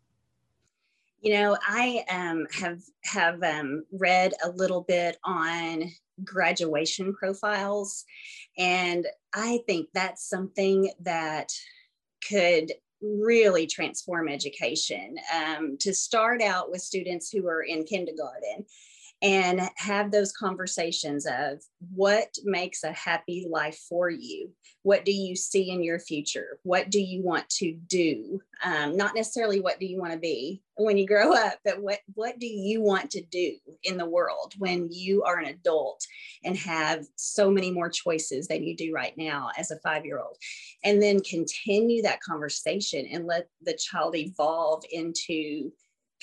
You 1.21 1.35
know 1.35 1.57
i 1.69 2.05
um, 2.11 2.47
have 2.53 2.81
have 3.05 3.43
um, 3.45 3.85
read 3.93 4.33
a 4.45 4.51
little 4.51 4.83
bit 4.83 5.19
on 5.25 5.85
graduation 6.25 7.15
profiles 7.15 8.05
and 8.59 9.07
i 9.33 9.61
think 9.67 9.89
that's 9.95 10.29
something 10.29 10.93
that 11.01 11.49
could 12.29 12.73
really 13.03 13.67
transform 13.67 14.29
education 14.29 15.17
um, 15.35 15.77
to 15.79 15.93
start 15.93 16.41
out 16.41 16.71
with 16.71 16.81
students 16.81 17.31
who 17.31 17.47
are 17.49 17.63
in 17.63 17.85
kindergarten 17.85 18.65
and 19.23 19.61
have 19.77 20.11
those 20.11 20.33
conversations 20.33 21.27
of 21.27 21.63
what 21.95 22.29
makes 22.45 22.83
a 22.83 22.93
happy 22.93 23.47
life 23.49 23.79
for 23.89 24.11
you? 24.11 24.51
What 24.83 25.05
do 25.05 25.13
you 25.13 25.37
see 25.37 25.71
in 25.71 25.85
your 25.85 26.01
future? 26.01 26.59
What 26.65 26.91
do 26.91 27.01
you 27.01 27.23
want 27.23 27.49
to 27.51 27.73
do? 27.87 28.41
Um, 28.65 28.97
not 28.97 29.15
necessarily 29.15 29.61
what 29.61 29.79
do 29.79 29.87
you 29.87 30.01
want 30.01 30.13
to 30.13 30.19
be 30.19 30.61
when 30.77 30.97
you 30.97 31.07
grow 31.07 31.33
up 31.35 31.59
but 31.65 31.81
what 31.83 31.99
what 32.15 32.39
do 32.39 32.47
you 32.47 32.81
want 32.81 33.11
to 33.11 33.23
do 33.23 33.57
in 33.85 33.97
the 33.97 34.09
world 34.09 34.55
when 34.59 34.89
you 34.91 35.23
are 35.23 35.39
an 35.39 35.47
adult 35.47 36.03
and 36.45 36.57
have 36.57 37.05
so 37.17 37.51
many 37.51 37.71
more 37.71 37.91
choices 37.91 38.49
than 38.49 38.63
you 38.63 38.77
do 38.77 38.93
right 38.93 39.17
now 39.17 39.51
as 39.59 39.71
a 39.71 39.79
five 39.81 40.05
year 40.05 40.19
old 40.19 40.37
and 40.85 41.03
then 41.03 41.21
continue 41.21 42.03
that 42.03 42.21
conversation 42.23 43.07
and 43.13 43.27
let 43.27 43.49
the 43.63 43.75
child 43.75 44.17
evolve 44.17 44.83
into 44.91 45.71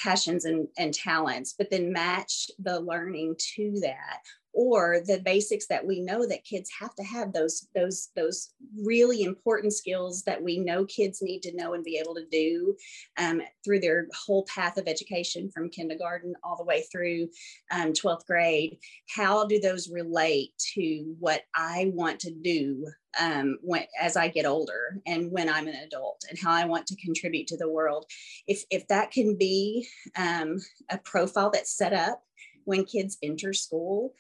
passions 0.02 0.46
and, 0.46 0.68
and 0.78 0.94
talents, 0.94 1.54
but 1.58 1.70
then 1.70 1.92
match 1.92 2.50
the 2.60 2.80
learning 2.80 3.36
to 3.38 3.80
that 3.82 4.22
or 4.54 5.02
the 5.06 5.20
basics 5.20 5.68
that 5.68 5.86
we 5.86 6.02
know 6.02 6.26
that 6.28 6.44
kids 6.44 6.70
have 6.80 6.96
to 6.96 7.04
have 7.04 7.32
those 7.34 7.68
those 7.76 8.10
those 8.16 8.54
really 8.84 9.24
important 9.24 9.74
skills 9.74 10.24
that 10.24 10.42
we 10.42 10.58
know 10.58 10.86
kids 10.86 11.22
need 11.22 11.42
to 11.42 11.56
know 11.56 11.74
and 11.74 11.84
be 11.84 11.98
able 11.98 12.16
to 12.16 12.26
do 12.32 12.76
um, 13.18 13.42
through 13.64 13.80
their 13.80 14.08
whole 14.14 14.46
path 14.46 14.78
of 14.78 14.88
education 14.88 15.50
from 15.54 15.70
kindergarten 15.70 16.34
all 16.44 16.58
the 16.58 16.64
way 16.64 16.84
through 16.92 17.28
um, 17.72 17.94
12th 17.94 18.26
grade 18.26 18.78
how 19.16 19.46
do 19.46 19.60
those 19.60 19.90
relate 19.92 20.52
to 20.58 21.16
what 21.20 21.44
i 21.56 21.92
want 21.94 22.20
to 22.20 22.32
do 22.32 22.86
um, 23.20 23.58
when 23.62 23.86
as 24.00 24.16
I 24.16 24.28
get 24.28 24.46
older 24.46 25.00
and 25.08 25.32
when 25.32 25.50
I'm 25.50 25.68
an 25.68 25.76
adult 25.76 26.24
and 26.30 26.38
how 26.38 26.52
I 26.52 26.66
want 26.66 26.86
to 26.88 26.96
contribute 26.98 27.48
to 27.48 27.58
the 27.58 27.70
world. 27.70 28.06
If 28.48 28.64
if 28.70 28.88
that 28.88 29.12
can 29.12 29.36
be 29.36 29.88
um, 30.16 30.60
a 30.90 30.98
profile 31.00 31.50
that's 31.50 31.76
set 31.76 31.94
up 31.94 32.22
when 32.66 32.86
kids 32.86 33.18
enter 33.24 33.54
school, 33.54 34.14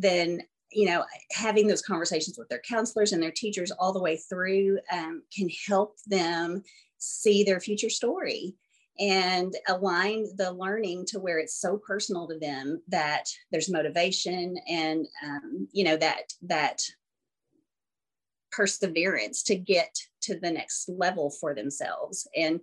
then 0.00 0.40
you 0.70 0.86
know 0.86 1.04
having 1.32 1.66
those 1.66 1.82
conversations 1.82 2.38
with 2.38 2.48
their 2.48 2.62
counselors 2.68 3.12
and 3.12 3.22
their 3.22 3.32
teachers 3.32 3.70
all 3.72 3.92
the 3.92 4.02
way 4.02 4.16
through 4.16 4.78
um, 4.92 5.22
can 5.36 5.48
help 5.66 5.96
them 6.06 6.62
see 6.98 7.42
their 7.42 7.60
future 7.60 7.90
story 7.90 8.54
and 8.98 9.54
align 9.68 10.26
the 10.36 10.52
learning 10.52 11.06
to 11.06 11.18
where 11.18 11.38
it's 11.38 11.58
so 11.58 11.80
personal 11.86 12.28
to 12.28 12.38
them 12.38 12.80
that 12.88 13.24
there's 13.50 13.70
motivation 13.70 14.56
and 14.68 15.06
um, 15.24 15.68
you 15.72 15.84
know 15.84 15.96
that 15.96 16.32
that 16.42 16.82
perseverance 18.52 19.44
to 19.44 19.54
get 19.54 19.94
to 20.20 20.38
the 20.38 20.50
next 20.50 20.88
level 20.88 21.30
for 21.30 21.54
themselves 21.54 22.28
and 22.36 22.60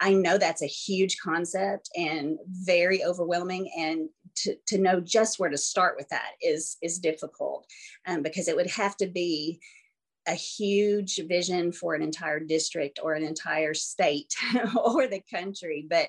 I 0.00 0.12
know 0.12 0.38
that's 0.38 0.62
a 0.62 0.66
huge 0.66 1.18
concept 1.18 1.88
and 1.94 2.38
very 2.46 3.04
overwhelming. 3.04 3.70
And 3.78 4.08
to, 4.36 4.56
to 4.66 4.78
know 4.78 5.00
just 5.00 5.38
where 5.38 5.50
to 5.50 5.58
start 5.58 5.96
with 5.96 6.08
that 6.08 6.32
is, 6.40 6.76
is 6.82 6.98
difficult 6.98 7.66
um, 8.06 8.22
because 8.22 8.48
it 8.48 8.56
would 8.56 8.70
have 8.70 8.96
to 8.98 9.06
be 9.06 9.60
a 10.26 10.34
huge 10.34 11.20
vision 11.28 11.70
for 11.72 11.94
an 11.94 12.02
entire 12.02 12.40
district 12.40 12.98
or 13.02 13.14
an 13.14 13.22
entire 13.24 13.74
state 13.74 14.34
or 14.84 15.06
the 15.06 15.22
country. 15.32 15.86
But 15.88 16.08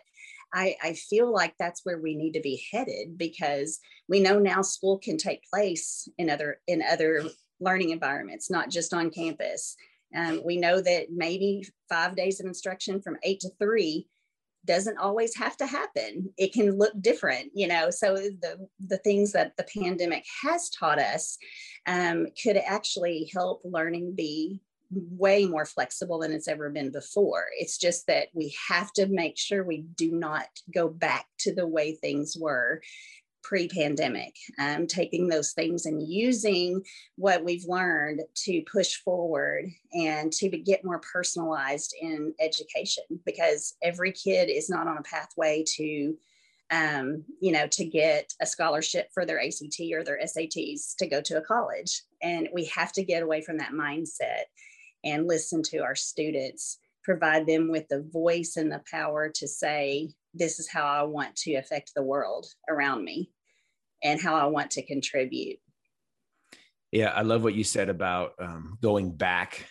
I, 0.53 0.76
I, 0.82 0.93
feel 0.93 1.32
like 1.32 1.53
that's 1.59 1.82
where 1.84 1.97
we 1.97 2.15
need 2.15 2.34
to 2.34 2.39
be 2.39 2.63
headed 2.71 3.17
because 3.17 3.80
we 4.07 4.21
know 4.21 4.39
now 4.39 4.61
school 4.61 4.97
can 4.99 5.17
take 5.17 5.49
place 5.51 6.07
in 6.17 6.30
other 6.30 6.61
in 6.67 6.82
other 6.82 7.23
learning 7.59 7.89
environments, 7.89 8.49
not 8.49 8.69
just 8.69 8.93
on 8.93 9.09
campus. 9.09 9.76
Um, 10.15 10.41
we 10.45 10.57
know 10.57 10.80
that 10.80 11.07
maybe 11.11 11.67
five 11.89 12.15
days 12.15 12.39
of 12.39 12.45
instruction 12.45 13.01
from 13.01 13.17
eight 13.23 13.41
to 13.41 13.49
three 13.59 14.07
doesn't 14.66 14.97
always 14.97 15.36
have 15.36 15.55
to 15.57 15.66
happen. 15.66 16.30
It 16.38 16.53
can 16.53 16.78
look 16.78 16.93
different, 17.01 17.51
you 17.53 17.68
know. 17.68 17.89
So 17.89 18.16
the 18.16 18.68
the 18.88 18.97
things 18.99 19.32
that 19.34 19.55
the 19.57 19.66
pandemic 19.74 20.26
has 20.43 20.70
taught 20.70 20.99
us 20.99 21.38
um, 21.86 22.28
could 22.41 22.57
actually 22.57 23.30
help 23.34 23.61
learning 23.63 24.16
be 24.16 24.61
way 24.91 25.45
more 25.45 25.66
flexible 25.66 26.20
than 26.20 26.32
it's 26.32 26.47
ever 26.47 26.70
been 26.70 26.91
before. 26.91 27.45
It's 27.57 27.78
just 27.78 28.07
that 28.07 28.28
we 28.34 28.55
have 28.70 28.91
to 28.93 29.07
make 29.07 29.38
sure 29.38 29.63
we 29.63 29.86
do 29.95 30.11
not 30.11 30.47
go 30.74 30.88
back 30.88 31.26
to 31.39 31.53
the 31.53 31.68
way 31.68 31.95
things 31.95 32.38
were 32.39 32.82
pre-pandemic 33.48 34.36
um, 34.60 34.88
taking 34.88 35.28
those 35.28 35.52
things 35.54 35.86
and 35.86 36.08
using 36.08 36.82
what 37.16 37.43
we've 37.43 37.66
learned 37.66 38.22
to 38.34 38.64
push 38.72 38.96
forward 38.96 39.66
and 39.93 40.32
to 40.32 40.50
get 40.50 40.84
more 40.84 41.00
personalized 41.00 41.93
in 42.02 42.34
education 42.39 43.04
because 43.24 43.76
every 43.84 44.12
kid 44.12 44.50
is 44.50 44.68
not 44.68 44.88
on 44.88 44.98
a 44.98 45.04
pathway 45.04 45.64
to 45.68 46.16
um, 46.72 47.24
you 47.39 47.52
know 47.52 47.68
to 47.68 47.86
get 47.86 48.34
a 48.41 48.46
scholarship 48.48 49.10
for 49.14 49.24
their 49.24 49.39
ACT 49.39 49.80
or 49.93 50.04
their 50.04 50.20
SATs 50.24 50.96
to 50.98 51.06
go 51.06 51.22
to 51.22 51.38
a 51.38 51.41
college. 51.41 52.02
And 52.24 52.50
we 52.52 52.66
have 52.66 52.91
to 52.93 53.04
get 53.04 53.22
away 53.22 53.41
from 53.41 53.60
that 53.60 53.74
mindset 53.74 54.46
and 55.04 55.28
listen 55.28 55.62
to 55.66 55.84
our 55.84 55.93
students 55.93 56.80
provide 57.04 57.46
them 57.46 57.70
with 57.70 57.88
the 57.88 58.02
voice 58.12 58.58
and 58.58 58.72
the 58.72 58.82
power 58.89 59.30
to 59.30 59.48
say 59.48 60.10
this 60.34 60.60
is 60.60 60.68
how 60.68 60.84
I 60.84 61.04
want 61.04 61.36
to 61.38 61.54
affect 61.54 61.91
the 61.93 62.02
world 62.02 62.48
around 62.68 63.04
me 63.04 63.30
and 64.06 64.22
how 64.22 64.36
I 64.36 64.45
want 64.45 64.72
to 64.72 64.84
contribute. 64.84 65.58
Yeah, 66.91 67.10
I 67.10 67.24
love 67.24 67.43
what 67.43 67.56
you 67.56 67.64
said 67.64 67.89
about 67.89 68.34
um, 68.39 68.78
going 68.82 69.12
back, 69.12 69.66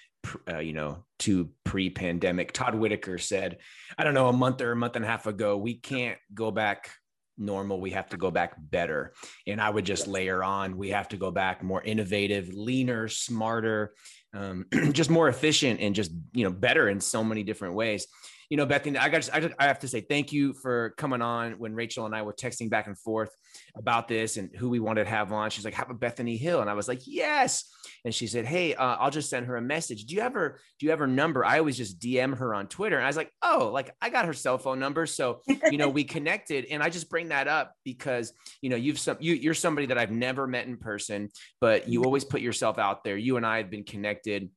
uh, 0.52 0.58
you 0.58 0.72
know, 0.72 1.04
to 1.20 1.48
pre-pandemic. 1.62 2.52
Todd 2.52 2.74
Whitaker 2.74 3.16
said, 3.16 3.58
I 3.96 4.02
don't 4.04 4.12
know, 4.12 4.28
a 4.28 4.32
month 4.32 4.60
or 4.60 4.72
a 4.72 4.76
month 4.76 4.96
and 4.96 5.04
a 5.04 5.08
half 5.08 5.26
ago, 5.26 5.56
we 5.56 5.74
can't 5.74 6.18
go 6.34 6.50
back 6.50 6.90
normal. 7.38 7.80
We 7.80 7.92
have 7.92 8.10
to 8.10 8.16
go 8.16 8.30
back 8.30 8.56
better. 8.58 9.14
And 9.46 9.60
I 9.60 9.70
would 9.70 9.86
just 9.86 10.08
layer 10.08 10.42
on, 10.42 10.76
we 10.76 10.90
have 10.90 11.08
to 11.10 11.16
go 11.16 11.30
back 11.30 11.62
more 11.62 11.82
innovative, 11.82 12.52
leaner, 12.52 13.08
smarter, 13.08 13.94
um, 14.34 14.66
just 14.92 15.10
more 15.10 15.28
efficient, 15.28 15.80
and 15.80 15.94
just 15.94 16.10
you 16.32 16.44
know 16.44 16.50
better 16.50 16.88
in 16.88 17.00
so 17.00 17.22
many 17.22 17.44
different 17.44 17.74
ways 17.74 18.06
you 18.50 18.56
know, 18.56 18.66
Bethany, 18.66 18.98
I 18.98 19.08
got, 19.08 19.28
I, 19.32 19.40
just, 19.40 19.54
I 19.58 19.66
have 19.66 19.78
to 19.80 19.88
say 19.88 20.00
thank 20.00 20.32
you 20.32 20.52
for 20.52 20.94
coming 20.96 21.22
on 21.22 21.52
when 21.52 21.74
Rachel 21.74 22.06
and 22.06 22.14
I 22.14 22.22
were 22.22 22.32
texting 22.32 22.70
back 22.70 22.86
and 22.86 22.98
forth 22.98 23.30
about 23.76 24.08
this 24.08 24.36
and 24.36 24.50
who 24.56 24.68
we 24.68 24.80
wanted 24.80 25.04
to 25.04 25.10
have 25.10 25.32
on. 25.32 25.50
She's 25.50 25.64
like, 25.64 25.74
"Have 25.74 25.90
a 25.90 25.94
Bethany 25.94 26.36
Hill," 26.36 26.60
and 26.60 26.70
I 26.70 26.74
was 26.74 26.88
like, 26.88 27.00
"Yes." 27.06 27.64
And 28.04 28.14
she 28.14 28.26
said, 28.26 28.46
"Hey, 28.46 28.74
uh, 28.74 28.96
I'll 28.96 29.10
just 29.10 29.30
send 29.30 29.46
her 29.46 29.56
a 29.56 29.62
message. 29.62 30.04
Do 30.04 30.14
you 30.14 30.20
ever, 30.20 30.60
do 30.78 30.86
you 30.86 30.92
ever 30.92 31.06
number?" 31.06 31.44
I 31.44 31.58
always 31.58 31.76
just 31.76 32.00
DM 32.00 32.36
her 32.38 32.54
on 32.54 32.68
Twitter, 32.68 32.96
and 32.96 33.04
I 33.04 33.08
was 33.08 33.16
like, 33.16 33.30
"Oh, 33.42 33.70
like 33.72 33.94
I 34.00 34.10
got 34.10 34.26
her 34.26 34.32
cell 34.32 34.58
phone 34.58 34.78
number." 34.78 35.06
So 35.06 35.40
you 35.70 35.78
know, 35.78 35.88
we 35.88 36.04
connected, 36.14 36.66
and 36.66 36.82
I 36.82 36.90
just 36.90 37.08
bring 37.08 37.28
that 37.28 37.48
up 37.48 37.72
because 37.84 38.32
you 38.60 38.70
know, 38.70 38.76
you've 38.76 38.98
some, 38.98 39.16
you, 39.20 39.34
you're 39.34 39.54
somebody 39.54 39.86
that 39.86 39.98
I've 39.98 40.10
never 40.10 40.46
met 40.46 40.66
in 40.66 40.76
person, 40.76 41.30
but 41.60 41.88
you 41.88 42.04
always 42.04 42.24
put 42.24 42.40
yourself 42.40 42.78
out 42.78 43.04
there. 43.04 43.16
You 43.16 43.36
and 43.36 43.46
I 43.46 43.58
have 43.58 43.70
been 43.70 43.84
connected 43.84 44.50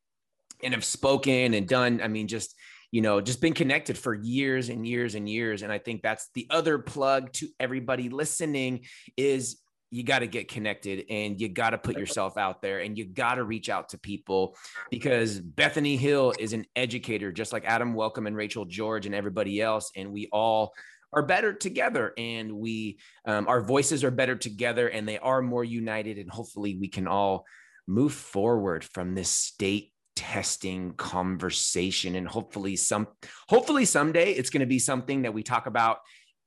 and 0.63 0.73
have 0.73 0.85
spoken 0.85 1.53
and 1.53 1.67
done. 1.67 2.01
I 2.01 2.07
mean, 2.07 2.27
just 2.27 2.55
you 2.91 3.01
know, 3.01 3.19
just 3.19 3.41
been 3.41 3.53
connected 3.53 3.97
for 3.97 4.13
years 4.13 4.69
and 4.69 4.88
years 4.88 5.15
and 5.15 5.27
years. 5.27 5.61
And 5.61 5.71
I 5.71 5.77
think 5.77 6.01
that's 6.01 6.29
the 6.33 6.47
other 6.49 6.79
plug 6.79 7.31
to 7.33 7.49
everybody 7.59 8.09
listening 8.09 8.85
is 9.17 9.61
you 9.89 10.03
got 10.03 10.19
to 10.19 10.27
get 10.27 10.49
connected 10.49 11.05
and 11.09 11.39
you 11.39 11.47
got 11.47 11.69
to 11.69 11.77
put 11.77 11.97
yourself 11.97 12.38
out 12.38 12.61
there 12.61 12.79
and 12.79 12.97
you 12.97 13.05
got 13.05 13.35
to 13.35 13.43
reach 13.43 13.69
out 13.69 13.89
to 13.89 13.97
people 13.97 14.55
because 14.89 15.39
Bethany 15.39 15.95
Hill 15.95 16.33
is 16.39 16.53
an 16.53 16.65
educator, 16.75 17.31
just 17.31 17.53
like 17.53 17.63
Adam 17.65 17.93
Welcome 17.93 18.27
and 18.27 18.35
Rachel 18.35 18.65
George 18.65 19.05
and 19.05 19.15
everybody 19.15 19.61
else. 19.61 19.91
And 19.95 20.11
we 20.11 20.27
all 20.31 20.73
are 21.13 21.23
better 21.23 21.53
together 21.53 22.13
and 22.17 22.51
we, 22.51 22.99
um, 23.25 23.47
our 23.47 23.61
voices 23.61 24.03
are 24.03 24.11
better 24.11 24.35
together 24.35 24.89
and 24.89 25.07
they 25.07 25.19
are 25.19 25.41
more 25.41 25.63
united. 25.63 26.17
And 26.17 26.29
hopefully 26.29 26.77
we 26.79 26.89
can 26.89 27.07
all 27.07 27.45
move 27.88 28.13
forward 28.13 28.83
from 28.83 29.15
this 29.15 29.29
state 29.29 29.93
testing 30.18 30.93
conversation. 30.93 32.15
And 32.15 32.28
hopefully 32.28 32.76
some 32.76 33.07
hopefully 33.47 33.86
someday 33.86 34.32
it's 34.32 34.49
going 34.49 34.61
to 34.61 34.65
be 34.65 34.80
something 34.80 35.22
that 35.22 35.34
we 35.34 35.43
talk 35.43 35.68
about 35.68 35.99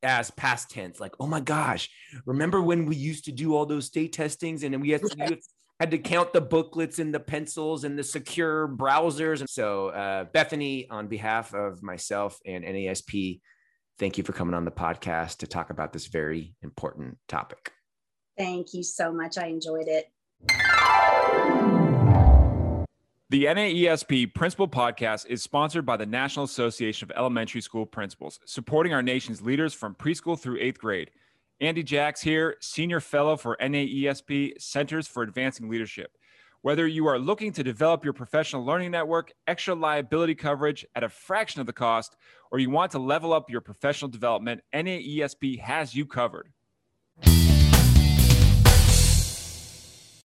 as 0.03 0.31
past 0.31 0.71
tense 0.71 0.99
like 0.99 1.13
oh 1.21 1.27
my 1.27 1.41
gosh 1.41 1.91
remember 2.25 2.63
when 2.63 2.87
we 2.87 2.97
used 2.97 3.27
to 3.27 3.33
do 3.33 3.55
all 3.55 3.67
those 3.67 3.85
state 3.85 4.15
testings 4.15 4.63
and 4.63 4.73
then 4.73 4.81
we 4.81 4.89
had 4.89 5.03
to, 5.03 5.39
had 5.79 5.91
to 5.91 5.99
count 5.99 6.33
the 6.33 6.41
booklets 6.41 6.99
and 6.99 7.15
the 7.15 7.21
pencils 7.21 7.85
and 7.85 7.99
the 7.99 8.03
secure 8.03 8.67
browsers? 8.67 9.41
And 9.41 9.49
so 9.49 9.89
uh, 9.89 10.25
bethany 10.25 10.89
on 10.91 11.07
behalf 11.07 11.55
of 11.55 11.83
myself 11.83 12.39
and 12.45 12.65
NAESP 12.65 13.41
thank 13.99 14.17
you 14.19 14.25
for 14.25 14.33
coming 14.33 14.55
on 14.55 14.65
the 14.65 14.71
podcast 14.71 15.39
to 15.39 15.47
talk 15.47 15.71
about 15.71 15.93
this 15.93 16.07
very 16.07 16.55
important 16.63 17.19
topic. 17.29 17.71
Thank 18.39 18.73
you 18.73 18.83
so 18.83 19.13
much. 19.13 19.37
I 19.37 19.47
enjoyed 19.47 19.87
it 19.87 20.11
the 23.31 23.45
NAESP 23.45 24.35
Principal 24.35 24.67
Podcast 24.67 25.25
is 25.27 25.41
sponsored 25.41 25.87
by 25.87 25.97
the 25.97 26.05
National 26.05 26.45
Association 26.45 27.09
of 27.09 27.17
Elementary 27.17 27.61
School 27.61 27.87
Principals, 27.87 28.41
supporting 28.45 28.93
our 28.93 29.05
nation's 29.05 29.41
leaders 29.41 29.73
from 29.73 29.95
preschool 29.95 30.37
through 30.37 30.59
eighth 30.59 30.81
grade. 30.81 31.13
Andy 31.61 31.85
Jacks 31.85 32.21
here, 32.21 32.57
Senior 32.61 32.99
Fellow 32.99 33.37
for 33.37 33.57
NAESP 33.61 34.61
Centers 34.61 35.07
for 35.07 35.23
Advancing 35.23 35.69
Leadership. 35.69 36.19
Whether 36.63 36.89
you 36.89 37.07
are 37.07 37.21
looking 37.21 37.53
to 37.53 37.63
develop 37.63 38.03
your 38.03 38.15
professional 38.15 38.65
learning 38.65 38.91
network, 38.91 39.33
extra 39.47 39.77
liability 39.77 40.35
coverage 40.35 40.85
at 40.97 41.05
a 41.05 41.09
fraction 41.09 41.61
of 41.61 41.69
the 41.69 41.73
cost, 41.73 42.17
or 42.51 42.59
you 42.59 42.69
want 42.69 42.91
to 42.93 42.99
level 42.99 43.33
up 43.33 43.49
your 43.49 43.61
professional 43.61 44.11
development, 44.11 44.61
NAESP 44.75 45.61
has 45.61 45.95
you 45.95 46.05
covered. 46.05 46.53